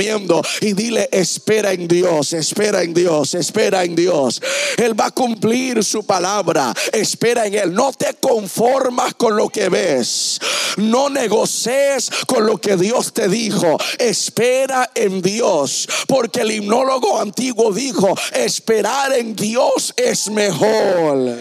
y 0.62 0.74
dile, 0.74 1.10
espera 1.12 1.74
en 1.74 1.88
Dios, 1.88 2.34
espera 2.34 2.84
en 2.84 2.94
Dios, 2.94 3.34
espera 3.34 3.84
en 3.84 3.96
Dios. 3.96 4.42
Él 4.78 5.00
va 5.00 5.08
a 5.08 5.12
cumplir 5.12 5.84
su 5.84 6.06
palabra, 6.06 6.74
espera 6.94 7.46
en 7.46 7.56
Él. 7.56 7.74
No 7.74 7.92
te 7.92 8.14
conformas 8.16 9.14
con 9.16 9.36
lo 9.36 9.50
que 9.50 9.68
ves, 9.68 10.40
no 10.78 11.10
negocies 11.10 12.10
con 12.28 12.46
lo 12.46 12.60
que 12.60 12.78
Dios 12.78 13.14
te 13.14 13.28
dijo, 13.28 13.78
espera 13.98 14.90
en 14.96 15.22
Dios, 15.22 15.88
porque 16.08 16.42
el 16.42 16.52
himnólogo 16.52 17.20
antiguo 17.20 17.74
dijo, 17.74 18.16
esperar 18.34 19.14
en 19.14 19.36
Dios 19.36 19.94
es 19.98 20.30
mejor. 20.30 21.36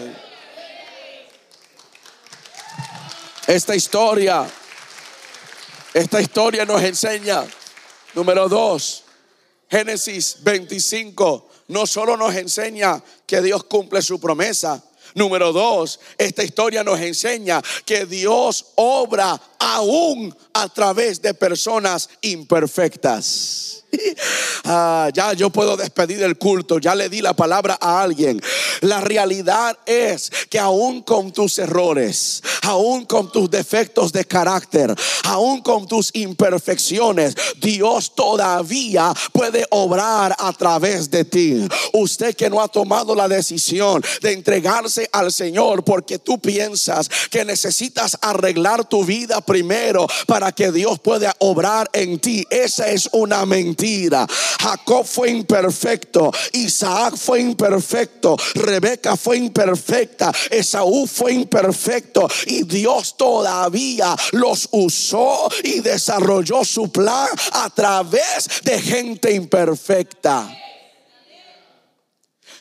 Esta 3.47 3.75
historia, 3.75 4.45
esta 5.93 6.21
historia 6.21 6.65
nos 6.65 6.83
enseña 6.83 7.45
Número 8.13 8.49
dos, 8.49 9.03
Génesis 9.69 10.37
25 10.41 11.49
no 11.69 11.85
solo 11.85 12.17
nos 12.17 12.35
enseña 12.35 13.01
que 13.25 13.41
Dios 13.41 13.63
cumple 13.63 14.01
su 14.01 14.19
promesa. 14.19 14.83
Número 15.15 15.51
dos, 15.51 15.99
esta 16.17 16.43
historia 16.43 16.83
nos 16.83 16.99
enseña 16.99 17.61
que 17.85 18.05
Dios 18.05 18.65
obra 18.75 19.39
aún 19.59 20.35
a 20.53 20.69
través 20.69 21.21
de 21.21 21.33
personas 21.33 22.09
imperfectas. 22.21 23.68
Ah, 24.71 25.09
ya 25.13 25.33
yo 25.33 25.49
puedo 25.49 25.75
despedir 25.77 26.21
el 26.21 26.37
culto, 26.37 26.77
ya 26.77 26.93
le 26.93 27.09
di 27.09 27.21
la 27.21 27.33
palabra 27.33 27.77
a 27.81 28.03
alguien. 28.03 28.39
La 28.81 29.01
realidad 29.01 29.75
es 29.85 30.29
que 30.47 30.59
aún 30.59 31.01
con 31.01 31.31
tus 31.31 31.57
errores, 31.57 32.43
aún 32.61 33.05
con 33.05 33.31
tus 33.31 33.49
defectos 33.49 34.11
de 34.11 34.25
carácter, 34.25 34.93
aún 35.23 35.61
con 35.61 35.87
tus 35.87 36.11
imperfecciones, 36.13 37.35
Dios 37.59 38.13
todavía 38.13 39.11
puede 39.31 39.65
obrar 39.71 40.35
a 40.37 40.53
través 40.53 41.09
de 41.09 41.25
ti. 41.25 41.67
Usted 41.93 42.35
que 42.35 42.49
no 42.49 42.61
ha 42.61 42.67
tomado 42.67 43.15
la 43.15 43.27
decisión 43.27 44.03
de 44.21 44.33
entregarse 44.33 45.09
al 45.11 45.31
Señor 45.31 45.83
porque 45.83 46.19
tú 46.19 46.39
piensas 46.39 47.09
que 47.31 47.43
necesitas 47.43 48.17
arreglar 48.21 48.87
tu 48.87 49.03
vida 49.03 49.41
primero 49.41 50.05
para 50.27 50.51
que 50.51 50.71
Dios 50.71 50.99
pueda 50.99 51.35
obrar 51.39 51.89
en 51.93 52.19
ti. 52.19 52.45
Esa 52.51 52.89
es 52.89 53.09
una 53.13 53.47
mentira 53.47 53.78
Jacob 54.59 55.05
fue 55.05 55.29
imperfecto, 55.29 56.31
Isaac 56.53 57.15
fue 57.15 57.39
imperfecto, 57.39 58.35
Rebeca 58.55 59.15
fue 59.15 59.37
imperfecta, 59.37 60.31
Esaú 60.51 61.07
fue 61.07 61.33
imperfecto 61.33 62.27
y 62.45 62.63
Dios 62.63 63.15
todavía 63.15 64.15
los 64.33 64.67
usó 64.71 65.49
y 65.63 65.79
desarrolló 65.79 66.65
su 66.65 66.91
plan 66.91 67.29
a 67.53 67.69
través 67.69 68.49
de 68.63 68.81
gente 68.81 69.33
imperfecta. 69.33 70.49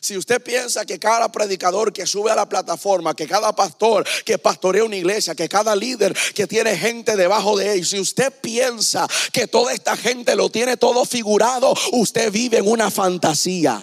Si 0.01 0.17
usted 0.17 0.43
piensa 0.43 0.85
que 0.85 0.99
cada 0.99 1.31
predicador 1.31 1.93
que 1.93 2.07
sube 2.07 2.31
a 2.31 2.37
la 2.37 2.49
plataforma, 2.49 3.15
que 3.15 3.27
cada 3.27 3.55
pastor 3.55 4.07
que 4.25 4.39
pastorea 4.39 4.85
una 4.85 4.97
iglesia, 4.97 5.35
que 5.35 5.49
cada 5.49 5.75
líder 5.75 6.17
que 6.35 6.47
tiene 6.47 6.77
gente 6.77 7.17
debajo 7.17 7.57
de 7.57 7.73
él, 7.73 7.85
si 7.85 7.99
usted 7.99 8.33
piensa 8.41 9.07
que 9.33 9.47
toda 9.47 9.73
esta 9.73 9.97
gente 9.97 10.37
lo 10.37 10.51
tiene 10.51 10.77
todo 10.77 11.05
figurado, 11.05 11.75
usted 11.93 12.31
vive 12.31 12.59
en 12.59 12.69
una 12.69 12.91
fantasía. 12.91 13.83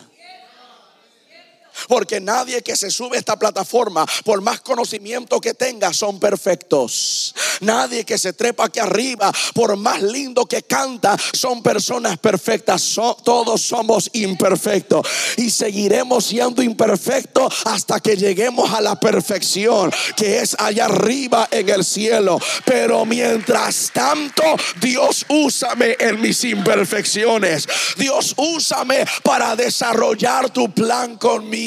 Porque 1.88 2.20
nadie 2.20 2.62
que 2.62 2.76
se 2.76 2.90
sube 2.90 3.18
a 3.18 3.20
esta 3.20 3.38
plataforma, 3.38 4.06
por 4.24 4.42
más 4.42 4.62
conocimiento 4.62 5.40
que 5.42 5.54
tenga, 5.54 5.94
son 5.94 6.20
perfectos. 6.20 7.34
Nadie 7.62 8.04
que 8.04 8.18
se 8.18 8.34
trepa 8.34 8.66
aquí 8.66 8.80
arriba, 8.80 9.32
por 9.54 9.76
más 9.78 10.02
lindo 10.02 10.46
que 10.46 10.64
canta, 10.64 11.18
son 11.34 11.62
personas 11.62 12.18
perfectas. 12.18 12.96
todos 13.24 13.62
somos 13.62 14.10
imperfectos. 14.14 15.08
Y 15.38 15.50
seguiremos 15.50 16.26
siendo 16.26 16.62
imperfectos 16.62 17.54
hasta 17.66 18.00
que 18.00 18.16
lleguemos 18.16 18.72
a 18.72 18.82
la 18.82 19.00
perfección, 19.00 19.92
que 20.16 20.40
es 20.40 20.56
allá 20.60 20.86
arriba 20.86 21.48
en 21.52 21.70
el 21.70 21.84
cielo. 21.84 22.40
Pero 22.66 23.06
mientras 23.06 23.92
tanto, 23.94 24.44
Dios 24.82 25.26
úsame 25.30 25.96
en 26.00 26.22
mis 26.22 26.44
imperfecciones. 26.44 27.68
Dios 27.98 28.34
úsame 28.38 29.06
para 29.24 29.56
desarrollar 29.56 30.50
tu 30.50 30.72
plan 30.72 31.18
conmigo. 31.18 31.65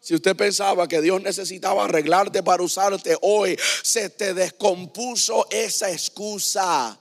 Si 0.00 0.14
usted 0.14 0.36
pensaba 0.36 0.86
que 0.86 1.00
Dios 1.00 1.22
necesitaba 1.22 1.84
arreglarte 1.84 2.42
para 2.42 2.62
usarte 2.62 3.16
hoy, 3.22 3.56
se 3.82 4.10
te 4.10 4.34
descompuso 4.34 5.46
esa 5.50 5.90
excusa. 5.90 6.98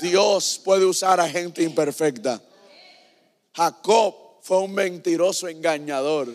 Dios 0.00 0.60
puede 0.64 0.86
usar 0.86 1.20
a 1.20 1.28
gente 1.28 1.62
imperfecta. 1.62 2.40
Jacob 3.54 4.14
fue 4.40 4.58
un 4.58 4.72
mentiroso 4.72 5.48
engañador. 5.48 6.28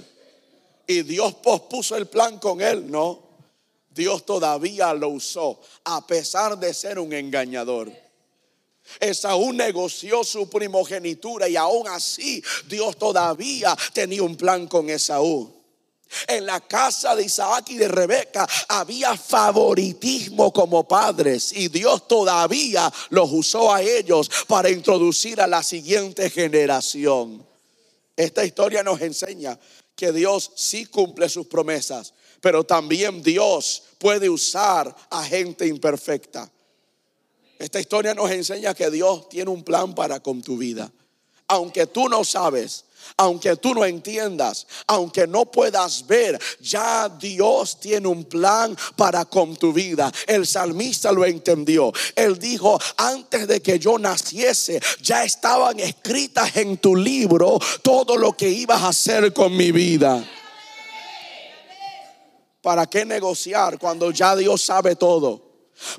Y 0.86 1.02
Dios 1.04 1.36
pospuso 1.36 1.96
el 1.96 2.08
plan 2.08 2.40
con 2.40 2.62
él, 2.62 2.90
no. 2.90 3.24
Dios 3.90 4.26
todavía 4.26 4.94
lo 4.94 5.10
usó, 5.10 5.60
a 5.84 6.06
pesar 6.06 6.58
de 6.58 6.74
ser 6.74 7.00
un 7.00 7.12
engañador. 7.12 7.92
Esaú 9.00 9.54
negoció 9.54 10.24
su 10.24 10.50
primogenitura 10.50 11.48
y 11.48 11.56
aún 11.56 11.88
así 11.88 12.44
Dios 12.68 12.98
todavía 12.98 13.76
tenía 13.94 14.24
un 14.24 14.36
plan 14.36 14.68
con 14.68 14.90
Esaú. 14.90 15.60
En 16.28 16.46
la 16.46 16.60
casa 16.62 17.16
de 17.16 17.24
Isaac 17.24 17.70
y 17.70 17.78
de 17.78 17.88
Rebeca 17.88 18.48
había 18.68 19.16
favoritismo 19.16 20.52
como 20.52 20.88
padres 20.88 21.54
y 21.54 21.68
Dios 21.68 22.08
todavía 22.08 22.92
los 23.10 23.32
usó 23.32 23.74
a 23.74 23.82
ellos 23.82 24.30
para 24.48 24.70
introducir 24.70 25.40
a 25.40 25.48
la 25.48 25.62
siguiente 25.62 26.30
generación. 26.30 27.46
Esta 28.16 28.44
historia 28.44 28.82
nos 28.84 29.02
enseña 29.02 29.58
que 29.96 30.12
Dios 30.12 30.52
sí 30.56 30.86
cumple 30.88 31.30
sus 31.30 31.46
promesas, 31.46 32.14
pero 32.42 32.64
también 32.64 33.22
Dios 33.22 33.84
puede 34.00 34.30
usar 34.30 34.94
a 35.10 35.24
gente 35.24 35.68
imperfecta. 35.68 36.52
Esta 37.60 37.82
historia 37.82 38.14
nos 38.14 38.32
enseña 38.32 38.74
que 38.74 38.90
Dios 38.90 39.28
tiene 39.28 39.52
un 39.52 39.64
plan 39.64 39.94
para 39.94 40.22
con 40.22 40.42
tu 40.42 40.58
vida. 40.58 40.90
Aunque 41.50 41.88
tú 41.88 42.08
no 42.08 42.24
sabes, 42.24 42.86
aunque 43.18 43.58
tú 43.58 43.74
no 43.74 43.84
entiendas, 43.84 44.66
aunque 44.88 45.28
no 45.28 45.46
puedas 45.46 46.08
ver, 46.08 46.40
ya 46.62 47.10
Dios 47.10 47.78
tiene 47.82 48.08
un 48.08 48.24
plan 48.24 48.78
para 48.96 49.26
con 49.26 49.58
tu 49.58 49.74
vida. 49.74 50.10
El 50.26 50.48
salmista 50.48 51.12
lo 51.12 51.26
entendió. 51.26 51.92
Él 52.16 52.40
dijo, 52.40 52.80
antes 52.96 53.46
de 53.46 53.62
que 53.62 53.78
yo 53.78 54.00
naciese, 54.00 54.80
ya 55.02 55.26
estaban 55.26 55.82
escritas 55.82 56.56
en 56.56 56.78
tu 56.78 56.96
libro 56.96 57.60
todo 57.82 58.16
lo 58.16 58.32
que 58.38 58.48
ibas 58.48 58.84
a 58.84 58.90
hacer 58.90 59.34
con 59.34 59.58
mi 59.58 59.74
vida. 59.74 60.24
¿Para 62.62 62.86
qué 62.86 63.04
negociar 63.04 63.78
cuando 63.78 64.12
ya 64.12 64.36
Dios 64.38 64.62
sabe 64.62 64.96
todo? 64.96 65.49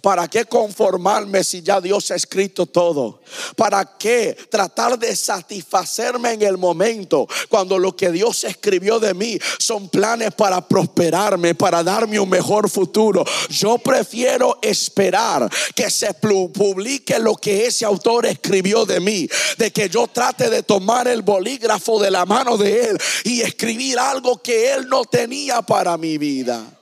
¿Para 0.02 0.28
qué 0.28 0.44
conformarme 0.44 1.44
si 1.44 1.62
ya 1.62 1.80
Dios 1.80 2.10
ha 2.10 2.14
escrito 2.14 2.66
todo? 2.66 3.20
¿Para 3.56 3.96
qué 3.98 4.36
tratar 4.50 4.98
de 4.98 5.14
satisfacerme 5.14 6.32
en 6.32 6.42
el 6.42 6.58
momento 6.58 7.26
cuando 7.48 7.78
lo 7.78 7.96
que 7.96 8.10
Dios 8.10 8.44
escribió 8.44 8.98
de 8.98 9.14
mí 9.14 9.38
son 9.58 9.88
planes 9.88 10.32
para 10.32 10.66
prosperarme, 10.66 11.54
para 11.54 11.82
darme 11.82 12.20
un 12.20 12.28
mejor 12.28 12.68
futuro? 12.68 13.24
Yo 13.48 13.78
prefiero 13.78 14.58
esperar 14.62 15.50
que 15.74 15.90
se 15.90 16.12
publique 16.14 17.18
lo 17.18 17.34
que 17.34 17.66
ese 17.66 17.84
autor 17.84 18.26
escribió 18.26 18.84
de 18.84 19.00
mí, 19.00 19.28
de 19.58 19.70
que 19.70 19.88
yo 19.88 20.06
trate 20.08 20.50
de 20.50 20.62
tomar 20.62 21.08
el 21.08 21.22
bolígrafo 21.22 22.00
de 22.00 22.10
la 22.10 22.24
mano 22.26 22.56
de 22.56 22.90
él 22.90 22.98
y 23.24 23.40
escribir 23.40 23.98
algo 23.98 24.40
que 24.42 24.72
él 24.72 24.88
no 24.88 25.04
tenía 25.04 25.62
para 25.62 25.96
mi 25.96 26.18
vida. 26.18 26.79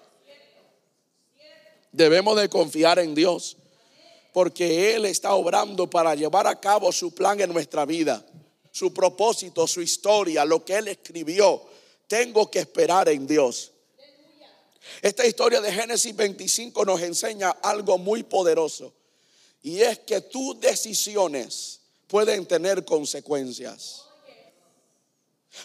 Debemos 1.98 2.40
de 2.40 2.48
confiar 2.48 3.00
en 3.00 3.12
Dios 3.12 3.56
porque 4.32 4.94
Él 4.94 5.04
está 5.04 5.34
obrando 5.34 5.90
para 5.90 6.14
llevar 6.14 6.46
a 6.46 6.60
cabo 6.60 6.92
su 6.92 7.12
plan 7.12 7.40
en 7.40 7.52
nuestra 7.52 7.84
vida, 7.84 8.24
su 8.70 8.94
propósito, 8.94 9.66
su 9.66 9.82
historia, 9.82 10.44
lo 10.44 10.64
que 10.64 10.76
Él 10.76 10.86
escribió. 10.86 11.60
Tengo 12.06 12.48
que 12.48 12.60
esperar 12.60 13.08
en 13.08 13.26
Dios. 13.26 13.72
Esta 15.02 15.26
historia 15.26 15.60
de 15.60 15.72
Génesis 15.72 16.14
25 16.14 16.84
nos 16.84 17.02
enseña 17.02 17.50
algo 17.50 17.98
muy 17.98 18.22
poderoso 18.22 18.94
y 19.60 19.80
es 19.80 19.98
que 19.98 20.20
tus 20.20 20.60
decisiones 20.60 21.80
pueden 22.06 22.46
tener 22.46 22.84
consecuencias, 22.84 24.04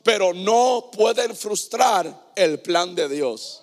pero 0.01 0.33
no 0.33 0.89
pueden 0.91 1.35
frustrar 1.35 2.31
el 2.35 2.59
plan 2.59 2.95
de 2.95 3.07
Dios. 3.07 3.62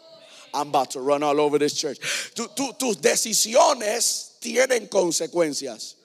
I'm 0.52 0.68
about 0.68 0.90
to 0.92 1.00
run 1.00 1.22
all 1.22 1.40
over 1.40 1.58
this 1.58 1.74
church. 1.74 1.98
tus 2.34 3.00
decisiones 3.00 4.30
tienen 4.40 4.88
consecuencias. 4.88 5.96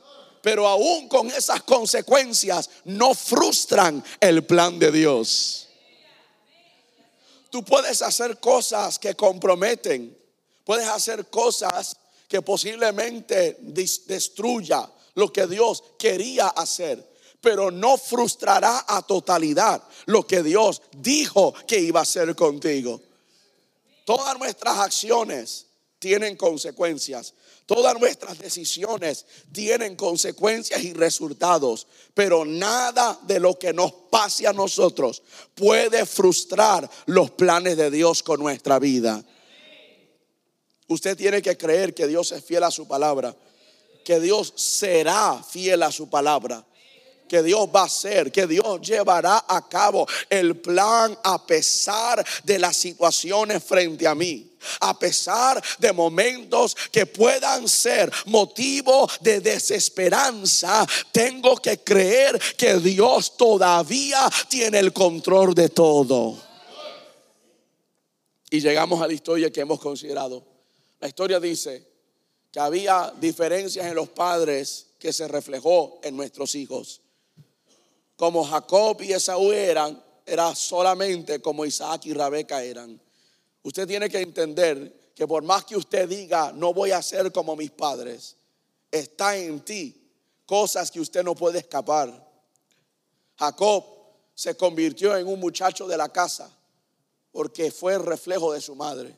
Pero 0.42 0.68
aún 0.68 1.08
con 1.08 1.32
esas 1.32 1.64
consecuencias 1.64 2.70
no 2.86 3.16
frustran 3.16 4.04
el 4.22 4.44
plan 4.44 4.78
de 4.78 4.92
Dios. 4.92 5.68
Tú 7.50 7.64
puedes 7.64 8.02
hacer 8.02 8.40
cosas 8.40 9.00
que 9.00 9.16
comprometen. 9.16 10.16
Puedes 10.64 10.88
hacer 10.88 11.30
cosas 11.30 11.96
que 12.28 12.42
posiblemente 12.42 13.58
destruya 13.60 14.88
lo 15.16 15.32
que 15.32 15.48
Dios 15.48 15.84
quería 15.98 16.50
hacer. 16.50 17.04
Pero 17.42 17.72
no 17.72 17.98
frustrará 17.98 18.86
a 18.88 19.02
totalidad 19.02 19.82
lo 20.06 20.28
que 20.28 20.44
Dios 20.44 20.82
dijo 20.98 21.54
que 21.66 21.80
iba 21.80 22.02
a 22.02 22.04
hacer 22.04 22.36
contigo. 22.36 23.02
Todas 24.06 24.38
nuestras 24.38 24.78
acciones 24.78 25.66
tienen 26.00 26.38
consecuencias. 26.38 27.34
Todas 27.66 28.00
nuestras 28.00 28.38
decisiones 28.38 29.26
tienen 29.52 29.96
consecuencias 29.96 30.84
y 30.84 30.94
resultados, 30.94 31.88
pero 32.14 32.46
nada 32.46 33.20
de 33.24 33.40
lo 33.40 33.58
que 33.58 33.74
nos 33.74 33.92
pase 34.12 34.46
a 34.46 34.54
nosotros 34.54 35.24
puede 35.56 36.06
frustrar 36.06 36.88
los 37.08 37.32
planes 37.32 37.76
de 37.76 37.90
Dios 37.90 38.22
con 38.22 38.40
nuestra 38.40 38.78
vida. 38.78 39.24
Usted 40.88 41.18
tiene 41.18 41.42
que 41.42 41.58
creer 41.58 41.96
que 41.96 42.06
Dios 42.06 42.32
es 42.32 42.44
fiel 42.46 42.64
a 42.64 42.70
su 42.70 42.88
palabra, 42.88 43.36
que 44.04 44.20
Dios 44.20 44.54
será 44.56 45.44
fiel 45.44 45.82
a 45.82 45.92
su 45.92 46.08
palabra 46.08 46.64
que 47.28 47.42
Dios 47.44 47.68
va 47.74 47.82
a 47.82 47.86
hacer, 47.86 48.32
que 48.32 48.48
Dios 48.48 48.82
llevará 48.82 49.46
a 49.48 49.68
cabo 49.68 50.08
el 50.30 50.58
plan 50.58 51.18
a 51.24 51.46
pesar 51.46 52.26
de 52.44 52.60
las 52.60 52.76
situaciones 52.78 53.64
frente 53.64 54.08
a 54.08 54.16
mí. 54.16 54.52
A 54.80 54.98
pesar 54.98 55.64
de 55.78 55.94
momentos 55.94 56.76
que 56.92 57.06
puedan 57.06 57.68
ser 57.68 58.12
motivo 58.26 59.08
de 59.22 59.40
desesperanza, 59.40 60.88
tengo 61.12 61.56
que 61.58 61.80
creer 61.80 62.40
que 62.58 62.78
Dios 62.78 63.38
todavía 63.38 64.28
tiene 64.50 64.80
el 64.80 64.92
control 64.92 65.54
de 65.54 65.70
todo. 65.70 66.42
Y 68.50 68.60
llegamos 68.60 69.02
a 69.02 69.08
la 69.08 69.14
historia 69.14 69.52
que 69.52 69.62
hemos 69.62 69.80
considerado. 69.80 70.44
La 71.00 71.08
historia 71.08 71.40
dice 71.40 71.88
que 72.52 72.60
había 72.60 73.14
diferencias 73.20 73.86
en 73.86 73.96
los 73.96 74.10
padres 74.10 74.88
que 74.98 75.14
se 75.14 75.28
reflejó 75.28 76.00
en 76.04 76.16
nuestros 76.16 76.56
hijos 76.56 77.02
como 78.16 78.44
Jacob 78.44 79.02
y 79.02 79.14
Esaú 79.14 79.52
eran, 79.52 80.02
era 80.26 80.56
solamente 80.56 81.42
como 81.42 81.66
Isaac 81.66 82.06
y 82.06 82.14
Rebeca 82.14 82.64
eran. 82.64 83.00
Usted 83.64 83.88
tiene 83.88 84.10
que 84.10 84.22
entender 84.22 85.12
que 85.16 85.28
por 85.28 85.44
más 85.44 85.66
que 85.66 85.76
usted 85.76 86.08
diga, 86.08 86.52
no 86.54 86.74
voy 86.74 86.92
a 86.92 87.02
ser 87.02 87.32
como 87.32 87.56
mis 87.56 87.72
padres, 87.72 88.36
está 88.92 89.38
en 89.38 89.62
ti 89.62 90.02
cosas 90.46 90.92
que 90.92 91.00
usted 91.00 91.24
no 91.24 91.36
puede 91.36 91.60
escapar. 91.60 92.24
Jacob 93.38 93.84
se 94.34 94.56
convirtió 94.56 95.16
en 95.18 95.28
un 95.28 95.40
muchacho 95.40 95.88
de 95.88 95.98
la 95.98 96.10
casa 96.10 96.56
porque 97.32 97.72
fue 97.72 97.96
el 97.96 98.04
reflejo 98.04 98.54
de 98.54 98.62
su 98.62 98.76
madre. 98.76 99.18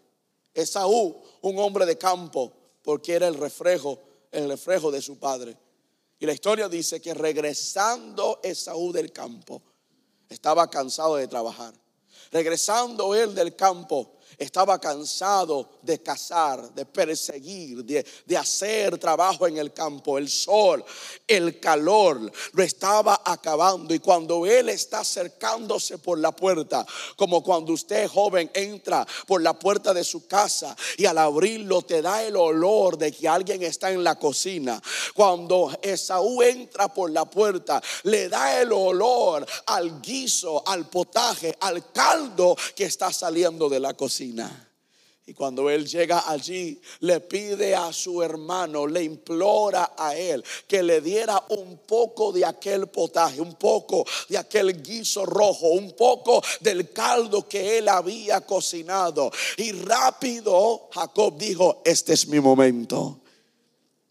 Esaú, 0.54 1.16
un 1.42 1.60
hombre 1.60 1.86
de 1.86 1.98
campo, 2.00 2.52
porque 2.82 3.14
era 3.14 3.28
el 3.28 3.36
reflejo, 3.36 4.00
el 4.32 4.50
reflejo 4.50 4.90
de 4.90 5.02
su 5.02 5.20
padre. 5.20 5.56
Y 6.20 6.26
la 6.26 6.34
historia 6.34 6.68
dice 6.68 7.02
que 7.02 7.14
regresando 7.14 8.40
Esaú 8.44 8.92
del 8.92 9.12
campo, 9.12 9.62
estaba 10.30 10.70
cansado 10.70 11.16
de 11.16 11.28
trabajar. 11.28 11.74
Regresando 12.32 13.16
él 13.16 13.36
del 13.36 13.56
campo, 13.56 14.17
estaba 14.38 14.80
cansado 14.80 15.70
de 15.82 16.02
cazar, 16.02 16.74
de 16.74 16.86
perseguir, 16.86 17.84
de, 17.84 18.38
hacer 18.38 18.98
trabajo 18.98 19.48
en 19.48 19.58
el 19.58 19.74
campo. 19.74 20.18
El 20.18 20.30
sol, 20.30 20.84
el 21.28 21.60
calor 21.60 22.32
lo 22.52 22.64
estaba 22.64 23.22
acabando. 23.26 23.94
Y 23.94 24.00
cuando 24.00 24.46
él 24.46 24.70
está 24.70 25.00
acercándose 25.00 25.98
por 25.98 26.20
la 26.20 26.32
puerta, 26.32 26.86
como 27.16 27.44
cuando 27.44 27.74
usted 27.74 28.08
joven 28.08 28.52
entra 28.54 29.08
por 29.26 29.42
la 29.42 29.58
puerta 29.58 29.94
de 29.94 30.04
su 30.04 30.28
casa 30.28 30.76
y 30.98 31.06
al 31.06 31.18
abrirlo 31.18 31.82
te 31.82 32.02
da 32.02 32.24
el 32.24 32.36
olor 32.36 32.98
de 32.98 33.12
que 33.12 33.28
alguien 33.28 33.64
está 33.64 33.92
en 33.92 34.04
la 34.04 34.20
cocina. 34.20 34.82
Cuando 35.16 35.72
Esaú 35.82 36.42
entra 36.44 36.94
por 36.94 37.10
la 37.10 37.26
puerta, 37.26 37.82
le 38.04 38.30
da 38.30 38.62
el 38.62 38.72
olor 38.72 39.46
al 39.66 40.02
guiso, 40.02 40.62
al 40.68 40.88
potaje, 40.90 41.56
al 41.60 41.92
caldo 41.92 42.56
que 42.76 42.86
está 42.86 43.12
saliendo 43.12 43.70
de 43.70 43.80
la 43.80 43.94
cocina. 43.96 44.17
Y 45.30 45.34
cuando 45.34 45.70
él 45.70 45.86
llega 45.86 46.24
allí, 46.30 46.80
le 47.02 47.20
pide 47.20 47.76
a 47.76 47.92
su 47.92 48.24
hermano, 48.24 48.88
le 48.88 49.04
implora 49.04 49.92
a 49.98 50.16
él 50.16 50.42
que 50.66 50.82
le 50.82 51.02
diera 51.02 51.44
un 51.50 51.80
poco 51.80 52.32
de 52.32 52.46
aquel 52.46 52.88
potaje, 52.88 53.42
un 53.42 53.56
poco 53.56 54.06
de 54.30 54.38
aquel 54.38 54.82
guiso 54.82 55.26
rojo, 55.26 55.68
un 55.68 55.92
poco 55.92 56.42
del 56.62 56.94
caldo 56.94 57.46
que 57.46 57.78
él 57.78 57.90
había 57.90 58.40
cocinado. 58.40 59.30
Y 59.58 59.74
rápido 59.74 60.88
Jacob 60.94 61.38
dijo, 61.38 61.82
este 61.84 62.14
es 62.14 62.26
mi 62.28 62.40
momento. 62.40 63.20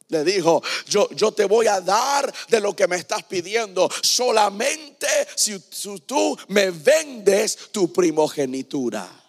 Le 0.08 0.22
dijo, 0.22 0.62
yo, 0.86 1.08
yo 1.12 1.32
te 1.32 1.46
voy 1.46 1.66
a 1.66 1.80
dar 1.80 2.30
de 2.48 2.60
lo 2.60 2.76
que 2.76 2.86
me 2.86 2.96
estás 2.96 3.22
pidiendo, 3.22 3.88
solamente 4.02 5.06
si 5.34 5.58
tú 6.00 6.36
me 6.48 6.70
vendes 6.70 7.56
tu 7.72 7.90
primogenitura. 7.90 9.25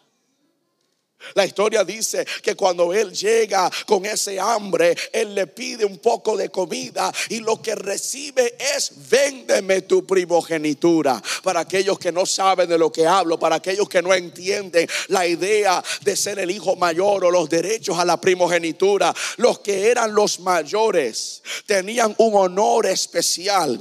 La 1.33 1.45
historia 1.45 1.83
dice 1.83 2.25
que 2.41 2.55
cuando 2.55 2.93
él 2.93 3.11
llega 3.11 3.69
con 3.85 4.05
ese 4.05 4.39
hambre, 4.39 4.95
él 5.11 5.35
le 5.35 5.47
pide 5.47 5.83
un 5.83 5.97
poco 5.97 6.37
de 6.37 6.49
comida 6.49 7.11
y 7.29 7.39
lo 7.39 7.61
que 7.61 7.75
recibe 7.75 8.55
es 8.75 8.91
véndeme 9.09 9.81
tu 9.81 10.05
primogenitura. 10.05 11.21
Para 11.43 11.61
aquellos 11.61 11.99
que 11.99 12.11
no 12.11 12.25
saben 12.25 12.69
de 12.69 12.77
lo 12.77 12.91
que 12.91 13.05
hablo, 13.05 13.39
para 13.39 13.57
aquellos 13.57 13.89
que 13.89 14.01
no 14.01 14.13
entienden 14.13 14.87
la 15.07 15.27
idea 15.27 15.83
de 16.01 16.15
ser 16.15 16.39
el 16.39 16.51
hijo 16.51 16.75
mayor 16.75 17.25
o 17.25 17.31
los 17.31 17.49
derechos 17.49 17.97
a 17.97 18.05
la 18.05 18.21
primogenitura, 18.21 19.13
los 19.37 19.59
que 19.59 19.89
eran 19.89 20.13
los 20.13 20.39
mayores 20.39 21.41
tenían 21.65 22.13
un 22.19 22.35
honor 22.35 22.85
especial 22.85 23.79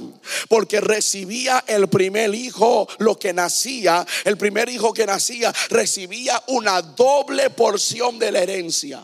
porque 0.49 0.81
recibía 0.81 1.63
el 1.67 1.87
primer 1.87 2.33
hijo 2.33 2.87
lo 2.97 3.17
que 3.17 3.31
nacía, 3.31 4.05
el 4.25 4.37
primer 4.37 4.69
hijo 4.69 4.93
que 4.93 5.05
nacía 5.05 5.53
recibía 5.69 6.41
una 6.47 6.81
doble 6.81 7.26
porción 7.55 8.19
de 8.19 8.31
la 8.31 8.41
herencia. 8.41 9.03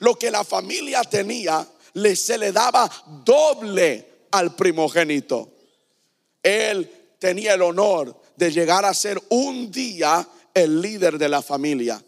Lo 0.00 0.14
que 0.16 0.30
la 0.30 0.44
familia 0.44 1.02
tenía 1.02 1.66
le, 1.94 2.16
se 2.16 2.38
le 2.38 2.52
daba 2.52 2.90
doble 3.24 4.26
al 4.30 4.54
primogénito. 4.54 5.50
Él 6.42 6.90
tenía 7.18 7.54
el 7.54 7.62
honor 7.62 8.20
de 8.36 8.50
llegar 8.50 8.84
a 8.84 8.94
ser 8.94 9.20
un 9.28 9.70
día 9.70 10.26
el 10.52 10.80
líder 10.80 11.18
de 11.18 11.28
la 11.28 11.42
familia. 11.42 12.02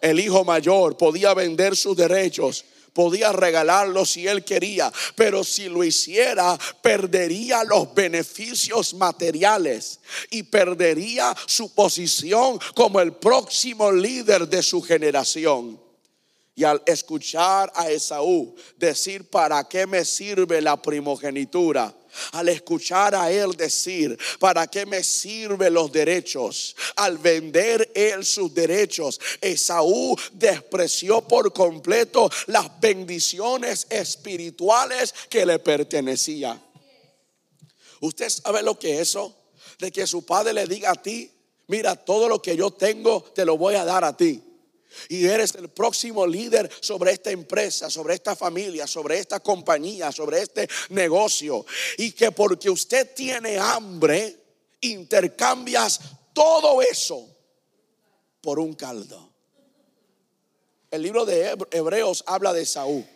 El 0.00 0.18
hijo 0.18 0.44
mayor 0.44 0.96
podía 0.96 1.34
vender 1.34 1.76
sus 1.76 1.96
derechos, 1.96 2.64
podía 2.92 3.32
regalarlo 3.32 4.04
si 4.04 4.26
él 4.26 4.44
quería, 4.44 4.92
pero 5.14 5.44
si 5.44 5.68
lo 5.68 5.84
hiciera, 5.84 6.58
perdería 6.82 7.64
los 7.64 7.94
beneficios 7.94 8.94
materiales 8.94 10.00
y 10.30 10.42
perdería 10.42 11.34
su 11.46 11.74
posición 11.74 12.58
como 12.74 13.00
el 13.00 13.14
próximo 13.14 13.90
líder 13.90 14.48
de 14.48 14.62
su 14.62 14.82
generación. 14.82 15.80
Y 16.54 16.64
al 16.64 16.82
escuchar 16.84 17.72
a 17.74 17.90
Esaú 17.90 18.54
decir, 18.76 19.28
¿para 19.30 19.64
qué 19.64 19.86
me 19.86 20.04
sirve 20.04 20.60
la 20.60 20.80
primogenitura? 20.80 21.94
Al 22.32 22.48
escuchar 22.48 23.14
a 23.14 23.30
él 23.30 23.52
decir, 23.52 24.18
¿para 24.38 24.66
qué 24.66 24.86
me 24.86 25.02
sirven 25.02 25.74
los 25.74 25.90
derechos? 25.90 26.76
Al 26.96 27.18
vender 27.18 27.90
él 27.94 28.24
sus 28.24 28.52
derechos, 28.52 29.20
Esaú 29.40 30.16
despreció 30.32 31.22
por 31.22 31.52
completo 31.52 32.30
las 32.46 32.80
bendiciones 32.80 33.86
espirituales 33.90 35.14
que 35.28 35.46
le 35.46 35.58
pertenecían. 35.58 36.62
¿Usted 38.00 38.28
sabe 38.28 38.62
lo 38.62 38.78
que 38.78 38.94
es 38.94 39.10
eso? 39.10 39.34
De 39.78 39.90
que 39.92 40.06
su 40.06 40.24
padre 40.26 40.52
le 40.52 40.66
diga 40.66 40.90
a 40.90 40.94
ti, 40.94 41.30
mira, 41.68 41.96
todo 41.96 42.28
lo 42.28 42.42
que 42.42 42.56
yo 42.56 42.70
tengo 42.72 43.22
te 43.34 43.44
lo 43.44 43.56
voy 43.56 43.76
a 43.76 43.84
dar 43.84 44.04
a 44.04 44.16
ti. 44.16 44.42
Y 45.08 45.26
eres 45.26 45.54
el 45.54 45.68
próximo 45.68 46.26
líder 46.26 46.70
sobre 46.80 47.12
esta 47.12 47.30
empresa, 47.30 47.90
sobre 47.90 48.14
esta 48.14 48.36
familia, 48.36 48.86
sobre 48.86 49.18
esta 49.18 49.40
compañía, 49.40 50.12
sobre 50.12 50.42
este 50.42 50.68
negocio. 50.90 51.64
Y 51.98 52.12
que 52.12 52.32
porque 52.32 52.70
usted 52.70 53.14
tiene 53.14 53.58
hambre, 53.58 54.36
intercambias 54.80 56.00
todo 56.32 56.82
eso 56.82 57.28
por 58.40 58.58
un 58.58 58.74
caldo. 58.74 59.30
El 60.90 61.02
libro 61.02 61.24
de 61.24 61.56
Hebreos 61.70 62.22
habla 62.26 62.52
de 62.52 62.66
Saúl 62.66 63.06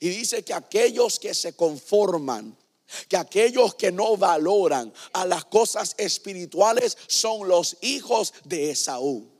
y 0.00 0.08
dice 0.08 0.42
que 0.42 0.54
aquellos 0.54 1.18
que 1.18 1.34
se 1.34 1.54
conforman, 1.54 2.56
que 3.08 3.16
aquellos 3.16 3.74
que 3.74 3.92
no 3.92 4.16
valoran 4.16 4.92
a 5.12 5.24
las 5.26 5.44
cosas 5.44 5.94
espirituales 5.98 6.96
son 7.06 7.48
los 7.48 7.76
hijos 7.80 8.34
de 8.44 8.70
Esaú. 8.70 9.31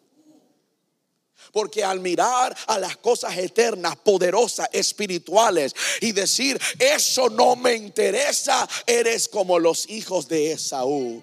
Porque 1.53 1.85
al 1.85 2.01
mirar 2.01 2.57
a 2.67 2.79
las 2.79 2.97
cosas 2.97 3.37
eternas, 3.37 3.97
poderosas, 3.97 4.69
espirituales 4.73 5.75
y 6.01 6.13
decir, 6.13 6.61
eso 6.79 7.29
no 7.29 7.57
me 7.57 7.75
interesa, 7.75 8.69
eres 8.87 9.29
como 9.29 9.59
los 9.59 9.89
hijos 9.91 10.27
de 10.29 10.53
Esaú. 10.53 11.23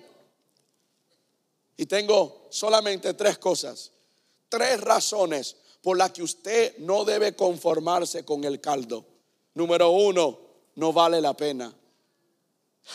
Y 1.76 1.86
tengo 1.86 2.48
solamente 2.50 3.14
tres 3.16 3.38
cosas, 3.38 3.92
tres 4.48 4.80
razones 4.82 5.56
por 5.82 5.98
las 5.98 6.12
que 6.12 6.24
usted 6.24 6.78
no 6.80 7.06
debe 7.06 7.36
conformarse 7.36 8.24
con 8.24 8.44
el 8.44 8.62
caldo. 8.62 9.06
Número 9.56 9.90
uno, 9.90 10.40
no 10.76 10.94
vale 10.94 11.22
la 11.22 11.36
pena. 11.36 11.74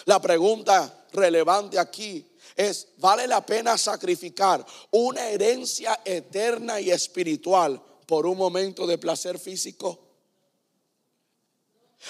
La 0.04 0.20
pregunta 0.20 1.06
relevante 1.12 1.78
aquí 1.78 2.26
es, 2.56 2.88
¿vale 2.98 3.26
la 3.26 3.44
pena 3.44 3.76
sacrificar 3.76 4.64
una 4.90 5.28
herencia 5.28 6.00
eterna 6.04 6.80
y 6.80 6.90
espiritual 6.90 7.82
por 8.06 8.26
un 8.26 8.38
momento 8.38 8.86
de 8.86 8.98
placer 8.98 9.38
físico? 9.38 10.00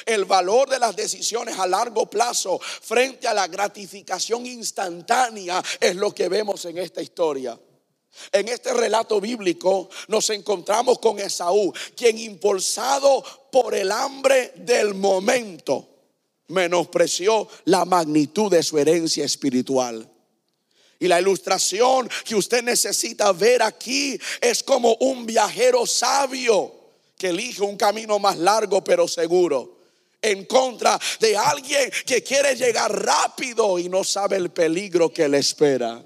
El 0.04 0.24
valor 0.24 0.68
de 0.68 0.78
las 0.78 0.96
decisiones 0.96 1.58
a 1.58 1.66
largo 1.66 2.06
plazo 2.06 2.58
frente 2.58 3.28
a 3.28 3.34
la 3.34 3.46
gratificación 3.46 4.44
instantánea 4.44 5.62
es 5.80 5.94
lo 5.94 6.12
que 6.12 6.28
vemos 6.28 6.64
en 6.64 6.78
esta 6.78 7.00
historia. 7.00 7.58
En 8.30 8.48
este 8.48 8.72
relato 8.72 9.20
bíblico 9.20 9.88
nos 10.08 10.30
encontramos 10.30 10.98
con 10.98 11.18
Esaú, 11.18 11.72
quien 11.96 12.18
impulsado 12.18 13.24
por 13.50 13.74
el 13.74 13.90
hambre 13.90 14.52
del 14.56 14.94
momento, 14.94 15.88
menospreció 16.48 17.48
la 17.64 17.84
magnitud 17.84 18.50
de 18.50 18.62
su 18.62 18.78
herencia 18.78 19.24
espiritual. 19.24 20.13
Y 21.04 21.08
la 21.08 21.20
ilustración 21.20 22.08
que 22.24 22.34
usted 22.34 22.62
necesita 22.62 23.30
ver 23.32 23.62
aquí 23.62 24.18
es 24.40 24.62
como 24.62 24.94
un 25.00 25.26
viajero 25.26 25.86
sabio 25.86 26.72
que 27.18 27.28
elige 27.28 27.60
un 27.60 27.76
camino 27.76 28.18
más 28.18 28.38
largo 28.38 28.82
pero 28.82 29.06
seguro 29.06 29.80
en 30.22 30.46
contra 30.46 30.98
de 31.20 31.36
alguien 31.36 31.90
que 32.06 32.22
quiere 32.22 32.56
llegar 32.56 32.90
rápido 33.04 33.78
y 33.78 33.90
no 33.90 34.02
sabe 34.02 34.36
el 34.36 34.48
peligro 34.50 35.12
que 35.12 35.28
le 35.28 35.40
espera. 35.40 36.02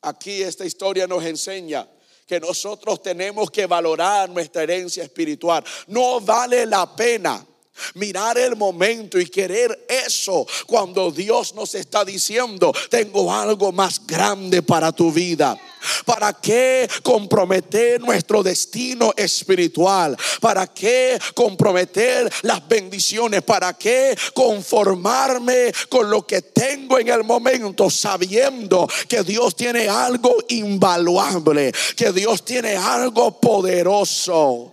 Aquí 0.00 0.40
esta 0.40 0.64
historia 0.64 1.06
nos 1.06 1.22
enseña 1.22 1.86
que 2.26 2.40
nosotros 2.40 3.02
tenemos 3.02 3.50
que 3.50 3.66
valorar 3.66 4.30
nuestra 4.30 4.62
herencia 4.62 5.04
espiritual. 5.04 5.62
No 5.88 6.22
vale 6.22 6.64
la 6.64 6.96
pena 6.96 7.46
Mirar 7.94 8.38
el 8.38 8.56
momento 8.56 9.18
y 9.18 9.26
querer 9.26 9.86
eso 9.88 10.46
cuando 10.66 11.10
Dios 11.10 11.54
nos 11.54 11.74
está 11.74 12.04
diciendo, 12.04 12.72
tengo 12.90 13.32
algo 13.32 13.72
más 13.72 14.06
grande 14.06 14.62
para 14.62 14.92
tu 14.92 15.12
vida. 15.12 15.58
¿Para 16.04 16.32
qué 16.32 16.88
comprometer 17.02 18.00
nuestro 18.00 18.42
destino 18.42 19.12
espiritual? 19.16 20.16
¿Para 20.40 20.66
qué 20.66 21.18
comprometer 21.34 22.32
las 22.42 22.66
bendiciones? 22.66 23.42
¿Para 23.42 23.74
qué 23.74 24.16
conformarme 24.34 25.72
con 25.88 26.10
lo 26.10 26.26
que 26.26 26.42
tengo 26.42 26.98
en 26.98 27.08
el 27.08 27.24
momento 27.24 27.90
sabiendo 27.90 28.88
que 29.08 29.22
Dios 29.22 29.54
tiene 29.54 29.88
algo 29.88 30.36
invaluable, 30.48 31.72
que 31.96 32.12
Dios 32.12 32.44
tiene 32.44 32.76
algo 32.76 33.40
poderoso? 33.40 34.72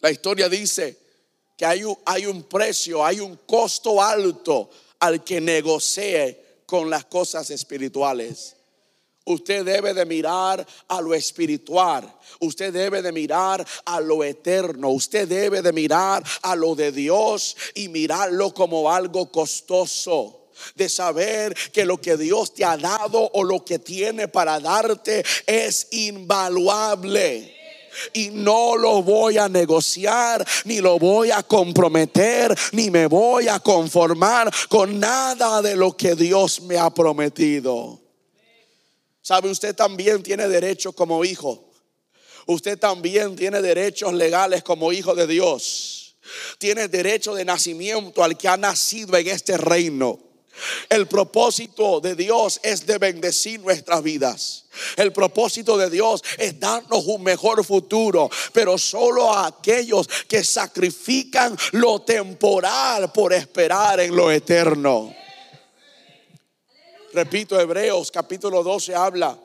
La 0.00 0.10
historia 0.10 0.48
dice 0.48 0.99
que 1.60 1.66
hay 1.66 1.84
un, 1.84 1.94
hay 2.06 2.24
un 2.24 2.44
precio, 2.44 3.04
hay 3.04 3.20
un 3.20 3.38
costo 3.44 4.02
alto 4.02 4.70
al 5.00 5.22
que 5.22 5.42
negocie 5.42 6.62
con 6.64 6.88
las 6.88 7.04
cosas 7.04 7.50
espirituales. 7.50 8.56
Usted 9.26 9.62
debe 9.62 9.92
de 9.92 10.06
mirar 10.06 10.66
a 10.88 11.02
lo 11.02 11.12
espiritual. 11.12 12.10
Usted 12.38 12.72
debe 12.72 13.02
de 13.02 13.12
mirar 13.12 13.62
a 13.84 14.00
lo 14.00 14.24
eterno. 14.24 14.88
Usted 14.88 15.28
debe 15.28 15.60
de 15.60 15.74
mirar 15.74 16.24
a 16.40 16.56
lo 16.56 16.74
de 16.74 16.92
Dios 16.92 17.54
y 17.74 17.90
mirarlo 17.90 18.54
como 18.54 18.90
algo 18.90 19.30
costoso. 19.30 20.48
De 20.76 20.88
saber 20.88 21.54
que 21.74 21.84
lo 21.84 22.00
que 22.00 22.16
Dios 22.16 22.54
te 22.54 22.64
ha 22.64 22.78
dado 22.78 23.30
o 23.34 23.44
lo 23.44 23.66
que 23.66 23.78
tiene 23.78 24.28
para 24.28 24.60
darte 24.60 25.22
es 25.46 25.88
invaluable 25.90 27.59
y 28.12 28.30
no 28.30 28.76
lo 28.76 29.02
voy 29.02 29.38
a 29.38 29.48
negociar, 29.48 30.46
ni 30.64 30.80
lo 30.80 30.98
voy 30.98 31.30
a 31.30 31.42
comprometer, 31.42 32.56
ni 32.72 32.90
me 32.90 33.06
voy 33.06 33.48
a 33.48 33.60
conformar 33.60 34.50
con 34.68 34.98
nada 34.98 35.62
de 35.62 35.76
lo 35.76 35.96
que 35.96 36.14
Dios 36.14 36.62
me 36.62 36.78
ha 36.78 36.90
prometido. 36.90 38.00
¿Sabe? 39.22 39.50
Usted 39.50 39.74
también 39.74 40.22
tiene 40.22 40.48
derechos 40.48 40.94
como 40.94 41.24
hijo. 41.24 41.70
Usted 42.46 42.78
también 42.78 43.36
tiene 43.36 43.60
derechos 43.60 44.12
legales 44.12 44.62
como 44.62 44.92
hijo 44.92 45.14
de 45.14 45.26
Dios. 45.26 46.16
Tiene 46.58 46.88
derecho 46.88 47.34
de 47.34 47.44
nacimiento 47.44 48.24
al 48.24 48.36
que 48.36 48.48
ha 48.48 48.56
nacido 48.56 49.16
en 49.16 49.28
este 49.28 49.56
reino. 49.56 50.29
El 50.88 51.06
propósito 51.06 52.00
de 52.00 52.14
Dios 52.14 52.60
es 52.62 52.86
de 52.86 52.98
bendecir 52.98 53.60
nuestras 53.60 54.02
vidas. 54.02 54.64
El 54.96 55.12
propósito 55.12 55.76
de 55.76 55.90
Dios 55.90 56.22
es 56.38 56.58
darnos 56.58 57.04
un 57.06 57.22
mejor 57.22 57.64
futuro, 57.64 58.30
pero 58.52 58.78
solo 58.78 59.32
a 59.32 59.46
aquellos 59.46 60.08
que 60.28 60.44
sacrifican 60.44 61.56
lo 61.72 62.02
temporal 62.02 63.12
por 63.12 63.32
esperar 63.32 64.00
en 64.00 64.14
lo 64.14 64.30
eterno. 64.30 65.14
Repito, 67.12 67.58
Hebreos 67.58 68.10
capítulo 68.10 68.62
12 68.62 68.94
habla, 68.94 69.38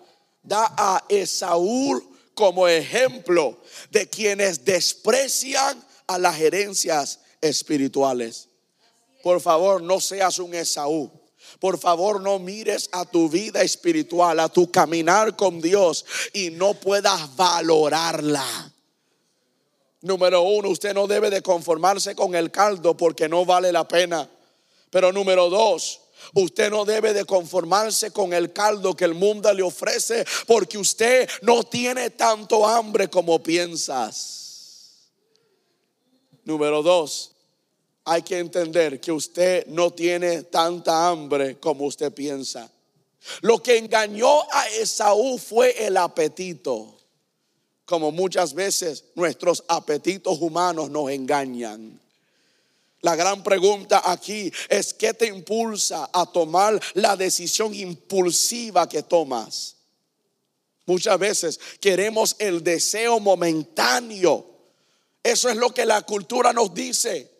da 0.44 0.74
a 0.78 1.04
Esaú 1.10 2.16
como 2.36 2.68
ejemplo 2.68 3.58
de 3.90 4.08
quienes 4.08 4.64
desprecian 4.64 5.84
a 6.06 6.20
las 6.20 6.40
herencias 6.40 7.20
espirituales. 7.42 8.50
Por 9.26 9.42
favor, 9.42 9.82
no 9.82 10.00
seas 10.00 10.38
un 10.38 10.54
Esaú. 10.54 11.10
Por 11.60 11.80
favor, 11.80 12.22
no 12.22 12.38
mires 12.38 12.88
a 12.92 13.06
tu 13.06 13.28
vida 13.28 13.64
espiritual, 13.64 14.40
a 14.40 14.50
tu 14.50 14.70
caminar 14.70 15.36
con 15.36 15.60
Dios 15.60 16.06
y 16.32 16.52
no 16.52 16.76
puedas 16.76 17.36
valorarla. 17.36 18.46
Número 20.02 20.44
uno, 20.44 20.70
usted 20.70 20.94
no 20.94 21.08
debe 21.08 21.32
de 21.32 21.42
conformarse 21.42 22.16
con 22.16 22.36
el 22.36 22.52
caldo 22.52 22.96
porque 22.96 23.28
no 23.28 23.46
vale 23.46 23.72
la 23.72 23.88
pena. 23.88 24.30
Pero 24.92 25.12
número 25.12 25.50
dos, 25.50 26.02
Usted 26.34 26.72
no 26.72 26.86
debe 26.86 27.14
de 27.14 27.26
conformarse 27.26 28.12
con 28.12 28.34
el 28.34 28.52
caldo 28.54 28.96
que 28.96 29.06
el 29.06 29.14
mundo 29.14 29.52
le 29.54 29.62
ofrece 29.62 30.26
porque 30.48 30.78
usted 30.78 31.30
no 31.42 31.64
tiene 31.64 32.12
tanto 32.12 32.66
hambre 32.66 33.10
como 33.10 33.44
piensas. 33.44 35.12
Número 36.44 36.82
dos, 36.82 37.35
hay 38.06 38.22
que 38.22 38.38
entender 38.38 39.02
que 39.02 39.12
usted 39.12 39.66
no 39.68 39.92
tiene 39.92 40.44
tanta 40.44 41.10
hambre 41.10 41.60
como 41.60 41.86
usted 41.86 42.14
piensa. 42.14 42.72
Lo 43.42 43.62
que 43.62 43.78
engañó 43.78 44.42
a 44.52 44.70
Esaú 44.70 45.40
fue 45.40 45.86
el 45.86 45.98
apetito. 45.98 46.96
Como 47.84 48.12
muchas 48.12 48.54
veces 48.54 49.06
nuestros 49.16 49.64
apetitos 49.68 50.40
humanos 50.40 50.92
nos 50.92 51.10
engañan. 51.10 52.00
La 53.02 53.16
gran 53.16 53.44
pregunta 53.44 54.02
aquí 54.06 54.52
es 54.70 54.94
qué 54.94 55.14
te 55.14 55.28
impulsa 55.28 56.10
a 56.14 56.26
tomar 56.26 56.80
la 56.94 57.16
decisión 57.16 57.74
impulsiva 57.74 58.88
que 58.88 59.04
tomas. 59.04 59.76
Muchas 60.86 61.18
veces 61.18 61.60
queremos 61.80 62.36
el 62.38 62.64
deseo 62.64 63.20
momentáneo. 63.20 64.46
Eso 65.24 65.50
es 65.50 65.56
lo 65.56 65.74
que 65.74 65.86
la 65.86 66.04
cultura 66.04 66.54
nos 66.54 66.74
dice. 66.74 67.35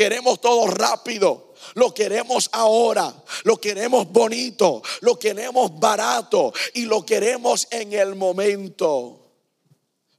Queremos 0.00 0.40
todo 0.40 0.66
rápido. 0.66 1.52
Lo 1.74 1.92
queremos 1.92 2.48
ahora. 2.52 3.14
Lo 3.44 3.60
queremos 3.60 4.10
bonito. 4.10 4.80
Lo 5.02 5.18
queremos 5.18 5.78
barato. 5.78 6.54
Y 6.72 6.86
lo 6.86 7.04
queremos 7.04 7.68
en 7.70 7.92
el 7.92 8.14
momento. 8.14 9.30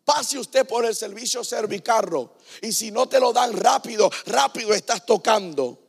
Pase 0.05 0.37
usted 0.37 0.67
por 0.67 0.85
el 0.85 0.95
servicio 0.95 1.43
servicarro. 1.43 2.35
Y 2.61 2.73
si 2.73 2.91
no 2.91 3.09
te 3.09 3.19
lo 3.19 3.33
dan 3.33 3.53
rápido, 3.53 4.11
rápido 4.27 4.71
estás 4.71 5.03
tocando. 5.03 5.79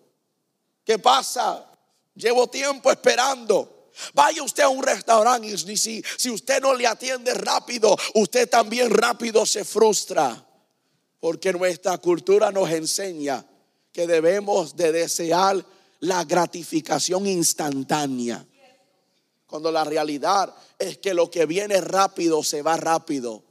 ¿Qué 0.86 0.99
pasa? 0.99 1.70
Llevo 2.14 2.47
tiempo 2.47 2.90
esperando. 2.90 3.90
Vaya 4.14 4.43
usted 4.43 4.62
a 4.62 4.70
un 4.70 4.82
restaurante 4.82 5.49
y 5.49 5.76
si, 5.76 6.03
si 6.16 6.30
usted 6.30 6.62
no 6.62 6.72
le 6.72 6.86
atiende 6.86 7.34
rápido, 7.34 7.95
usted 8.14 8.49
también 8.49 8.88
rápido 8.88 9.45
se 9.45 9.66
frustra. 9.66 10.47
Porque 11.20 11.53
nuestra 11.53 11.99
cultura 11.99 12.51
nos 12.51 12.70
enseña 12.70 13.45
que 13.93 14.07
debemos 14.07 14.76
de 14.76 14.90
desear 14.90 15.64
la 16.01 16.24
gratificación 16.24 17.26
instantánea. 17.26 18.45
Cuando 19.47 19.70
la 19.70 19.84
realidad 19.84 20.55
es 20.78 20.99
que 20.99 21.14
lo 21.14 21.30
que 21.30 21.47
viene 21.47 21.80
rápido 21.80 22.43
se 22.43 22.62
va 22.62 22.76
rápido. 22.76 23.43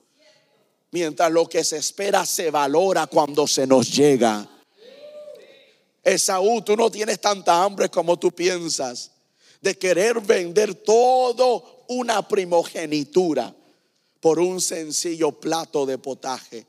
Mientras 0.91 1.31
lo 1.31 1.47
que 1.47 1.63
se 1.63 1.77
espera 1.77 2.25
se 2.25 2.51
valora 2.51 3.07
cuando 3.07 3.47
se 3.47 3.65
nos 3.67 3.95
llega. 3.95 4.47
Esaú, 6.03 6.61
tú 6.63 6.75
no 6.75 6.89
tienes 6.89 7.21
tanta 7.21 7.63
hambre 7.63 7.89
como 7.89 8.17
tú 8.17 8.31
piensas 8.31 9.11
de 9.61 9.77
querer 9.77 10.19
vender 10.19 10.73
todo 10.73 11.83
una 11.87 12.27
primogenitura 12.27 13.53
por 14.19 14.39
un 14.39 14.59
sencillo 14.59 15.31
plato 15.31 15.85
de 15.85 15.99
potaje. 15.99 16.65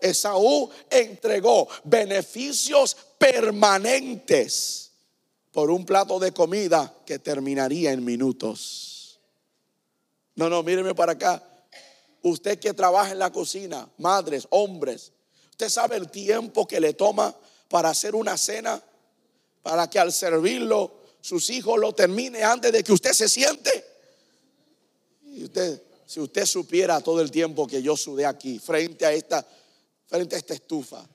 Esaú 0.00 0.70
entregó 0.90 1.68
beneficios 1.84 2.96
permanentes 3.18 4.90
por 5.52 5.70
un 5.70 5.84
plato 5.84 6.18
de 6.18 6.32
comida 6.32 6.94
que 7.04 7.18
terminaría 7.18 7.92
en 7.92 8.04
minutos. 8.04 9.18
No, 10.36 10.48
no, 10.48 10.62
míreme 10.62 10.94
para 10.94 11.12
acá. 11.12 11.42
Usted 12.22 12.58
que 12.58 12.72
trabaja 12.72 13.12
en 13.12 13.18
la 13.18 13.32
cocina, 13.32 13.88
madres, 13.98 14.46
hombres, 14.50 15.12
usted 15.50 15.68
sabe 15.68 15.96
el 15.96 16.10
tiempo 16.10 16.66
que 16.66 16.80
le 16.80 16.94
toma 16.94 17.34
para 17.68 17.90
hacer 17.90 18.14
una 18.14 18.36
cena, 18.36 18.82
para 19.62 19.88
que 19.88 19.98
al 19.98 20.12
servirlo 20.12 21.00
sus 21.20 21.50
hijos 21.50 21.78
lo 21.78 21.92
termine 21.94 22.42
antes 22.42 22.72
de 22.72 22.82
que 22.82 22.92
usted 22.92 23.12
se 23.12 23.28
siente. 23.28 23.84
Y 25.24 25.44
usted, 25.44 25.82
si 26.06 26.20
usted 26.20 26.46
supiera 26.46 27.00
todo 27.00 27.20
el 27.20 27.30
tiempo 27.30 27.66
que 27.66 27.82
yo 27.82 27.96
sudé 27.96 28.26
aquí 28.26 28.58
frente 28.58 29.06
a 29.06 29.12
esta 29.12 29.46
frente 30.10 30.34
a 30.34 30.38
esta 30.38 30.54
estufa. 30.54 31.06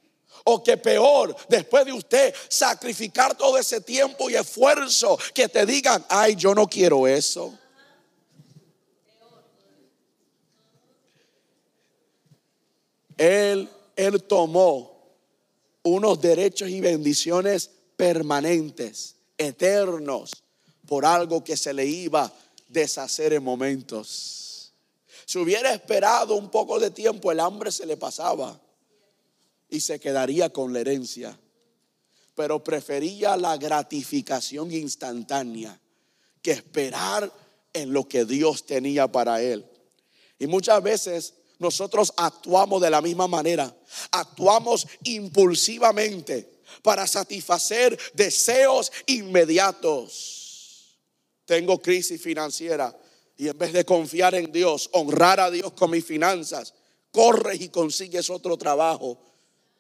O 0.46 0.64
que 0.64 0.78
peor, 0.78 1.36
después 1.50 1.86
de 1.86 1.94
usted 1.94 2.34
sacrificar 2.50 3.38
todo 3.38 3.58
ese 3.58 3.82
tiempo 3.82 4.30
y 4.30 4.36
esfuerzo, 4.36 5.18
que 5.34 5.50
te 5.50 5.66
digan, 5.66 6.04
ay, 6.10 6.36
yo 6.36 6.56
no 6.56 6.68
quiero 6.68 7.08
eso. 7.08 7.58
Él, 13.18 13.70
él 13.96 14.24
tomó 14.24 15.16
unos 15.84 16.20
derechos 16.20 16.70
y 16.70 16.82
bendiciones 16.82 17.70
permanentes, 17.96 19.16
eternos, 19.38 20.32
por 20.86 21.06
algo 21.06 21.44
que 21.44 21.58
se 21.58 21.74
le 21.74 21.86
iba 21.86 22.26
a 22.26 22.34
deshacer 22.68 23.34
en 23.34 23.44
momentos. 23.44 24.74
Si 25.26 25.40
hubiera 25.40 25.74
esperado 25.74 26.36
un 26.36 26.50
poco 26.50 26.80
de 26.80 26.92
tiempo, 26.92 27.32
el 27.32 27.40
hambre 27.40 27.72
se 27.72 27.86
le 27.86 27.98
pasaba 27.98 28.60
y 29.70 29.80
se 29.80 30.00
quedaría 30.00 30.50
con 30.50 30.74
la 30.74 30.80
herencia. 30.80 31.38
Pero 32.36 32.64
prefería 32.64 33.38
la 33.38 33.58
gratificación 33.58 34.72
instantánea 34.72 35.80
que 36.42 36.52
esperar 36.52 37.32
en 37.74 37.94
lo 37.94 38.08
que 38.08 38.26
Dios 38.26 38.66
tenía 38.66 39.08
para 39.12 39.42
él. 39.42 39.66
Y 40.38 40.48
muchas 40.48 40.82
veces 40.84 41.34
nosotros 41.60 42.14
actuamos 42.18 42.82
de 42.82 42.90
la 42.90 43.02
misma 43.02 43.28
manera. 43.28 43.74
Actuamos 44.12 44.88
impulsivamente 45.04 46.62
para 46.82 47.08
satisfacer 47.08 47.98
deseos 48.14 48.92
inmediatos. 49.08 50.98
Tengo 51.46 51.82
crisis 51.82 52.22
financiera 52.22 52.96
y 53.38 53.48
en 53.48 53.58
vez 53.58 53.74
de 53.74 53.86
confiar 53.86 54.36
en 54.36 54.52
Dios, 54.52 54.90
honrar 54.94 55.40
a 55.40 55.52
Dios 55.52 55.74
con 55.74 55.92
mis 55.92 56.06
finanzas, 56.06 56.74
corres 57.12 57.62
y 57.62 57.70
consigues 57.70 58.30
otro 58.30 58.58
trabajo 58.58 59.20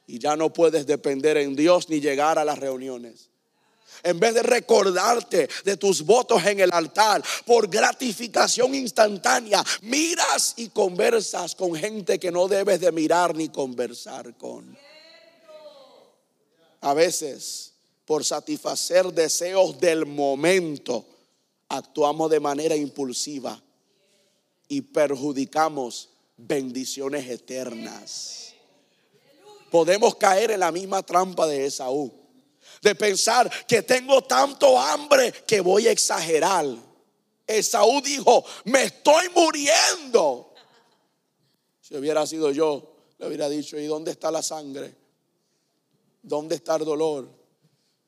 y 0.07 0.19
ya 0.19 0.35
no 0.35 0.53
puedes 0.53 0.85
depender 0.85 1.37
en 1.37 1.55
Dios 1.55 1.89
ni 1.89 1.99
llegar 1.99 2.37
a 2.37 2.45
las 2.45 2.59
reuniones. 2.59 3.29
En 4.03 4.19
vez 4.19 4.35
de 4.35 4.43
recordarte 4.43 5.49
de 5.63 5.77
tus 5.77 6.03
votos 6.03 6.45
en 6.45 6.59
el 6.59 6.71
altar 6.71 7.23
por 7.45 7.67
gratificación 7.67 8.75
instantánea, 8.75 9.63
miras 9.81 10.53
y 10.57 10.69
conversas 10.69 11.55
con 11.55 11.73
gente 11.73 12.19
que 12.19 12.31
no 12.31 12.47
debes 12.47 12.81
de 12.81 12.91
mirar 12.91 13.35
ni 13.35 13.49
conversar 13.49 14.37
con. 14.37 14.77
A 16.81 16.93
veces, 16.93 17.73
por 18.05 18.23
satisfacer 18.23 19.11
deseos 19.11 19.79
del 19.79 20.05
momento, 20.05 21.03
actuamos 21.69 22.29
de 22.29 22.39
manera 22.39 22.75
impulsiva 22.75 23.59
y 24.67 24.81
perjudicamos 24.81 26.09
bendiciones 26.37 27.27
eternas 27.27 28.54
podemos 29.75 30.15
caer 30.15 30.51
en 30.51 30.61
la 30.61 30.71
misma 30.71 31.03
trampa 31.03 31.45
de 31.47 31.65
Esaú. 31.65 32.09
De 32.81 32.95
pensar 32.95 33.51
que 33.67 33.81
tengo 33.81 34.21
tanto 34.21 34.79
hambre 34.79 35.33
que 35.45 35.59
voy 35.59 35.85
a 35.89 35.91
exagerar. 35.91 36.65
Esaú 37.45 37.99
dijo, 38.01 38.45
me 38.63 38.83
estoy 38.83 39.27
muriendo. 39.35 40.53
Si 41.81 41.93
hubiera 41.93 42.25
sido 42.25 42.53
yo, 42.53 42.95
le 43.17 43.27
hubiera 43.27 43.49
dicho, 43.49 43.77
¿y 43.77 43.85
dónde 43.85 44.11
está 44.11 44.31
la 44.31 44.41
sangre? 44.41 44.95
¿Dónde 46.21 46.55
está 46.55 46.77
el 46.77 46.85
dolor? 46.85 47.27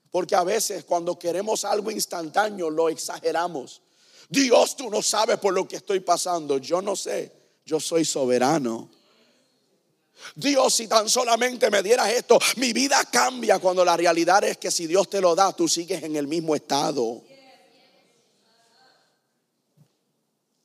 Porque 0.09 0.35
a 0.35 0.45
veces 0.45 0.85
cuando 0.85 1.19
queremos 1.19 1.65
algo 1.65 1.91
instantáneo 1.91 2.69
lo 2.69 2.87
exageramos. 2.87 3.81
Dios, 4.29 4.77
tú 4.77 4.89
no 4.89 5.01
sabes 5.01 5.37
por 5.37 5.53
lo 5.53 5.67
que 5.67 5.75
estoy 5.75 5.99
pasando. 5.99 6.59
Yo 6.59 6.81
no 6.81 6.95
sé, 6.95 7.29
yo 7.65 7.81
soy 7.81 8.05
soberano. 8.05 8.89
Dios, 10.35 10.73
si 10.73 10.87
tan 10.87 11.09
solamente 11.09 11.69
me 11.69 11.81
dieras 11.81 12.09
esto, 12.09 12.39
mi 12.57 12.73
vida 12.73 13.03
cambia 13.11 13.59
cuando 13.59 13.83
la 13.83 13.97
realidad 13.97 14.43
es 14.43 14.57
que 14.57 14.71
si 14.71 14.87
Dios 14.87 15.09
te 15.09 15.21
lo 15.21 15.35
da, 15.35 15.53
tú 15.53 15.67
sigues 15.67 16.03
en 16.03 16.15
el 16.15 16.27
mismo 16.27 16.55
estado. 16.55 17.21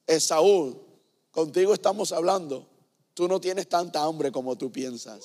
Esaú, 0.06 0.80
contigo 1.30 1.74
estamos 1.74 2.12
hablando. 2.12 2.66
Tú 3.14 3.28
no 3.28 3.40
tienes 3.40 3.68
tanta 3.68 4.02
hambre 4.02 4.32
como 4.32 4.56
tú 4.56 4.70
piensas. 4.70 5.22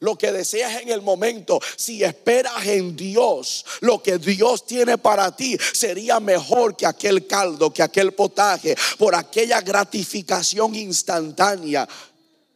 Lo 0.00 0.16
que 0.16 0.30
deseas 0.30 0.80
en 0.80 0.90
el 0.90 1.02
momento, 1.02 1.58
si 1.76 2.04
esperas 2.04 2.64
en 2.66 2.96
Dios, 2.96 3.64
lo 3.80 4.00
que 4.00 4.18
Dios 4.18 4.64
tiene 4.64 4.96
para 4.96 5.34
ti 5.34 5.58
sería 5.74 6.20
mejor 6.20 6.76
que 6.76 6.86
aquel 6.86 7.26
caldo, 7.26 7.72
que 7.72 7.82
aquel 7.82 8.12
potaje, 8.12 8.76
por 8.96 9.16
aquella 9.16 9.60
gratificación 9.60 10.76
instantánea 10.76 11.88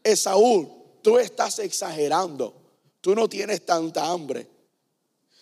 Esaú, 0.02 0.98
tú 1.02 1.18
estás 1.18 1.58
exagerando. 1.58 2.54
Tú 3.00 3.14
no 3.14 3.28
tienes 3.28 3.66
tanta 3.66 4.06
hambre. 4.06 4.46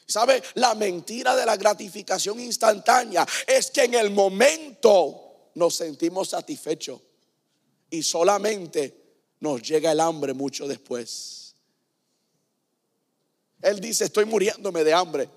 ¿Sabe? 0.06 0.42
La 0.54 0.74
mentira 0.74 1.36
de 1.36 1.46
la 1.46 1.56
gratificación 1.56 2.40
instantánea 2.40 3.26
es 3.46 3.70
que 3.70 3.84
en 3.84 3.94
el 3.94 4.10
momento 4.10 5.50
nos 5.54 5.76
sentimos 5.76 6.30
satisfechos 6.30 7.00
y 7.90 8.02
solamente 8.02 9.00
nos 9.40 9.62
llega 9.62 9.92
el 9.92 10.00
hambre 10.00 10.34
mucho 10.34 10.66
después. 10.66 11.54
Él 13.62 13.78
dice, 13.80 14.04
estoy 14.04 14.24
muriéndome 14.24 14.82
de 14.84 14.94
hambre 14.94 15.28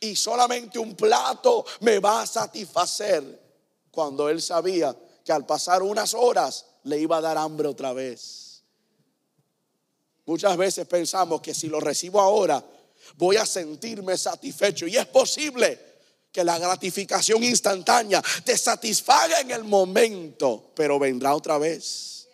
y 0.00 0.14
solamente 0.14 0.78
un 0.78 0.94
plato 0.94 1.64
me 1.80 1.98
va 1.98 2.22
a 2.22 2.26
satisfacer 2.26 3.40
cuando 3.90 4.28
él 4.28 4.42
sabía 4.42 4.94
que 5.24 5.32
al 5.32 5.46
pasar 5.46 5.82
unas 5.82 6.14
horas 6.14 6.66
le 6.84 6.98
iba 6.98 7.16
a 7.16 7.20
dar 7.20 7.38
hambre 7.38 7.68
otra 7.68 7.92
vez. 7.92 8.49
Muchas 10.30 10.56
veces 10.56 10.86
pensamos 10.86 11.40
que 11.40 11.52
si 11.52 11.66
lo 11.66 11.80
recibo 11.80 12.20
ahora, 12.20 12.64
voy 13.16 13.34
a 13.34 13.44
sentirme 13.44 14.16
satisfecho. 14.16 14.86
Y 14.86 14.96
es 14.96 15.06
posible 15.06 15.76
que 16.30 16.44
la 16.44 16.56
gratificación 16.56 17.42
instantánea 17.42 18.22
te 18.44 18.56
satisfaga 18.56 19.40
en 19.40 19.50
el 19.50 19.64
momento, 19.64 20.70
pero 20.76 21.00
vendrá 21.00 21.34
otra 21.34 21.58
vez. 21.58 22.28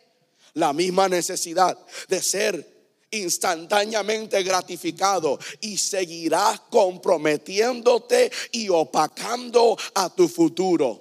La 0.53 0.75
misma 0.75 1.09
necesidad 1.09 1.79
de 2.07 2.21
ser 2.21 2.69
instantáneamente 3.13 4.43
gratificado 4.43 5.39
y 5.63 5.79
seguirás 5.79 6.61
comprometiéndote 6.69 8.31
y 8.53 8.69
opacando 8.69 9.75
a 9.95 10.15
tu 10.15 10.29
futuro. 10.29 11.01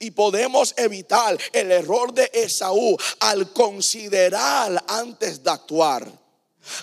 Y 0.00 0.10
podemos 0.10 0.74
evitar 0.78 1.38
el 1.52 1.70
error 1.70 2.12
de 2.12 2.28
Esaú 2.34 2.96
al 3.20 3.52
considerar 3.52 4.82
antes 4.88 5.40
de 5.40 5.50
actuar 5.50 6.23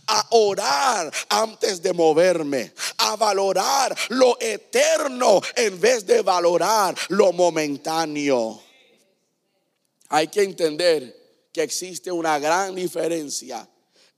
a 0.08 0.28
orar 0.32 1.12
antes 1.30 1.82
de 1.82 1.94
moverme, 1.94 2.74
a 2.98 3.16
valorar 3.16 3.96
lo 4.10 4.40
eterno 4.40 5.42
en 5.56 5.80
vez 5.80 6.06
de 6.06 6.22
valorar 6.22 6.96
lo 7.10 7.32
momentáneo. 7.32 8.62
Hay 10.10 10.28
que 10.28 10.44
entender 10.44 11.22
que 11.54 11.64
existe 11.64 12.12
una 12.12 12.40
gran 12.40 12.76
diferencia 12.76 13.68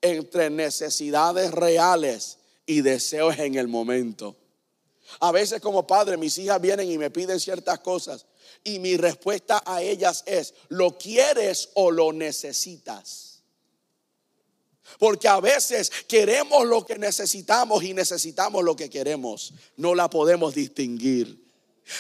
entre 0.02 0.50
necesidades 0.50 1.52
reales 1.52 2.38
y 2.66 2.82
deseos 2.82 3.38
en 3.40 3.56
el 3.56 3.68
momento. 3.68 4.36
A 5.20 5.32
veces 5.32 5.62
como 5.62 5.86
padre 5.86 6.18
mis 6.18 6.38
hijas 6.38 6.60
vienen 6.60 6.90
y 6.90 6.98
me 6.98 7.10
piden 7.10 7.40
ciertas 7.40 7.80
cosas 7.80 8.26
y 8.64 8.80
mi 8.80 8.98
respuesta 8.98 9.62
a 9.66 9.82
ellas 9.82 10.24
es, 10.26 10.54
¿lo 10.70 10.98
quieres 10.98 11.70
o 11.76 11.92
lo 11.92 12.14
necesitas? 12.14 13.33
Porque 15.00 15.28
a 15.28 15.40
veces 15.40 15.92
queremos 16.08 16.66
lo 16.66 16.86
que 16.86 16.98
necesitamos 16.98 17.84
y 17.84 17.94
necesitamos 17.94 18.64
lo 18.64 18.76
que 18.76 18.90
queremos. 18.90 19.54
No 19.78 19.96
la 19.96 20.10
podemos 20.10 20.54
distinguir. 20.54 21.44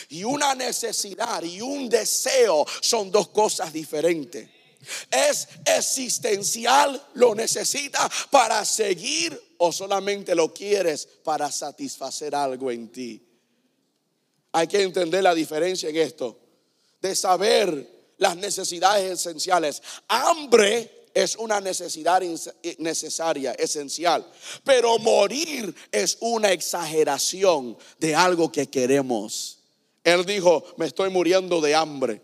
Y 0.09 0.23
una 0.23 0.55
necesidad 0.55 1.43
y 1.43 1.61
un 1.61 1.89
deseo 1.89 2.65
son 2.81 3.11
dos 3.11 3.29
cosas 3.29 3.73
diferentes. 3.73 4.49
Es 5.09 5.47
existencial, 5.65 7.01
lo 7.13 7.35
necesitas 7.35 8.09
para 8.29 8.63
seguir 8.65 9.55
o 9.57 9.71
solamente 9.71 10.35
lo 10.35 10.53
quieres 10.53 11.07
para 11.23 11.51
satisfacer 11.51 12.35
algo 12.35 12.69
en 12.69 12.89
ti. 12.89 13.21
Hay 14.51 14.67
que 14.67 14.81
entender 14.81 15.23
la 15.23 15.33
diferencia 15.33 15.89
en 15.89 15.95
esto, 15.95 16.39
de 17.01 17.15
saber 17.15 18.13
las 18.17 18.35
necesidades 18.35 19.19
esenciales. 19.19 19.81
Hambre 20.07 21.02
es 21.13 21.35
una 21.35 21.61
necesidad 21.61 22.21
necesaria, 22.79 23.53
esencial. 23.53 24.25
Pero 24.63 24.97
morir 24.99 25.73
es 25.91 26.17
una 26.21 26.51
exageración 26.51 27.77
de 27.99 28.15
algo 28.15 28.51
que 28.51 28.67
queremos. 28.67 29.59
Él 30.03 30.25
dijo, 30.25 30.63
me 30.77 30.87
estoy 30.87 31.09
muriendo 31.09 31.61
de 31.61 31.75
hambre. 31.75 32.21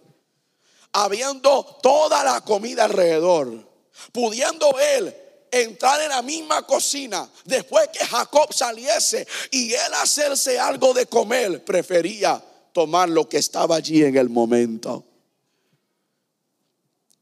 Habiendo 0.91 1.79
toda 1.83 2.23
la 2.23 2.41
comida 2.41 2.85
alrededor, 2.85 3.67
pudiendo 4.11 4.77
él 4.79 5.15
entrar 5.51 6.01
en 6.01 6.09
la 6.09 6.21
misma 6.21 6.65
cocina 6.65 7.29
después 7.45 7.89
que 7.89 8.05
Jacob 8.05 8.53
saliese 8.53 9.27
y 9.51 9.73
él 9.73 9.93
hacerse 10.01 10.59
algo 10.59 10.93
de 10.93 11.05
comer, 11.05 11.63
prefería 11.63 12.43
tomar 12.73 13.09
lo 13.09 13.27
que 13.27 13.37
estaba 13.37 13.75
allí 13.75 14.03
en 14.03 14.17
el 14.17 14.29
momento. 14.29 15.03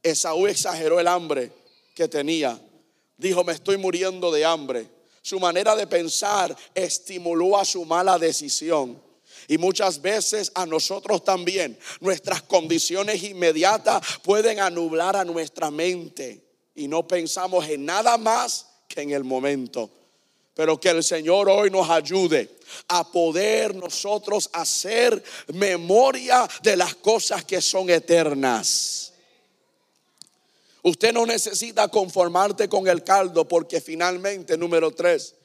Esaú 0.10 0.48
exageró 0.48 1.00
el 1.00 1.08
hambre 1.08 1.52
que 1.94 2.08
tenía. 2.08 2.60
Dijo, 3.18 3.44
me 3.44 3.54
estoy 3.54 3.78
muriendo 3.78 4.32
de 4.32 4.46
hambre. 4.46 4.88
Su 5.22 5.40
manera 5.40 5.76
de 5.76 5.88
pensar 5.88 6.56
estimuló 6.74 7.58
a 7.58 7.66
su 7.66 7.84
mala 7.86 8.18
decisión. 8.18 9.02
Y 9.48 9.58
muchas 9.58 10.02
veces 10.02 10.52
a 10.56 10.66
nosotros 10.66 11.24
también 11.24 11.78
nuestras 12.00 12.42
condiciones 12.44 13.24
inmediatas 13.24 14.02
pueden 14.24 14.60
anublar 14.60 15.16
a 15.16 15.26
nuestra 15.26 15.72
mente 15.72 16.44
y 16.76 16.88
no 16.88 17.08
pensamos 17.08 17.68
en 17.68 17.86
nada 17.86 18.18
más 18.18 18.68
que 18.88 19.02
en 19.02 19.12
el 19.12 19.24
momento. 19.24 19.90
Pero 20.54 20.80
que 20.80 20.90
el 20.90 21.04
Señor 21.04 21.50
hoy 21.50 21.70
nos 21.70 21.90
ayude 21.90 22.58
a 22.88 23.10
poder 23.10 23.76
nosotros 23.76 24.50
hacer 24.54 25.24
memoria 25.54 26.48
de 26.64 26.76
las 26.76 26.96
cosas 26.96 27.46
que 27.46 27.62
son 27.62 27.90
eternas. 27.90 28.97
Usted 30.88 31.12
no 31.12 31.26
necesita 31.26 31.90
conformarte 31.90 32.70
con 32.70 32.88
el 32.88 33.04
caldo 33.04 33.46
porque 33.46 33.82
finalmente, 33.82 34.58
número 34.58 34.92
tres, 34.92 35.36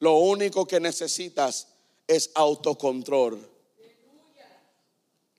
lo 0.00 0.18
único 0.18 0.66
que 0.66 0.80
necesitas 0.80 1.68
es 2.06 2.30
autocontrol. 2.34 3.40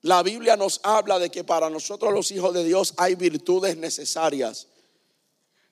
La 0.02 0.24
Biblia 0.24 0.58
nos 0.58 0.80
habla 0.82 1.20
de 1.20 1.30
que 1.30 1.44
para 1.44 1.70
nosotros 1.70 2.12
los 2.12 2.32
hijos 2.32 2.52
de 2.56 2.64
Dios 2.64 2.96
hay 2.98 3.14
virtudes 3.14 3.78
necesarias. 3.78 4.66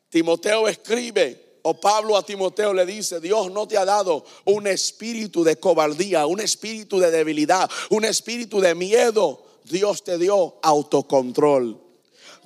Timoteo 0.09 0.67
escribe, 0.67 1.57
o 1.63 1.73
Pablo 1.73 2.15
a 2.15 2.23
Timoteo 2.23 2.75
le 2.75 2.86
dice, 2.86 3.19
Dios 3.19 3.49
no 3.51 3.67
te 3.67 3.79
ha 3.79 3.86
dado 3.86 4.23
un 4.45 4.67
espíritu 4.67 5.43
de 5.43 5.55
cobardía, 5.55 6.27
un 6.27 6.39
espíritu 6.39 6.99
de 6.99 7.09
debilidad, 7.09 7.67
un 7.89 8.05
espíritu 8.05 8.61
de 8.61 8.75
miedo. 8.75 9.43
Dios 9.63 10.03
te 10.03 10.19
dio 10.19 10.59
autocontrol. 10.61 11.90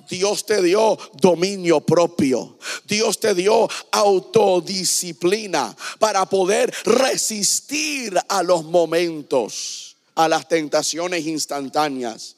Dios 0.08 0.46
te 0.46 0.62
dio 0.62 0.98
dominio 1.14 1.80
propio. 1.80 2.58
Dios 2.86 3.18
te 3.18 3.34
dio 3.34 3.68
autodisciplina 3.90 5.76
para 5.98 6.26
poder 6.26 6.72
resistir 6.84 8.18
a 8.28 8.42
los 8.42 8.64
momentos, 8.64 9.96
a 10.14 10.28
las 10.28 10.48
tentaciones 10.48 11.26
instantáneas. 11.26 12.36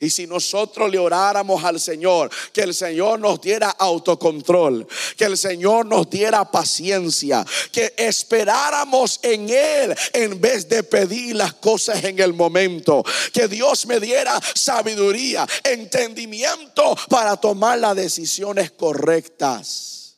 Y 0.00 0.10
si 0.10 0.26
nosotros 0.26 0.90
le 0.90 0.98
oráramos 0.98 1.64
al 1.64 1.80
Señor, 1.80 2.30
que 2.52 2.60
el 2.60 2.74
Señor 2.74 3.18
nos 3.18 3.40
diera 3.40 3.70
autocontrol, 3.70 4.86
que 5.16 5.24
el 5.24 5.36
Señor 5.36 5.86
nos 5.86 6.08
diera 6.08 6.48
paciencia, 6.50 7.44
que 7.72 7.94
esperáramos 7.96 9.18
en 9.22 9.48
Él 9.50 9.96
en 10.12 10.40
vez 10.40 10.68
de 10.68 10.84
pedir 10.84 11.34
las 11.34 11.54
cosas 11.54 12.04
en 12.04 12.18
el 12.20 12.32
momento, 12.32 13.04
que 13.32 13.48
Dios 13.48 13.86
me 13.86 13.98
diera 13.98 14.40
sabiduría, 14.54 15.46
entendimiento 15.64 16.96
para 17.08 17.36
tomar 17.36 17.78
las 17.78 17.96
decisiones 17.96 18.70
correctas. 18.70 20.16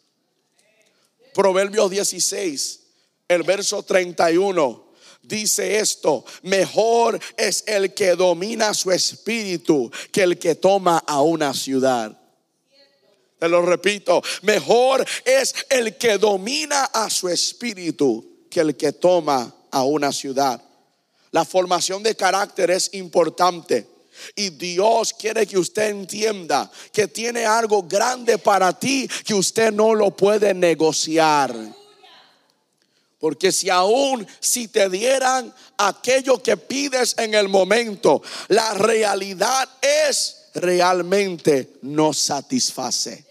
Proverbios 1.33 1.91
16, 1.91 2.81
el 3.29 3.45
verso 3.45 3.83
31 3.83 4.90
dice 5.31 5.79
esto, 5.79 6.25
mejor 6.43 7.19
es 7.39 7.65
el 7.67 7.95
que 7.95 8.17
domina 8.17 8.75
su 8.75 8.91
espíritu 8.91 9.91
que 10.13 10.25
el 10.25 10.39
que 10.39 10.57
toma 10.57 10.99
a 11.07 11.23
una 11.23 11.55
ciudad. 11.55 12.19
Te 13.39 13.49
lo 13.49 13.63
repito, 13.63 14.23
mejor 14.43 15.07
es 15.25 15.55
el 15.71 15.97
que 15.97 16.19
domina 16.19 16.85
a 16.85 17.09
su 17.09 17.29
espíritu 17.31 18.45
que 18.51 18.61
el 18.61 18.77
que 18.77 18.93
toma 18.93 19.55
a 19.71 19.85
una 19.85 20.13
ciudad. 20.13 20.63
La 21.31 21.47
formación 21.47 22.03
de 22.03 22.15
carácter 22.15 22.71
es 22.71 22.93
importante. 22.93 23.87
Y 24.37 24.51
Dios 24.51 25.15
quiere 25.15 25.47
que 25.47 25.57
usted 25.57 25.89
entienda 25.89 26.71
que 26.93 27.09
tiene 27.09 27.47
algo 27.47 27.85
grande 27.85 28.37
para 28.37 28.79
ti 28.79 29.09
que 29.25 29.33
usted 29.33 29.73
no 29.73 29.95
lo 29.95 30.11
puede 30.11 30.53
negociar. 30.53 31.55
Porque 33.21 33.53
si 33.53 33.69
aún 33.69 34.27
si 34.41 34.69
te 34.69 34.89
dieran 34.89 35.55
aquello 35.77 36.43
que 36.43 36.57
pides 36.57 37.15
en 37.19 37.35
el 37.35 37.49
momento, 37.49 38.23
la 38.49 38.75
realidad 38.75 39.69
es 39.83 40.49
realmente 40.55 41.75
no 41.83 42.13
satisface. 42.13 43.30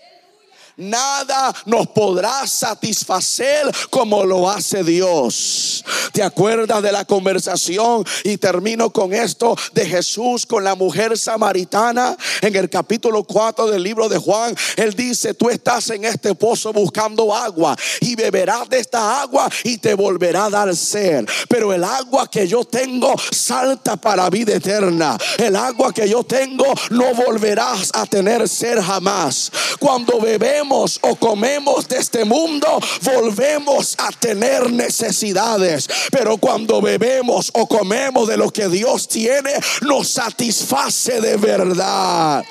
Nada 0.79 1.53
nos 1.65 1.87
podrá 1.87 2.47
satisfacer 2.47 3.69
como 3.89 4.23
lo 4.23 4.49
hace 4.49 4.81
Dios. 4.81 5.83
¿Te 6.13 6.23
acuerdas 6.23 6.81
de 6.81 6.93
la 6.93 7.03
conversación? 7.03 8.05
Y 8.23 8.37
termino 8.37 8.89
con 8.89 9.13
esto 9.13 9.57
de 9.73 9.85
Jesús 9.85 10.45
con 10.45 10.63
la 10.63 10.75
mujer 10.75 11.17
samaritana 11.17 12.15
en 12.41 12.55
el 12.55 12.69
capítulo 12.69 13.25
4 13.25 13.67
del 13.67 13.83
libro 13.83 14.07
de 14.07 14.19
Juan. 14.19 14.55
Él 14.77 14.93
dice, 14.93 15.33
tú 15.33 15.49
estás 15.49 15.89
en 15.89 16.05
este 16.05 16.33
pozo 16.33 16.71
buscando 16.71 17.35
agua 17.35 17.75
y 17.99 18.15
beberás 18.15 18.69
de 18.69 18.79
esta 18.79 19.21
agua 19.21 19.49
y 19.65 19.79
te 19.79 19.95
volverá 19.95 20.45
a 20.45 20.49
dar 20.49 20.73
sed. 20.77 21.25
Pero 21.49 21.73
el 21.73 21.83
agua 21.83 22.31
que 22.31 22.47
yo 22.47 22.63
tengo 22.63 23.13
salta 23.31 23.97
para 23.97 24.29
vida 24.29 24.55
eterna. 24.55 25.17
El 25.37 25.57
agua 25.57 25.91
que 25.91 26.07
yo 26.07 26.23
tengo 26.23 26.65
no 26.91 27.13
volverás 27.15 27.91
a 27.93 28.05
tener 28.05 28.47
sed 28.47 28.79
jamás. 28.81 29.51
Cuando 29.77 30.21
bebemos 30.21 30.68
o 30.71 31.15
comemos 31.15 31.87
de 31.87 31.97
este 31.97 32.25
mundo, 32.25 32.79
volvemos 33.01 33.95
a 33.97 34.11
tener 34.11 34.71
necesidades. 34.71 35.87
Pero 36.11 36.37
cuando 36.37 36.81
bebemos 36.81 37.51
o 37.53 37.67
comemos 37.67 38.27
de 38.27 38.37
lo 38.37 38.51
que 38.51 38.67
Dios 38.67 39.07
tiene, 39.07 39.51
nos 39.81 40.09
satisface 40.09 41.21
de 41.21 41.37
verdad. 41.37 42.43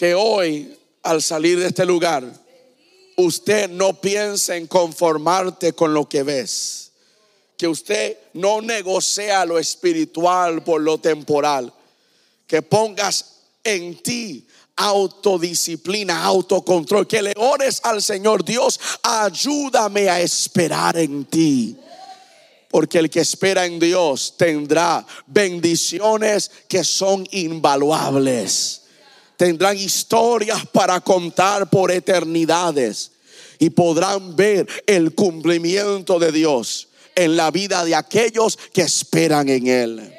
que 0.00 0.14
hoy, 0.14 0.78
al 1.02 1.20
salir 1.20 1.58
de 1.58 1.66
este 1.66 1.84
lugar, 1.84 2.24
usted 3.16 3.68
no 3.68 4.00
piense 4.00 4.56
en 4.56 4.66
conformarte 4.66 5.74
con 5.74 5.92
lo 5.92 6.08
que 6.08 6.22
ves. 6.22 6.92
Que 7.58 7.68
usted 7.68 8.16
no 8.32 8.62
negocia 8.62 9.44
lo 9.44 9.58
espiritual 9.58 10.64
por 10.64 10.80
lo 10.80 10.96
temporal. 10.96 11.70
Que 12.46 12.62
pongas 12.62 13.39
en 13.64 14.02
ti 14.02 14.46
autodisciplina, 14.80 16.24
autocontrol. 16.24 17.06
Que 17.06 17.22
le 17.22 17.34
ores 17.36 17.80
al 17.84 18.02
Señor 18.02 18.44
Dios, 18.44 18.80
ayúdame 19.02 20.08
a 20.08 20.20
esperar 20.20 20.96
en 20.96 21.24
ti. 21.26 21.76
Porque 22.70 22.98
el 22.98 23.10
que 23.10 23.20
espera 23.20 23.66
en 23.66 23.78
Dios 23.78 24.34
tendrá 24.36 25.04
bendiciones 25.26 26.50
que 26.68 26.84
son 26.84 27.26
invaluables. 27.32 28.82
Tendrán 29.36 29.76
historias 29.76 30.66
para 30.66 31.00
contar 31.00 31.68
por 31.68 31.90
eternidades. 31.90 33.12
Y 33.58 33.70
podrán 33.70 34.34
ver 34.36 34.66
el 34.86 35.14
cumplimiento 35.14 36.18
de 36.18 36.32
Dios 36.32 36.88
en 37.14 37.36
la 37.36 37.50
vida 37.50 37.84
de 37.84 37.94
aquellos 37.94 38.56
que 38.72 38.82
esperan 38.82 39.48
en 39.50 39.66
Él. 39.66 40.14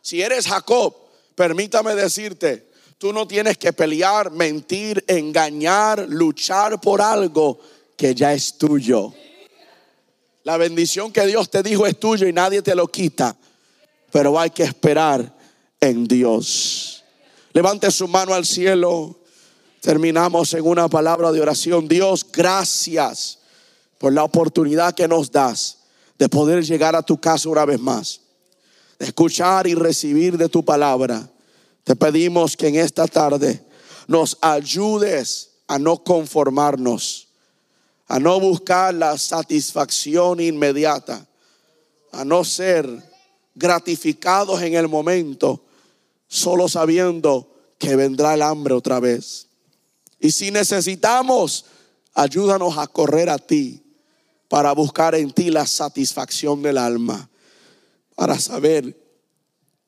Si 0.00 0.22
eres 0.22 0.46
Jacob, 0.46 0.94
permítame 1.38 1.94
decirte, 1.94 2.66
tú 2.98 3.12
no 3.12 3.28
tienes 3.28 3.56
que 3.58 3.72
pelear, 3.72 4.32
mentir, 4.32 5.04
engañar, 5.06 6.04
luchar 6.08 6.80
por 6.80 7.00
algo 7.00 7.60
que 7.96 8.12
ya 8.12 8.34
es 8.34 8.58
tuyo. 8.58 9.14
La 10.42 10.56
bendición 10.56 11.12
que 11.12 11.24
Dios 11.26 11.48
te 11.48 11.62
dijo 11.62 11.86
es 11.86 12.00
tuyo 12.00 12.26
y 12.26 12.32
nadie 12.32 12.60
te 12.60 12.74
lo 12.74 12.88
quita. 12.88 13.36
Pero 14.10 14.36
hay 14.36 14.50
que 14.50 14.64
esperar 14.64 15.32
en 15.80 16.08
Dios. 16.08 17.04
Levante 17.52 17.88
su 17.92 18.08
mano 18.08 18.34
al 18.34 18.44
cielo. 18.44 19.20
Terminamos 19.80 20.52
en 20.54 20.66
una 20.66 20.88
palabra 20.88 21.30
de 21.30 21.40
oración. 21.40 21.86
Dios, 21.86 22.26
gracias 22.32 23.38
por 23.98 24.12
la 24.12 24.24
oportunidad 24.24 24.92
que 24.92 25.06
nos 25.06 25.30
das 25.30 25.78
de 26.18 26.28
poder 26.28 26.64
llegar 26.64 26.96
a 26.96 27.02
tu 27.02 27.20
casa 27.20 27.48
una 27.48 27.64
vez 27.64 27.78
más. 27.78 28.22
Escuchar 28.98 29.66
y 29.66 29.74
recibir 29.74 30.36
de 30.36 30.48
tu 30.48 30.64
palabra. 30.64 31.28
Te 31.84 31.96
pedimos 31.96 32.56
que 32.56 32.68
en 32.68 32.76
esta 32.76 33.06
tarde 33.06 33.64
nos 34.06 34.36
ayudes 34.40 35.50
a 35.66 35.78
no 35.78 36.02
conformarnos 36.02 37.28
a 38.08 38.18
no 38.18 38.40
buscar 38.40 38.94
la 38.94 39.16
satisfacción 39.18 40.40
inmediata, 40.40 41.26
a 42.10 42.24
no 42.24 42.42
ser 42.42 42.86
gratificados 43.54 44.62
en 44.62 44.74
el 44.74 44.88
momento, 44.88 45.62
solo 46.26 46.68
sabiendo 46.68 47.54
que 47.78 47.96
vendrá 47.96 48.34
el 48.34 48.42
hambre 48.42 48.74
otra 48.74 48.98
vez. 48.98 49.48
Y 50.18 50.30
si 50.30 50.50
necesitamos, 50.50 51.66
ayúdanos 52.14 52.78
a 52.78 52.86
correr 52.86 53.28
a 53.28 53.38
ti 53.38 53.84
para 54.48 54.72
buscar 54.72 55.14
en 55.14 55.30
ti 55.30 55.50
la 55.50 55.66
satisfacción 55.66 56.62
del 56.62 56.78
alma, 56.78 57.28
para 58.18 58.36
saber 58.40 58.96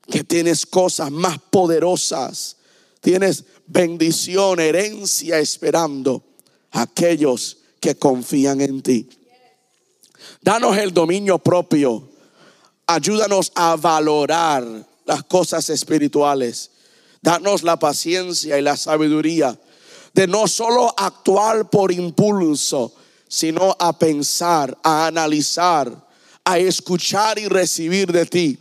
que 0.09 0.22
tienes 0.22 0.64
cosas 0.64 1.11
más 1.11 1.41
poderosas, 1.51 2.59
tienes 3.01 3.43
bendición, 3.66 4.61
herencia 4.61 5.41
esperando 5.41 6.22
a 6.70 6.83
aquellos 6.83 7.59
que 7.81 7.97
confían 7.97 8.61
en 8.61 8.83
ti. 8.83 9.11
Danos 10.43 10.78
el 10.78 10.95
dominio 10.95 11.41
propio. 11.41 12.09
Ayúdanos 12.87 13.51
a 13.57 13.74
valorar 13.74 14.64
las 15.07 15.24
cosas 15.24 15.68
espirituales. 15.68 16.70
Danos 17.20 17.64
la 17.64 17.81
paciencia 17.81 18.57
y 18.57 18.62
la 18.62 18.76
sabiduría 18.76 19.59
de 20.14 20.28
no 20.28 20.47
solo 20.47 20.95
actuar 20.97 21.68
por 21.68 21.91
impulso, 21.91 22.95
sino 23.26 23.74
a 23.76 23.99
pensar, 23.99 24.78
a 24.85 25.09
analizar, 25.09 26.10
a 26.45 26.59
escuchar 26.59 27.38
y 27.38 27.47
recibir 27.49 28.12
de 28.12 28.26
ti 28.26 28.59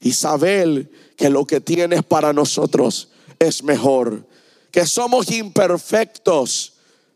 y 0.00 0.12
saber 0.12 0.90
que 1.16 1.30
lo 1.30 1.44
que 1.46 1.60
tienes 1.60 2.02
para 2.02 2.32
nosotros 2.32 3.08
es 3.38 3.62
mejor, 3.62 4.26
que 4.70 4.86
somos 4.86 5.30
imperfectos, 5.30 6.74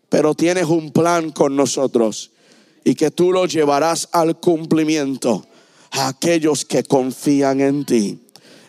pero 0.08 0.34
tienes 0.34 0.66
un 0.66 0.92
plan 0.92 1.30
con 1.30 1.56
nosotros 1.56 2.30
y 2.84 2.94
que 2.94 3.10
tú 3.10 3.32
lo 3.32 3.46
llevarás 3.46 4.08
al 4.12 4.38
cumplimiento 4.38 5.44
a 5.90 6.08
aquellos 6.08 6.64
que 6.64 6.84
confían 6.84 7.60
en 7.60 7.84
ti. 7.84 8.20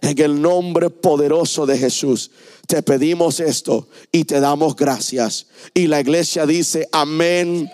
En 0.01 0.19
el 0.19 0.41
nombre 0.41 0.89
poderoso 0.89 1.65
de 1.65 1.77
Jesús 1.77 2.31
te 2.65 2.83
pedimos 2.83 3.39
esto 3.39 3.87
y 4.11 4.25
te 4.25 4.39
damos 4.39 4.75
gracias. 4.75 5.47
Y 5.73 5.87
la 5.87 6.01
iglesia 6.01 6.45
dice 6.45 6.87
amén 6.91 7.69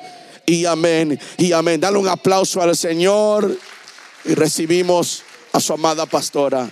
y 0.46 0.66
amén 0.66 1.20
y 1.38 1.52
amén. 1.52 1.80
Dale 1.80 1.98
un 1.98 2.08
aplauso 2.08 2.62
al 2.62 2.76
Señor 2.76 3.58
y 4.26 4.34
recibimos 4.34 5.24
a 5.52 5.60
su 5.60 5.74
amada 5.74 6.06
pastora. 6.06 6.70